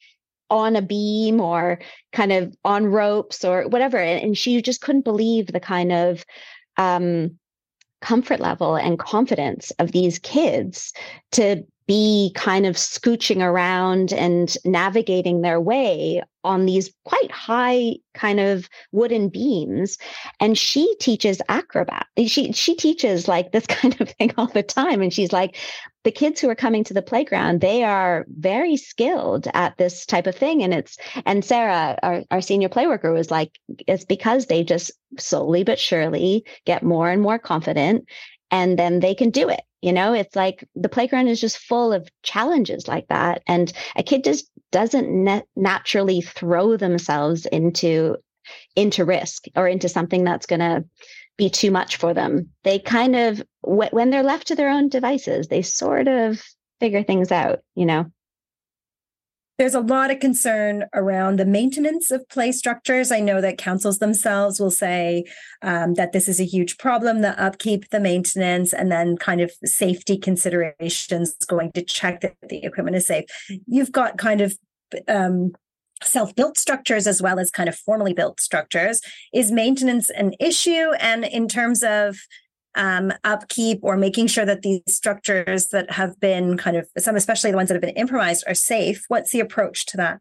on 0.53 0.77
a 0.77 0.83
beam 0.83 1.41
or 1.41 1.79
kind 2.13 2.31
of 2.31 2.55
on 2.63 2.87
ropes 2.87 3.43
or 3.43 3.63
whatever. 3.69 3.97
And, 3.97 4.23
and 4.23 4.39
she 4.39 4.61
just 4.61 4.83
couldn't 4.83 5.03
believe 5.03 5.47
the 5.47 5.61
kind 5.61 5.91
of 5.91 6.25
um, 6.77 7.39
comfort 8.03 8.39
level 8.39 8.77
and 8.77 8.99
confidence 8.99 9.71
of 9.79 9.93
these 9.93 10.19
kids 10.19 10.93
to 11.33 11.65
be 11.87 12.33
kind 12.35 12.67
of 12.67 12.77
scooching 12.77 13.43
around 13.43 14.13
and 14.13 14.57
navigating 14.65 15.41
their 15.41 15.61
way 15.61 16.23
on 16.45 16.67
these 16.67 16.93
quite 17.05 17.31
high 17.31 17.97
kind 18.15 18.41
of 18.41 18.69
wooden 18.91 19.29
beams. 19.29 19.99
And 20.41 20.59
she 20.59 20.95
teaches 20.97 21.41
acrobat 21.49 22.07
she 22.27 22.53
she 22.53 22.75
teaches 22.75 23.29
like 23.29 23.53
this 23.53 23.67
kind 23.69 23.99
of 24.01 24.11
thing 24.11 24.33
all 24.37 24.47
the 24.47 24.63
time. 24.63 25.03
And 25.03 25.13
she's 25.13 25.33
like 25.33 25.57
the 26.05 26.11
kids 26.11 26.41
who 26.41 26.51
are 26.51 26.55
coming 26.55 26.83
to 26.85 26.95
the 26.95 27.03
playground 27.03 27.61
they 27.61 27.85
are 27.85 28.27
very 28.29 28.77
skilled 28.77 29.47
at 29.55 29.77
this 29.79 30.05
type 30.05 30.27
of 30.27 30.35
thing. 30.35 30.63
And 30.63 30.75
it's 30.75 30.97
and 31.27 31.45
sarah 31.45 31.99
our, 32.03 32.23
our 32.31 32.41
senior 32.41 32.69
play 32.69 32.87
worker 32.87 33.13
was 33.13 33.31
like 33.31 33.59
it's 33.87 34.05
because 34.05 34.47
they 34.47 34.65
just 34.65 34.91
slowly 35.19 35.65
but 35.65 35.79
surely 35.79 36.45
get 36.65 36.83
more 36.83 37.11
and 37.11 37.23
more 37.23 37.39
confident 37.39 38.07
and 38.51 38.79
then 38.79 39.01
they 39.01 39.15
can 39.15 39.31
do 39.31 39.49
it 39.49 39.63
you 39.83 39.93
know 39.93 40.15
it's 40.15 40.35
like 40.35 40.67
the 40.75 40.89
playground 40.89 41.29
is 41.29 41.41
just 41.41 41.59
full 41.59 41.93
of 41.93 42.09
challenges 42.23 42.89
like 42.89 43.07
that 43.09 43.43
and 43.47 43.73
a 43.97 44.03
kid 44.03 44.25
just 44.25 44.51
doesn't 44.71 45.45
naturally 45.55 46.23
throw 46.23 46.77
themselves 46.77 47.45
into 47.47 48.17
into 48.75 49.05
risk 49.05 49.45
or 49.55 49.69
into 49.69 49.89
something 49.89 50.25
that's 50.25 50.47
going 50.47 50.61
to 50.61 50.85
be 51.37 51.49
too 51.49 51.71
much 51.71 51.97
for 51.97 52.15
them. 52.15 52.51
They 52.65 52.79
kind 52.79 53.17
of 53.17 53.43
when 53.63 54.11
they're 54.11 54.23
left 54.23 54.49
to 54.49 54.55
their 54.55 54.69
own 54.69 54.89
devices 54.89 55.49
they 55.49 55.63
sort 55.63 56.09
of 56.09 56.43
figure 56.81 57.05
things 57.05 57.31
out 57.31 57.61
you 57.77 57.87
know 57.87 58.07
there's 59.59 59.75
a 59.75 59.81
lot 59.81 60.11
of 60.11 60.19
concern 60.19 60.87
around 60.95 61.39
the 61.39 61.45
maintenance 61.45 62.11
of 62.11 62.29
play 62.29 62.53
structures. 62.53 63.13
I 63.13 63.21
know 63.21 63.41
that 63.41 63.59
councils 63.59 63.99
themselves 63.99 64.59
will 64.59 64.71
say 64.71 65.25
um, 65.61 65.95
that 65.95 66.13
this 66.13 66.29
is 66.29 66.41
a 66.41 66.45
huge 66.45 66.79
problem 66.79 67.21
the 67.21 67.41
upkeep, 67.41 67.91
the 67.91 68.01
maintenance, 68.01 68.73
and 68.73 68.91
then 68.91 69.17
kind 69.17 69.41
of 69.41 69.53
safety 69.65 70.17
considerations 70.17 71.35
going 71.47 71.73
to 71.73 71.83
check 71.83 72.23
that 72.23 72.35
the 72.49 72.65
equipment 72.65 72.97
is 72.97 73.07
safe. 73.07 73.25
You've 73.67 73.93
got 73.93 74.19
kind 74.19 74.41
of 74.41 74.57
um, 75.07 75.53
self-built 76.03 76.59
structures 76.59 77.07
as 77.07 77.23
well 77.23 77.39
as 77.39 77.51
kind 77.51 77.69
of 77.69 77.77
formally 77.77 78.13
built 78.13 78.41
structures 78.41 79.01
is 79.33 79.53
maintenance 79.53 80.11
an 80.11 80.35
issue 80.41 80.93
and 80.99 81.25
in 81.25 81.49
terms 81.49 81.83
of 81.83 82.17
um, 82.75 83.13
upkeep 83.25 83.81
or 83.83 83.97
making 83.97 84.27
sure 84.27 84.45
that 84.45 84.63
these 84.63 84.83
structures 84.89 85.69
that 85.69 85.91
have 85.91 86.19
been 86.21 86.57
kind 86.57 86.77
of 86.77 86.89
some, 86.99 87.17
especially 87.17 87.51
the 87.51 87.57
ones 87.57 87.69
that 87.69 87.75
have 87.75 87.83
been 87.83 87.91
improvised, 87.91 88.45
are 88.47 88.55
safe? 88.55 89.05
What's 89.09 89.33
the 89.33 89.41
approach 89.41 89.87
to 89.87 89.97
that? 89.99 90.21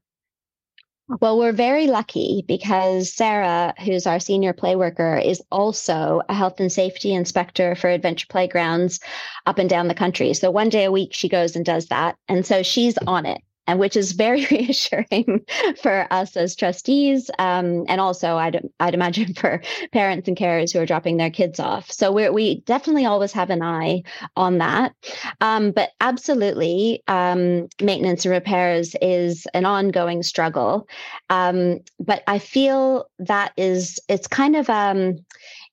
Well, 1.19 1.37
we're 1.37 1.51
very 1.51 1.87
lucky 1.87 2.45
because 2.47 3.13
Sarah, 3.13 3.73
who's 3.83 4.07
our 4.07 4.19
senior 4.19 4.53
play 4.53 4.77
worker, 4.77 5.17
is 5.17 5.41
also 5.51 6.21
a 6.29 6.33
health 6.33 6.59
and 6.61 6.71
safety 6.71 7.13
inspector 7.13 7.75
for 7.75 7.89
adventure 7.89 8.27
playgrounds 8.29 9.01
up 9.45 9.57
and 9.57 9.69
down 9.69 9.89
the 9.89 9.93
country. 9.93 10.33
So 10.33 10.51
one 10.51 10.69
day 10.69 10.85
a 10.85 10.91
week 10.91 11.13
she 11.13 11.27
goes 11.27 11.55
and 11.57 11.65
does 11.65 11.87
that. 11.87 12.15
And 12.29 12.45
so 12.45 12.63
she's 12.63 12.97
on 13.07 13.25
it 13.25 13.41
and 13.71 13.79
which 13.79 13.95
is 13.95 14.11
very 14.11 14.45
reassuring 14.51 15.45
for 15.81 16.05
us 16.11 16.35
as 16.35 16.57
trustees, 16.57 17.31
um, 17.39 17.85
and 17.87 18.01
also 18.01 18.35
I'd 18.35 18.67
I'd 18.81 18.93
imagine 18.93 19.33
for 19.41 19.61
parents 19.93 20.27
and 20.27 20.35
carers 20.35 20.73
who 20.73 20.79
are 20.79 20.85
dropping 20.85 21.15
their 21.15 21.31
kids 21.31 21.57
off. 21.57 21.89
So 21.89 22.11
we 22.11 22.29
we 22.29 22.59
definitely 22.61 23.05
always 23.05 23.31
have 23.31 23.49
an 23.49 23.63
eye 23.63 24.03
on 24.35 24.57
that, 24.57 24.93
um, 25.39 25.71
but 25.71 25.91
absolutely, 26.01 27.01
um, 27.07 27.69
maintenance 27.81 28.25
and 28.25 28.33
repairs 28.33 28.93
is 29.01 29.47
an 29.53 29.65
ongoing 29.65 30.21
struggle. 30.21 30.85
Um, 31.29 31.79
but 31.97 32.23
I 32.27 32.39
feel 32.39 33.05
that 33.19 33.53
is 33.55 33.99
it's 34.09 34.27
kind 34.27 34.57
of 34.57 34.69
um, 34.69 35.15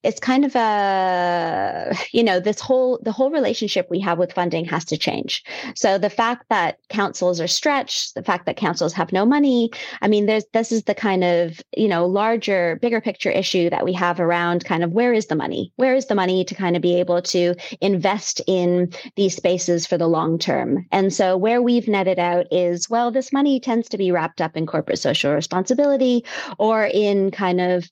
it's 0.03 0.21
kind 0.21 0.45
of 0.45 0.55
a 0.55 1.95
you 2.13 2.23
know 2.23 2.41
this 2.41 2.61
whole 2.61 2.99
the 3.03 3.13
whole 3.13 3.31
relationship 3.31 3.87
we 3.91 4.01
have 4.01 4.19
with 4.19 4.33
funding 4.33 4.65
has 4.65 4.85
to 4.87 4.97
change. 4.97 5.45
So 5.75 5.99
the 5.99 6.11
fact 6.11 6.47
that 6.51 6.79
councils 6.89 7.41
are 7.41 7.49
stretched 7.49 8.15
the 8.15 8.23
fact 8.23 8.47
that 8.47 8.57
councils 8.57 8.93
have 8.93 9.13
no 9.13 9.25
money 9.25 9.71
i 10.03 10.09
mean 10.09 10.27
there's 10.27 10.45
this 10.53 10.73
is 10.73 10.85
the 10.85 10.95
kind 10.95 11.25
of 11.25 11.61
you 11.77 11.89
know 11.89 12.07
larger 12.07 12.79
bigger 12.81 13.01
picture 13.01 13.31
issue 13.31 13.71
that 13.71 13.85
we 13.85 13.93
have 13.93 14.21
around 14.21 14.65
kind 14.65 14.83
of 14.85 14.93
where 14.93 15.13
is 15.13 15.27
the 15.27 15.35
money? 15.37 15.73
Where 15.77 15.95
is 15.95 16.07
the 16.07 16.15
money 16.15 16.45
to 16.45 16.55
kind 16.55 16.77
of 16.77 16.83
be 16.83 16.99
able 16.99 17.23
to 17.23 17.55
invest 17.81 18.41
in 18.47 18.93
these 19.17 19.37
spaces 19.37 19.87
for 19.87 19.97
the 19.97 20.09
long 20.09 20.39
term? 20.39 20.87
And 20.93 21.13
so 21.13 21.37
where 21.37 21.63
we've 21.63 21.89
netted 21.89 22.19
out 22.19 22.47
is 22.51 22.91
well 22.91 23.11
this 23.11 23.33
money 23.33 23.61
tends 23.61 23.89
to 23.91 23.99
be 23.99 24.11
wrapped 24.11 24.41
up 24.41 24.57
in 24.57 24.67
corporate 24.67 24.99
social 24.99 25.33
responsibility 25.33 26.25
or 26.59 26.87
in 26.87 27.31
kind 27.31 27.61
of 27.61 27.91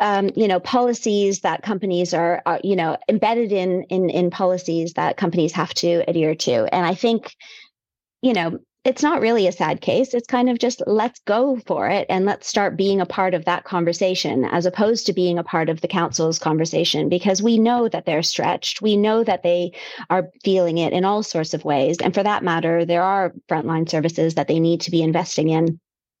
um, 0.00 0.30
you 0.36 0.48
know 0.48 0.60
policies 0.60 1.40
that 1.40 1.62
companies 1.62 2.14
are, 2.14 2.42
are, 2.46 2.60
you 2.62 2.76
know 2.76 2.96
embedded 3.08 3.52
in 3.52 3.84
in 3.84 4.10
in 4.10 4.30
policies 4.30 4.94
that 4.94 5.16
companies 5.16 5.52
have 5.52 5.74
to 5.74 6.04
adhere 6.08 6.34
to. 6.34 6.74
And 6.74 6.86
i 6.86 6.94
think 6.94 7.34
you 8.22 8.32
know 8.32 8.58
it's 8.84 9.02
not 9.02 9.20
really 9.20 9.46
a 9.46 9.52
sad 9.52 9.82
case. 9.82 10.14
It's 10.14 10.26
kind 10.26 10.48
of 10.48 10.58
just 10.58 10.82
let's 10.86 11.20
go 11.26 11.60
for 11.66 11.88
it 11.88 12.06
and 12.08 12.24
let's 12.24 12.48
start 12.48 12.76
being 12.76 13.02
a 13.02 13.06
part 13.06 13.34
of 13.34 13.44
that 13.44 13.64
conversation 13.64 14.46
as 14.46 14.64
opposed 14.64 15.04
to 15.06 15.12
being 15.12 15.38
a 15.38 15.44
part 15.44 15.68
of 15.68 15.82
the 15.82 15.88
council's 15.88 16.38
conversation 16.38 17.10
because 17.10 17.42
we 17.42 17.58
know 17.58 17.88
that 17.88 18.06
they're 18.06 18.22
stretched. 18.22 18.80
We 18.80 18.96
know 18.96 19.24
that 19.24 19.42
they 19.42 19.72
are 20.08 20.30
feeling 20.44 20.78
it 20.78 20.94
in 20.94 21.04
all 21.04 21.22
sorts 21.22 21.52
of 21.52 21.66
ways. 21.66 21.98
And 22.02 22.14
for 22.14 22.22
that 22.22 22.42
matter 22.42 22.86
there 22.86 23.02
are 23.02 23.34
frontline 23.48 23.90
services 23.90 24.36
that 24.36 24.48
they 24.48 24.60
need 24.60 24.80
to 24.82 24.90
be 24.90 25.02
investing 25.02 25.50
in 25.50 25.78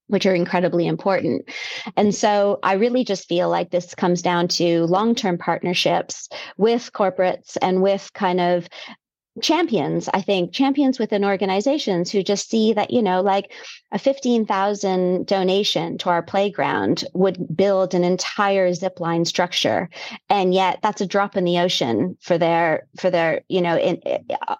which 0.08 0.26
are 0.26 0.34
incredibly 0.34 0.86
important. 0.86 1.48
And 1.96 2.14
so 2.14 2.58
I 2.62 2.74
really 2.74 3.04
just 3.04 3.28
feel 3.28 3.48
like 3.48 3.70
this 3.70 3.94
comes 3.94 4.20
down 4.20 4.48
to 4.48 4.84
long 4.84 5.14
term 5.14 5.38
partnerships 5.38 6.28
with 6.56 6.90
corporates 6.92 7.56
and 7.62 7.82
with 7.82 8.10
kind 8.12 8.40
of 8.40 8.68
champions 9.38 10.08
i 10.14 10.20
think 10.20 10.52
champions 10.52 10.98
within 10.98 11.24
organizations 11.24 12.10
who 12.10 12.22
just 12.22 12.50
see 12.50 12.72
that 12.72 12.90
you 12.90 13.02
know 13.02 13.20
like 13.20 13.52
a 13.90 13.98
15,000 13.98 15.26
donation 15.26 15.96
to 15.98 16.10
our 16.10 16.22
playground 16.22 17.04
would 17.14 17.56
build 17.56 17.94
an 17.94 18.04
entire 18.04 18.74
zip 18.74 19.00
line 19.00 19.24
structure. 19.24 19.88
And 20.28 20.52
yet 20.52 20.80
that's 20.82 21.00
a 21.00 21.06
drop 21.06 21.36
in 21.36 21.44
the 21.44 21.58
ocean 21.58 22.16
for 22.20 22.36
their 22.36 22.86
for 23.00 23.08
their 23.10 23.42
you 23.48 23.62
know 23.62 23.78
in, 23.78 24.00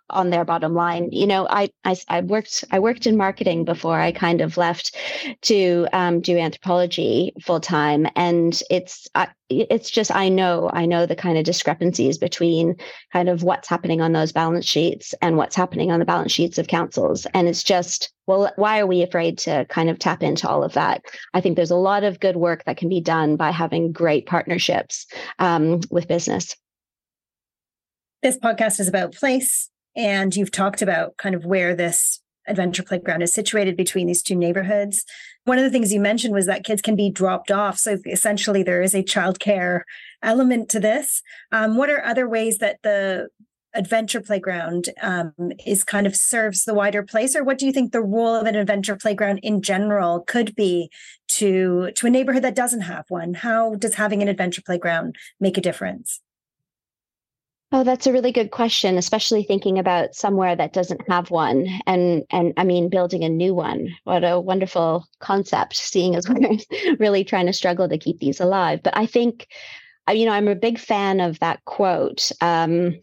on 0.08 0.30
their 0.30 0.44
bottom 0.44 0.74
line. 0.74 1.10
You 1.12 1.26
know 1.26 1.46
I, 1.50 1.68
I 1.84 1.96
i 2.08 2.20
worked 2.22 2.64
i 2.70 2.78
worked 2.78 3.06
in 3.06 3.16
marketing 3.16 3.64
before 3.64 4.00
i 4.00 4.12
kind 4.12 4.40
of 4.40 4.56
left 4.56 4.96
to 5.42 5.86
um, 5.92 6.20
do 6.20 6.38
anthropology 6.38 7.34
full 7.42 7.60
time. 7.60 8.06
And 8.16 8.60
it's 8.70 9.08
I, 9.14 9.28
it's 9.50 9.90
just 9.90 10.14
i 10.14 10.28
know 10.28 10.70
i 10.72 10.84
know 10.84 11.06
the 11.06 11.16
kind 11.16 11.38
of 11.38 11.44
discrepancies 11.44 12.18
between 12.18 12.76
kind 13.12 13.28
of 13.28 13.42
what's 13.42 13.68
happening 13.68 14.00
on 14.00 14.12
those 14.12 14.32
balance 14.32 14.66
sheets 14.66 15.14
and 15.22 15.36
what's 15.36 15.56
happening 15.56 15.90
on 15.90 15.98
the 15.98 16.04
balance 16.04 16.32
sheets 16.32 16.58
of 16.58 16.68
councils. 16.68 17.26
And 17.34 17.48
it's 17.48 17.62
just 17.62 18.12
well 18.26 18.52
why 18.56 18.80
are 18.80 18.86
we 18.86 19.02
afraid 19.02 19.38
to 19.38 19.64
kind 19.68 19.88
of 19.88 19.98
tap 19.98 20.22
into 20.22 20.48
all 20.48 20.62
of 20.62 20.74
that? 20.74 21.02
I 21.34 21.40
think 21.40 21.56
there's 21.56 21.70
a 21.70 21.76
lot 21.76 22.04
of 22.04 22.20
good 22.20 22.36
work 22.36 22.64
that 22.64 22.76
can 22.76 22.88
be 22.88 23.00
done 23.00 23.36
by 23.36 23.50
having 23.50 23.92
great 23.92 24.26
partnerships 24.26 25.06
um, 25.38 25.80
with 25.90 26.08
business. 26.08 26.54
This 28.22 28.38
podcast 28.38 28.80
is 28.80 28.88
about 28.88 29.14
place 29.14 29.70
and 29.96 30.34
you've 30.34 30.50
talked 30.50 30.82
about 30.82 31.16
kind 31.16 31.34
of 31.34 31.44
where 31.44 31.74
this 31.74 32.20
adventure 32.48 32.82
playground 32.82 33.22
is 33.22 33.34
situated 33.34 33.76
between 33.76 34.06
these 34.06 34.22
two 34.22 34.34
neighborhoods. 34.34 35.04
One 35.44 35.58
of 35.58 35.64
the 35.64 35.70
things 35.70 35.92
you 35.92 36.00
mentioned 36.00 36.34
was 36.34 36.46
that 36.46 36.64
kids 36.64 36.82
can 36.82 36.96
be 36.96 37.10
dropped 37.10 37.50
off. 37.50 37.78
So 37.78 37.98
essentially, 38.06 38.62
there 38.62 38.82
is 38.82 38.94
a 38.94 39.02
childcare 39.02 39.82
element 40.22 40.68
to 40.70 40.80
this. 40.80 41.22
Um, 41.52 41.76
what 41.76 41.90
are 41.90 42.04
other 42.04 42.28
ways 42.28 42.58
that 42.58 42.78
the 42.82 43.28
adventure 43.74 44.20
playground 44.20 44.88
um, 45.02 45.32
is 45.66 45.84
kind 45.84 46.06
of 46.06 46.16
serves 46.16 46.64
the 46.64 46.74
wider 46.74 47.02
place 47.02 47.36
or 47.36 47.44
what 47.44 47.58
do 47.58 47.66
you 47.66 47.72
think 47.72 47.92
the 47.92 48.00
role 48.00 48.34
of 48.34 48.46
an 48.46 48.56
adventure 48.56 48.96
playground 48.96 49.38
in 49.42 49.60
general 49.60 50.20
could 50.20 50.54
be 50.56 50.90
to 51.28 51.90
to 51.94 52.06
a 52.06 52.10
neighborhood 52.10 52.42
that 52.42 52.54
doesn't 52.54 52.80
have 52.80 53.04
one 53.08 53.34
how 53.34 53.74
does 53.74 53.94
having 53.94 54.22
an 54.22 54.28
adventure 54.28 54.62
playground 54.64 55.16
make 55.38 55.58
a 55.58 55.60
difference 55.60 56.20
Oh, 57.70 57.84
that's 57.84 58.06
a 58.06 58.12
really 58.12 58.32
good 58.32 58.50
question, 58.50 58.96
especially 58.96 59.42
thinking 59.42 59.78
about 59.78 60.14
somewhere 60.14 60.56
that 60.56 60.72
doesn't 60.72 61.06
have 61.08 61.30
one 61.30 61.66
and 61.86 62.24
and 62.30 62.54
I 62.56 62.64
mean 62.64 62.88
building 62.88 63.24
a 63.24 63.28
new 63.28 63.54
one. 63.54 63.94
What 64.04 64.24
a 64.24 64.40
wonderful 64.40 65.06
concept 65.20 65.76
seeing 65.76 66.16
as 66.16 66.26
we're 66.30 66.56
really 66.98 67.24
trying 67.24 67.44
to 67.46 67.52
struggle 67.52 67.86
to 67.88 67.98
keep 67.98 68.20
these 68.20 68.40
alive. 68.40 68.80
But 68.82 68.96
I 68.96 69.04
think 69.04 69.48
you 70.10 70.24
know, 70.24 70.32
I'm 70.32 70.48
a 70.48 70.54
big 70.54 70.78
fan 70.78 71.20
of 71.20 71.38
that 71.40 71.62
quote. 71.66 72.32
Um, 72.40 72.98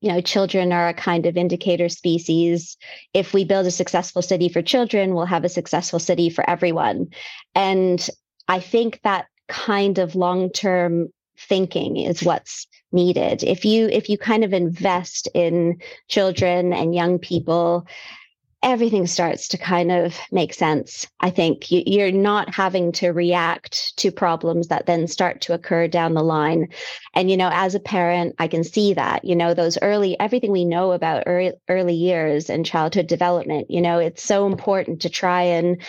you 0.00 0.08
know, 0.12 0.20
children 0.20 0.72
are 0.72 0.88
a 0.88 0.94
kind 0.94 1.26
of 1.26 1.36
indicator 1.36 1.88
species. 1.88 2.76
If 3.14 3.32
we 3.32 3.44
build 3.44 3.66
a 3.66 3.70
successful 3.70 4.22
city 4.22 4.48
for 4.48 4.62
children, 4.62 5.14
we'll 5.14 5.26
have 5.26 5.44
a 5.44 5.48
successful 5.48 6.00
city 6.00 6.28
for 6.28 6.48
everyone. 6.50 7.08
And 7.54 8.04
I 8.48 8.58
think 8.58 9.00
that 9.04 9.26
kind 9.48 9.98
of 9.98 10.16
long-term 10.16 11.12
thinking 11.38 11.98
is 11.98 12.24
what's 12.24 12.66
needed. 12.92 13.42
If 13.42 13.64
you 13.64 13.88
if 13.88 14.08
you 14.08 14.18
kind 14.18 14.44
of 14.44 14.52
invest 14.52 15.28
in 15.34 15.80
children 16.08 16.72
and 16.72 16.94
young 16.94 17.18
people 17.18 17.86
everything 18.62 19.06
starts 19.06 19.48
to 19.48 19.58
kind 19.58 19.90
of 19.90 20.16
make 20.30 20.54
sense. 20.54 21.06
I 21.20 21.30
think 21.30 21.66
you're 21.70 22.12
not 22.12 22.54
having 22.54 22.92
to 22.92 23.10
react 23.10 23.96
to 23.96 24.12
problems 24.12 24.68
that 24.68 24.86
then 24.86 25.08
start 25.08 25.40
to 25.42 25.52
occur 25.52 25.88
down 25.88 26.14
the 26.14 26.22
line. 26.22 26.68
And, 27.14 27.28
you 27.28 27.36
know, 27.36 27.50
as 27.52 27.74
a 27.74 27.80
parent, 27.80 28.36
I 28.38 28.46
can 28.46 28.62
see 28.62 28.94
that, 28.94 29.24
you 29.24 29.34
know, 29.34 29.52
those 29.52 29.78
early, 29.82 30.18
everything 30.20 30.52
we 30.52 30.64
know 30.64 30.92
about 30.92 31.24
early, 31.26 31.52
early 31.68 31.94
years 31.94 32.48
and 32.48 32.64
childhood 32.64 33.08
development, 33.08 33.68
you 33.68 33.80
know, 33.80 33.98
it's 33.98 34.22
so 34.22 34.46
important 34.46 35.02
to 35.02 35.10
try 35.10 35.42
and, 35.42 35.82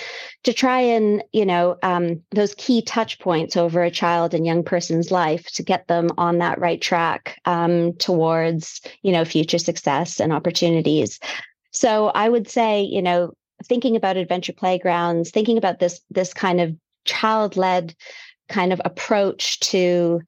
to 0.43 0.51
try 0.51 0.79
and, 0.79 1.23
you 1.31 1.45
know, 1.45 1.77
um, 1.83 2.23
those 2.31 2.55
key 2.55 2.81
touch 2.81 3.19
points 3.19 3.55
over 3.55 3.83
a 3.83 3.91
child 3.91 4.33
and 4.33 4.47
young 4.47 4.63
person's 4.63 5.11
life 5.11 5.45
to 5.53 5.63
get 5.63 5.87
them 5.87 6.09
on 6.17 6.39
that 6.39 6.59
right 6.59 6.81
track 6.81 7.39
um, 7.45 7.93
towards, 7.93 8.81
you 9.03 9.11
know, 9.11 9.25
future 9.25 9.59
success 9.59 10.19
and 10.19 10.33
opportunities. 10.33 11.19
So 11.73 12.07
I 12.07 12.29
would 12.29 12.47
say, 12.47 12.81
you 12.81 13.01
know, 13.01 13.33
thinking 13.65 13.95
about 13.95 14.17
adventure 14.17 14.53
playgrounds, 14.53 15.31
thinking 15.31 15.57
about 15.57 15.79
this 15.79 16.01
this 16.09 16.33
kind 16.33 16.61
of 16.61 16.75
child-led 17.05 17.95
kind 18.49 18.73
of 18.73 18.81
approach 18.85 19.59
to 19.59 20.21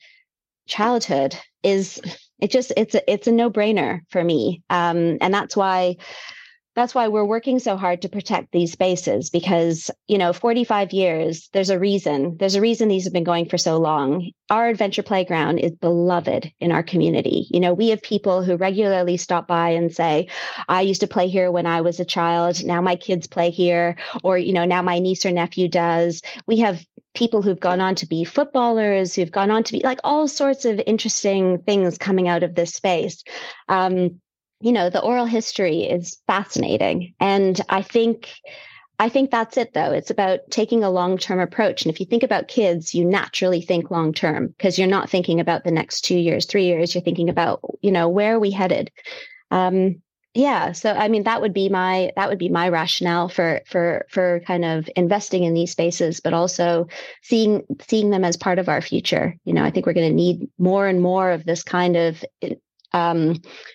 childhood 0.67 1.37
is 1.63 2.01
it 2.39 2.51
just 2.51 2.71
it's 2.75 2.95
a 2.95 3.11
it's 3.11 3.27
a 3.27 3.31
no-brainer 3.31 4.01
for 4.09 4.23
me. 4.23 4.63
Um, 4.69 5.17
and 5.21 5.33
that's 5.33 5.55
why 5.55 5.97
that's 6.75 6.93
why 6.93 7.07
we're 7.07 7.25
working 7.25 7.59
so 7.59 7.77
hard 7.77 8.01
to 8.01 8.09
protect 8.09 8.51
these 8.51 8.71
spaces 8.73 9.29
because 9.29 9.89
you 10.07 10.17
know 10.17 10.33
45 10.33 10.91
years 10.91 11.49
there's 11.53 11.69
a 11.69 11.79
reason. 11.79 12.37
There's 12.37 12.55
a 12.55 12.61
reason 12.61 12.87
these 12.87 13.05
have 13.05 13.13
been 13.13 13.23
going 13.23 13.47
for 13.47 13.57
so 13.57 13.77
long. 13.77 14.31
Our 14.49 14.67
adventure 14.67 15.03
playground 15.03 15.59
is 15.59 15.71
beloved 15.71 16.51
in 16.59 16.71
our 16.71 16.83
community. 16.83 17.47
You 17.49 17.59
know 17.59 17.73
we 17.73 17.89
have 17.89 18.01
people 18.01 18.43
who 18.43 18.57
regularly 18.57 19.17
stop 19.17 19.47
by 19.47 19.69
and 19.69 19.93
say 19.93 20.27
i 20.67 20.81
used 20.81 21.01
to 21.01 21.07
play 21.07 21.27
here 21.27 21.51
when 21.51 21.65
i 21.65 21.81
was 21.81 21.99
a 21.99 22.05
child. 22.05 22.63
Now 22.63 22.81
my 22.81 22.95
kids 22.95 23.27
play 23.27 23.49
here 23.49 23.95
or 24.23 24.37
you 24.37 24.53
know 24.53 24.65
now 24.65 24.81
my 24.81 24.99
niece 24.99 25.25
or 25.25 25.31
nephew 25.31 25.67
does. 25.67 26.21
We 26.45 26.57
have 26.59 26.85
people 27.15 27.41
who've 27.41 27.59
gone 27.59 27.79
on 27.79 27.95
to 27.95 28.05
be 28.05 28.25
footballers 28.25 29.15
who've 29.15 29.31
gone 29.31 29.49
on 29.49 29.63
to 29.63 29.71
be 29.71 29.81
like 29.83 29.99
all 30.03 30.27
sorts 30.27 30.65
of 30.65 30.81
interesting 30.85 31.59
things 31.59 31.97
coming 31.97 32.27
out 32.27 32.43
of 32.43 32.55
this 32.55 32.73
space. 32.73 33.23
Um, 33.69 34.19
you 34.59 34.71
know 34.71 34.89
the 34.89 35.01
oral 35.01 35.25
history 35.25 35.83
is 35.83 36.17
fascinating. 36.27 37.13
And 37.19 37.59
i 37.69 37.81
think 37.81 38.33
i 38.99 39.09
think 39.09 39.31
that's 39.31 39.57
it 39.57 39.73
though. 39.73 39.91
It's 39.91 40.11
about 40.11 40.39
taking 40.49 40.83
a 40.83 40.89
long-term 40.89 41.39
approach. 41.39 41.83
And 41.83 41.93
if 41.93 41.99
you 41.99 42.05
think 42.05 42.23
about 42.23 42.47
kids 42.47 42.93
you 42.93 43.05
naturally 43.05 43.61
think 43.61 43.91
long 43.91 44.13
term 44.13 44.47
because 44.47 44.79
you're 44.79 44.87
not 44.87 45.09
thinking 45.09 45.39
about 45.39 45.63
the 45.63 45.71
next 45.71 46.01
two 46.01 46.17
years 46.17 46.45
three 46.45 46.65
years. 46.65 46.95
You're 46.95 47.03
thinking 47.03 47.29
about 47.29 47.61
you 47.81 47.91
know 47.91 48.09
where 48.09 48.35
are 48.35 48.39
we 48.39 48.51
headed. 48.51 48.91
Um, 49.51 50.01
yeah. 50.33 50.73
So 50.73 50.91
i 50.91 51.07
mean 51.07 51.23
that 51.23 51.41
would 51.41 51.53
be 51.53 51.69
my 51.69 52.11
that 52.15 52.29
would 52.29 52.39
be 52.39 52.49
my 52.49 52.67
rationale 52.69 53.29
for 53.29 53.61
for 53.65 54.05
for 54.09 54.41
kind 54.45 54.65
of 54.65 54.89
investing 54.95 55.43
in 55.43 55.53
these 55.53 55.71
spaces 55.71 56.19
but 56.19 56.33
also 56.33 56.87
seeing 57.21 57.63
seeing 57.87 58.09
them 58.09 58.25
as 58.25 58.35
part 58.35 58.59
of 58.59 58.69
our 58.69 58.81
future. 58.81 59.35
You 59.45 59.53
know 59.53 59.63
i 59.63 59.71
think 59.71 59.85
we're 59.85 59.93
going 59.93 60.09
to 60.09 60.15
need 60.15 60.49
more 60.57 60.87
and 60.87 61.01
more 61.01 61.31
of 61.31 61.45
this 61.45 61.63
kind 61.63 61.95
of 61.95 62.23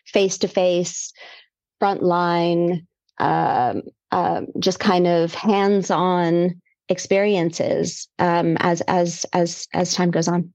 face 0.06 0.38
to 0.38 0.48
face, 0.48 1.12
frontline, 1.80 2.86
um, 3.18 3.82
uh, 4.10 4.42
just 4.58 4.80
kind 4.80 5.06
of 5.06 5.34
hands 5.34 5.90
on 5.90 6.60
experiences 6.88 8.08
um, 8.18 8.56
as 8.60 8.80
as 8.82 9.24
as 9.32 9.68
as 9.72 9.94
time 9.94 10.10
goes 10.10 10.28
on. 10.28 10.52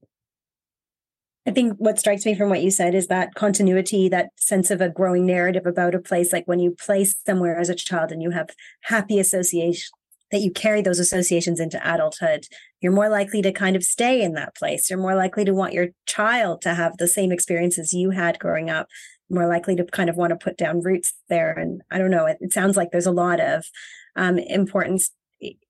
I 1.48 1.52
think 1.52 1.74
what 1.78 1.98
strikes 1.98 2.26
me 2.26 2.34
from 2.34 2.50
what 2.50 2.62
you 2.62 2.72
said 2.72 2.94
is 2.94 3.06
that 3.06 3.34
continuity, 3.34 4.08
that 4.08 4.30
sense 4.36 4.72
of 4.72 4.80
a 4.80 4.88
growing 4.88 5.24
narrative 5.24 5.64
about 5.64 5.94
a 5.94 6.00
place. 6.00 6.32
Like 6.32 6.46
when 6.46 6.58
you 6.58 6.72
place 6.72 7.14
somewhere 7.24 7.56
as 7.56 7.68
a 7.68 7.74
child 7.74 8.10
and 8.10 8.20
you 8.20 8.30
have 8.30 8.50
happy 8.82 9.20
association, 9.20 9.90
that 10.32 10.40
you 10.40 10.50
carry 10.50 10.82
those 10.82 10.98
associations 10.98 11.60
into 11.60 11.80
adulthood, 11.84 12.46
you're 12.80 12.92
more 12.92 13.08
likely 13.08 13.42
to 13.42 13.52
kind 13.52 13.76
of 13.76 13.84
stay 13.84 14.22
in 14.22 14.34
that 14.34 14.54
place. 14.56 14.90
You're 14.90 14.98
more 14.98 15.14
likely 15.14 15.44
to 15.44 15.54
want 15.54 15.72
your 15.72 15.88
child 16.06 16.62
to 16.62 16.74
have 16.74 16.96
the 16.96 17.08
same 17.08 17.32
experiences 17.32 17.92
you 17.92 18.10
had 18.10 18.38
growing 18.38 18.68
up, 18.68 18.88
more 19.30 19.46
likely 19.46 19.76
to 19.76 19.84
kind 19.84 20.10
of 20.10 20.16
want 20.16 20.30
to 20.30 20.36
put 20.36 20.56
down 20.56 20.80
roots 20.80 21.12
there. 21.28 21.52
And 21.52 21.82
I 21.90 21.98
don't 21.98 22.10
know, 22.10 22.26
it, 22.26 22.38
it 22.40 22.52
sounds 22.52 22.76
like 22.76 22.90
there's 22.90 23.06
a 23.06 23.12
lot 23.12 23.40
of 23.40 23.66
um, 24.16 24.38
importance 24.38 25.10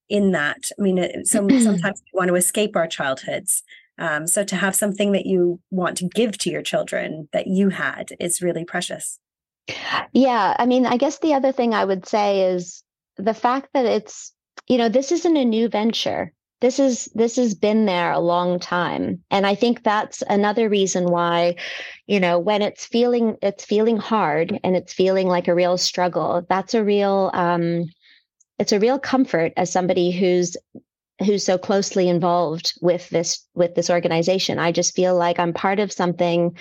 in 0.08 0.32
that. 0.32 0.70
I 0.78 0.82
mean, 0.82 1.24
so 1.24 1.46
sometimes 1.60 2.02
we 2.12 2.16
want 2.16 2.28
to 2.28 2.34
escape 2.34 2.76
our 2.76 2.86
childhoods. 2.86 3.62
Um, 3.98 4.26
so 4.26 4.44
to 4.44 4.56
have 4.56 4.76
something 4.76 5.12
that 5.12 5.26
you 5.26 5.60
want 5.70 5.96
to 5.98 6.08
give 6.08 6.36
to 6.38 6.50
your 6.50 6.62
children 6.62 7.28
that 7.32 7.46
you 7.46 7.70
had 7.70 8.10
is 8.20 8.42
really 8.42 8.64
precious. 8.64 9.18
Yeah. 10.12 10.54
I 10.58 10.66
mean, 10.66 10.86
I 10.86 10.96
guess 10.96 11.18
the 11.18 11.34
other 11.34 11.50
thing 11.50 11.74
I 11.74 11.84
would 11.84 12.06
say 12.06 12.52
is 12.52 12.82
the 13.16 13.34
fact 13.34 13.70
that 13.74 13.86
it's 13.86 14.32
you 14.66 14.78
know, 14.78 14.88
this 14.88 15.12
isn't 15.12 15.36
a 15.36 15.44
new 15.44 15.68
venture. 15.68 16.32
This 16.60 16.78
is 16.78 17.06
this 17.14 17.36
has 17.36 17.54
been 17.54 17.84
there 17.84 18.12
a 18.12 18.18
long 18.18 18.58
time. 18.58 19.22
And 19.30 19.46
I 19.46 19.54
think 19.54 19.82
that's 19.82 20.22
another 20.28 20.68
reason 20.68 21.04
why, 21.06 21.56
you 22.06 22.18
know, 22.18 22.38
when 22.38 22.62
it's 22.62 22.86
feeling 22.86 23.36
it's 23.42 23.64
feeling 23.64 23.98
hard 23.98 24.58
and 24.64 24.74
it's 24.74 24.94
feeling 24.94 25.28
like 25.28 25.48
a 25.48 25.54
real 25.54 25.76
struggle, 25.76 26.46
that's 26.48 26.74
a 26.74 26.82
real 26.82 27.30
um 27.34 27.84
it's 28.58 28.72
a 28.72 28.80
real 28.80 28.98
comfort 28.98 29.52
as 29.56 29.70
somebody 29.70 30.10
who's 30.10 30.56
who's 31.24 31.44
so 31.44 31.56
closely 31.56 32.08
involved 32.08 32.74
with 32.82 33.08
this 33.10 33.44
with 33.54 33.74
this 33.74 33.88
organization 33.88 34.58
i 34.58 34.70
just 34.70 34.94
feel 34.94 35.16
like 35.16 35.38
i'm 35.38 35.52
part 35.52 35.80
of 35.80 35.90
something 35.90 36.54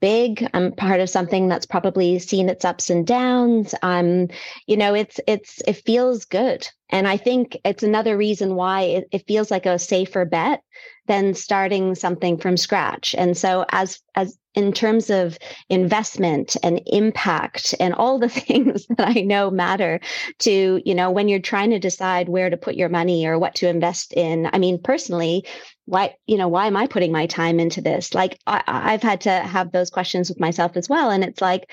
big. 0.00 0.48
I'm 0.54 0.72
part 0.72 1.00
of 1.00 1.10
something 1.10 1.48
that's 1.48 1.66
probably 1.66 2.18
seen 2.18 2.48
its 2.48 2.64
ups 2.64 2.90
and 2.90 3.06
downs. 3.06 3.74
I'm 3.82 4.28
you 4.66 4.76
know 4.76 4.94
it's 4.94 5.20
it's 5.26 5.60
it 5.66 5.84
feels 5.84 6.24
good. 6.24 6.66
And 6.90 7.08
i 7.08 7.16
think 7.16 7.56
it's 7.64 7.82
another 7.82 8.16
reason 8.16 8.54
why 8.54 8.82
it, 8.82 9.08
it 9.10 9.26
feels 9.26 9.50
like 9.50 9.66
a 9.66 9.78
safer 9.78 10.24
bet 10.24 10.62
than 11.06 11.34
starting 11.34 11.94
something 11.94 12.38
from 12.38 12.56
scratch 12.56 13.14
and 13.16 13.36
so 13.36 13.64
as 13.70 14.00
as 14.14 14.38
in 14.54 14.72
terms 14.72 15.10
of 15.10 15.36
investment 15.68 16.56
and 16.62 16.80
impact 16.86 17.74
and 17.80 17.92
all 17.94 18.18
the 18.18 18.28
things 18.46 18.86
that 18.86 19.16
I 19.16 19.20
know 19.20 19.50
matter 19.50 20.00
to, 20.40 20.80
you 20.84 20.94
know, 20.94 21.10
when 21.10 21.28
you're 21.28 21.40
trying 21.40 21.70
to 21.70 21.78
decide 21.78 22.28
where 22.28 22.50
to 22.50 22.56
put 22.56 22.76
your 22.76 22.88
money 22.88 23.26
or 23.26 23.38
what 23.38 23.56
to 23.56 23.68
invest 23.68 24.12
in. 24.12 24.48
I 24.52 24.58
mean, 24.58 24.80
personally, 24.80 25.46
why, 25.86 26.14
you 26.26 26.36
know, 26.36 26.48
why 26.48 26.66
am 26.66 26.76
I 26.76 26.86
putting 26.86 27.12
my 27.12 27.26
time 27.26 27.60
into 27.60 27.80
this? 27.80 28.14
Like, 28.14 28.38
I, 28.46 28.62
I've 28.66 29.02
had 29.02 29.22
to 29.22 29.30
have 29.30 29.72
those 29.72 29.90
questions 29.90 30.28
with 30.28 30.40
myself 30.40 30.76
as 30.76 30.88
well. 30.88 31.10
And 31.10 31.24
it's 31.24 31.40
like, 31.40 31.70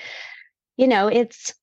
you 0.76 0.88
know, 0.88 1.08
it's, 1.08 1.54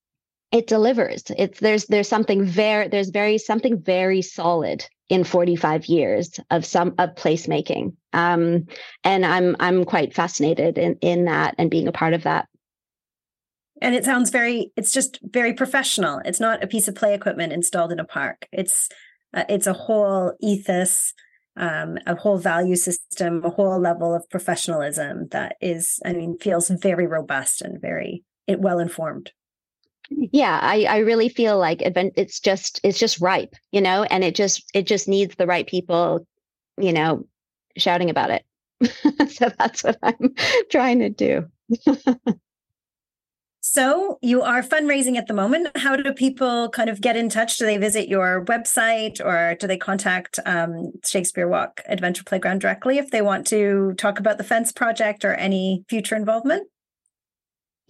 it 0.52 0.66
delivers. 0.66 1.22
It's 1.38 1.60
there's 1.60 1.86
there's 1.86 2.08
something 2.08 2.44
very 2.44 2.88
there's 2.88 3.10
very 3.10 3.38
something 3.38 3.80
very 3.80 4.20
solid 4.20 4.84
in 5.10 5.24
45 5.24 5.86
years 5.86 6.40
of 6.50 6.64
some 6.64 6.94
of 6.98 7.10
placemaking. 7.16 7.94
Um, 8.12 8.66
and 9.04 9.26
i'm 9.26 9.54
i'm 9.60 9.84
quite 9.84 10.14
fascinated 10.14 10.78
in 10.78 10.96
in 11.00 11.26
that 11.26 11.54
and 11.58 11.70
being 11.70 11.88
a 11.88 11.92
part 11.92 12.14
of 12.14 12.22
that. 12.22 12.48
And 13.82 13.94
it 13.94 14.04
sounds 14.04 14.30
very 14.30 14.72
it's 14.76 14.92
just 14.92 15.18
very 15.22 15.52
professional. 15.52 16.20
It's 16.24 16.40
not 16.40 16.64
a 16.64 16.68
piece 16.68 16.88
of 16.88 16.94
play 16.94 17.12
equipment 17.14 17.52
installed 17.52 17.92
in 17.92 18.00
a 18.00 18.04
park. 18.04 18.46
It's 18.52 18.88
uh, 19.34 19.44
it's 19.48 19.66
a 19.66 19.72
whole 19.72 20.32
ethos 20.40 21.12
um, 21.56 21.98
a 22.06 22.14
whole 22.14 22.38
value 22.38 22.76
system 22.76 23.42
a 23.44 23.50
whole 23.50 23.78
level 23.78 24.14
of 24.14 24.28
professionalism 24.30 25.28
that 25.28 25.56
is 25.60 25.98
i 26.06 26.12
mean 26.12 26.38
feels 26.38 26.68
very 26.68 27.06
robust 27.06 27.60
and 27.60 27.80
very 27.80 28.24
well 28.48 28.78
informed 28.78 29.32
yeah 30.10 30.58
I, 30.60 30.84
I 30.84 30.98
really 30.98 31.28
feel 31.28 31.58
like 31.58 31.82
it's 31.82 32.40
just 32.40 32.80
it's 32.82 32.98
just 32.98 33.20
ripe 33.20 33.54
you 33.70 33.80
know 33.80 34.02
and 34.04 34.24
it 34.24 34.34
just 34.34 34.68
it 34.74 34.86
just 34.86 35.08
needs 35.08 35.36
the 35.36 35.46
right 35.46 35.66
people 35.66 36.26
you 36.78 36.92
know 36.92 37.26
shouting 37.76 38.10
about 38.10 38.30
it. 38.30 38.44
So 39.30 39.50
that's 39.58 39.84
what 39.84 39.98
i'm 40.02 40.34
trying 40.70 41.00
to 41.00 41.10
do. 41.10 41.46
So 43.62 44.18
you 44.22 44.40
are 44.40 44.62
fundraising 44.62 45.16
at 45.16 45.26
the 45.26 45.34
moment. 45.34 45.68
How 45.76 45.94
do 45.94 46.12
people 46.14 46.70
kind 46.70 46.88
of 46.88 47.02
get 47.02 47.14
in 47.14 47.28
touch? 47.28 47.58
Do 47.58 47.66
they 47.66 47.76
visit 47.76 48.08
your 48.08 48.42
website 48.46 49.24
or 49.24 49.54
do 49.60 49.66
they 49.66 49.76
contact 49.76 50.40
um, 50.46 50.92
shakespeare 51.04 51.46
walk 51.46 51.82
adventure 51.86 52.24
playground 52.24 52.62
directly 52.62 52.96
if 52.96 53.10
they 53.10 53.20
want 53.20 53.46
to 53.48 53.92
talk 53.98 54.18
about 54.18 54.38
the 54.38 54.44
fence 54.44 54.72
project 54.72 55.26
or 55.26 55.34
any 55.34 55.84
future 55.88 56.16
involvement 56.16 56.68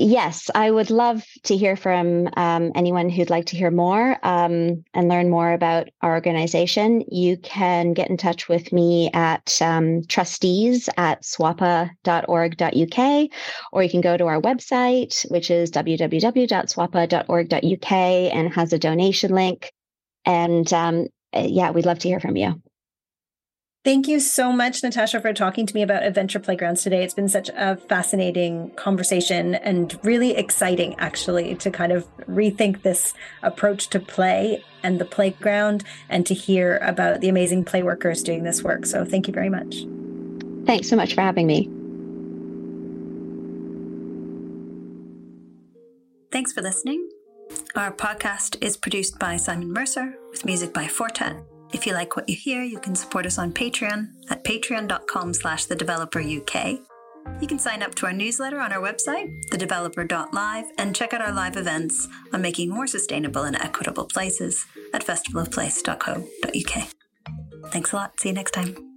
Yes, 0.03 0.49
I 0.55 0.71
would 0.71 0.91
love 0.91 1.27
to 1.43 1.55
hear 1.55 1.77
from 1.77 2.31
um, 2.35 2.73
anyone 2.75 3.11
who'd 3.11 3.29
like 3.29 3.45
to 3.47 3.57
hear 3.57 3.71
more 3.71 4.17
um, 4.23 4.83
and 4.95 5.09
learn 5.11 5.29
more 5.29 5.53
about 5.53 5.91
our 6.01 6.15
organization. 6.15 7.05
You 7.13 7.37
can 7.37 7.93
get 7.93 8.09
in 8.09 8.17
touch 8.17 8.49
with 8.49 8.73
me 8.73 9.11
at 9.13 9.61
um, 9.61 10.01
trustees 10.09 10.89
at 10.97 11.23
swapa.org.uk, 11.23 11.91
or 13.73 13.83
you 13.83 13.91
can 13.91 14.01
go 14.01 14.17
to 14.17 14.25
our 14.25 14.41
website, 14.41 15.31
which 15.31 15.51
is 15.51 15.71
www.swapa.org.uk 15.71 17.93
and 17.93 18.55
has 18.55 18.73
a 18.73 18.79
donation 18.79 19.35
link. 19.35 19.71
And 20.25 20.73
um, 20.73 21.09
yeah, 21.35 21.73
we'd 21.73 21.85
love 21.85 21.99
to 21.99 22.09
hear 22.09 22.21
from 22.21 22.39
you. 22.39 22.63
Thank 23.83 24.09
you 24.09 24.21
so 24.21 24.53
much, 24.53 24.83
Nitasha, 24.83 25.23
for 25.23 25.33
talking 25.33 25.65
to 25.65 25.75
me 25.75 25.81
about 25.81 26.03
Adventure 26.03 26.39
Playgrounds 26.39 26.83
today. 26.83 27.03
It's 27.03 27.15
been 27.15 27.31
such 27.31 27.49
a 27.57 27.77
fascinating 27.77 28.73
conversation 28.73 29.55
and 29.55 29.99
really 30.03 30.37
exciting, 30.37 30.95
actually, 30.99 31.55
to 31.55 31.71
kind 31.71 31.91
of 31.91 32.07
rethink 32.27 32.83
this 32.83 33.15
approach 33.43 33.89
to 33.89 33.99
play 33.99 34.63
and 34.83 35.01
the 35.01 35.07
playground 35.07 35.83
and 36.11 36.27
to 36.27 36.35
hear 36.35 36.77
about 36.83 37.23
the 37.23 37.31
amazing 37.31 37.65
play 37.65 37.83
workers 37.83 38.23
doing 38.23 38.43
this 38.43 38.63
work. 38.63 38.85
So, 38.85 39.03
thank 39.07 39.27
you 39.27 39.33
very 39.33 39.49
much. 39.49 39.87
Thanks 40.67 40.91
so 40.91 40.97
much 40.97 41.15
for 41.15 41.23
having 41.23 41.47
me. 41.47 41.71
Thanks 46.31 46.53
for 46.53 46.61
listening. 46.61 47.09
Our 47.75 47.93
podcast 47.93 48.63
is 48.63 48.77
produced 48.77 49.19
by 49.19 49.39
Simon 49.39 49.73
Mercer 49.73 50.17
with 50.31 50.45
music 50.45 50.75
by 50.75 50.87
Fortet. 50.87 51.43
If 51.73 51.87
you 51.87 51.93
like 51.93 52.17
what 52.17 52.29
you 52.29 52.37
hear, 52.37 52.63
you 52.63 52.79
can 52.79 52.95
support 52.95 53.27
us 53.27 53.39
on 53.39 53.53
Patreon 53.53 54.09
at 54.29 54.45
patreon.com 54.45 55.35
slash 55.35 55.67
the 55.67 55.77
developer 55.77 56.21
UK. 56.21 56.81
You 57.41 57.47
can 57.47 57.59
sign 57.59 57.83
up 57.83 57.95
to 57.97 58.07
our 58.07 58.13
newsletter 58.13 58.59
on 58.61 58.73
our 58.73 58.81
website, 58.81 59.31
thedeveloper.live, 59.53 60.65
and 60.79 60.97
check 60.97 61.15
out 61.15 61.23
our 61.23 61.33
live 61.33 61.57
events 61.57 62.09
on 62.33 62.43
making 62.43 62.71
more 62.71 62.87
sustainable 62.87 63.45
and 63.45 63.57
equitable 63.57 64.07
places 64.07 64.67
at 64.93 65.07
festivalofplace.co.uk. 65.07 66.89
Thanks 67.73 67.93
a 67.93 67.97
lot. 67.97 68.19
See 68.21 68.31
you 68.31 68.35
next 68.35 68.53
time. 68.53 68.90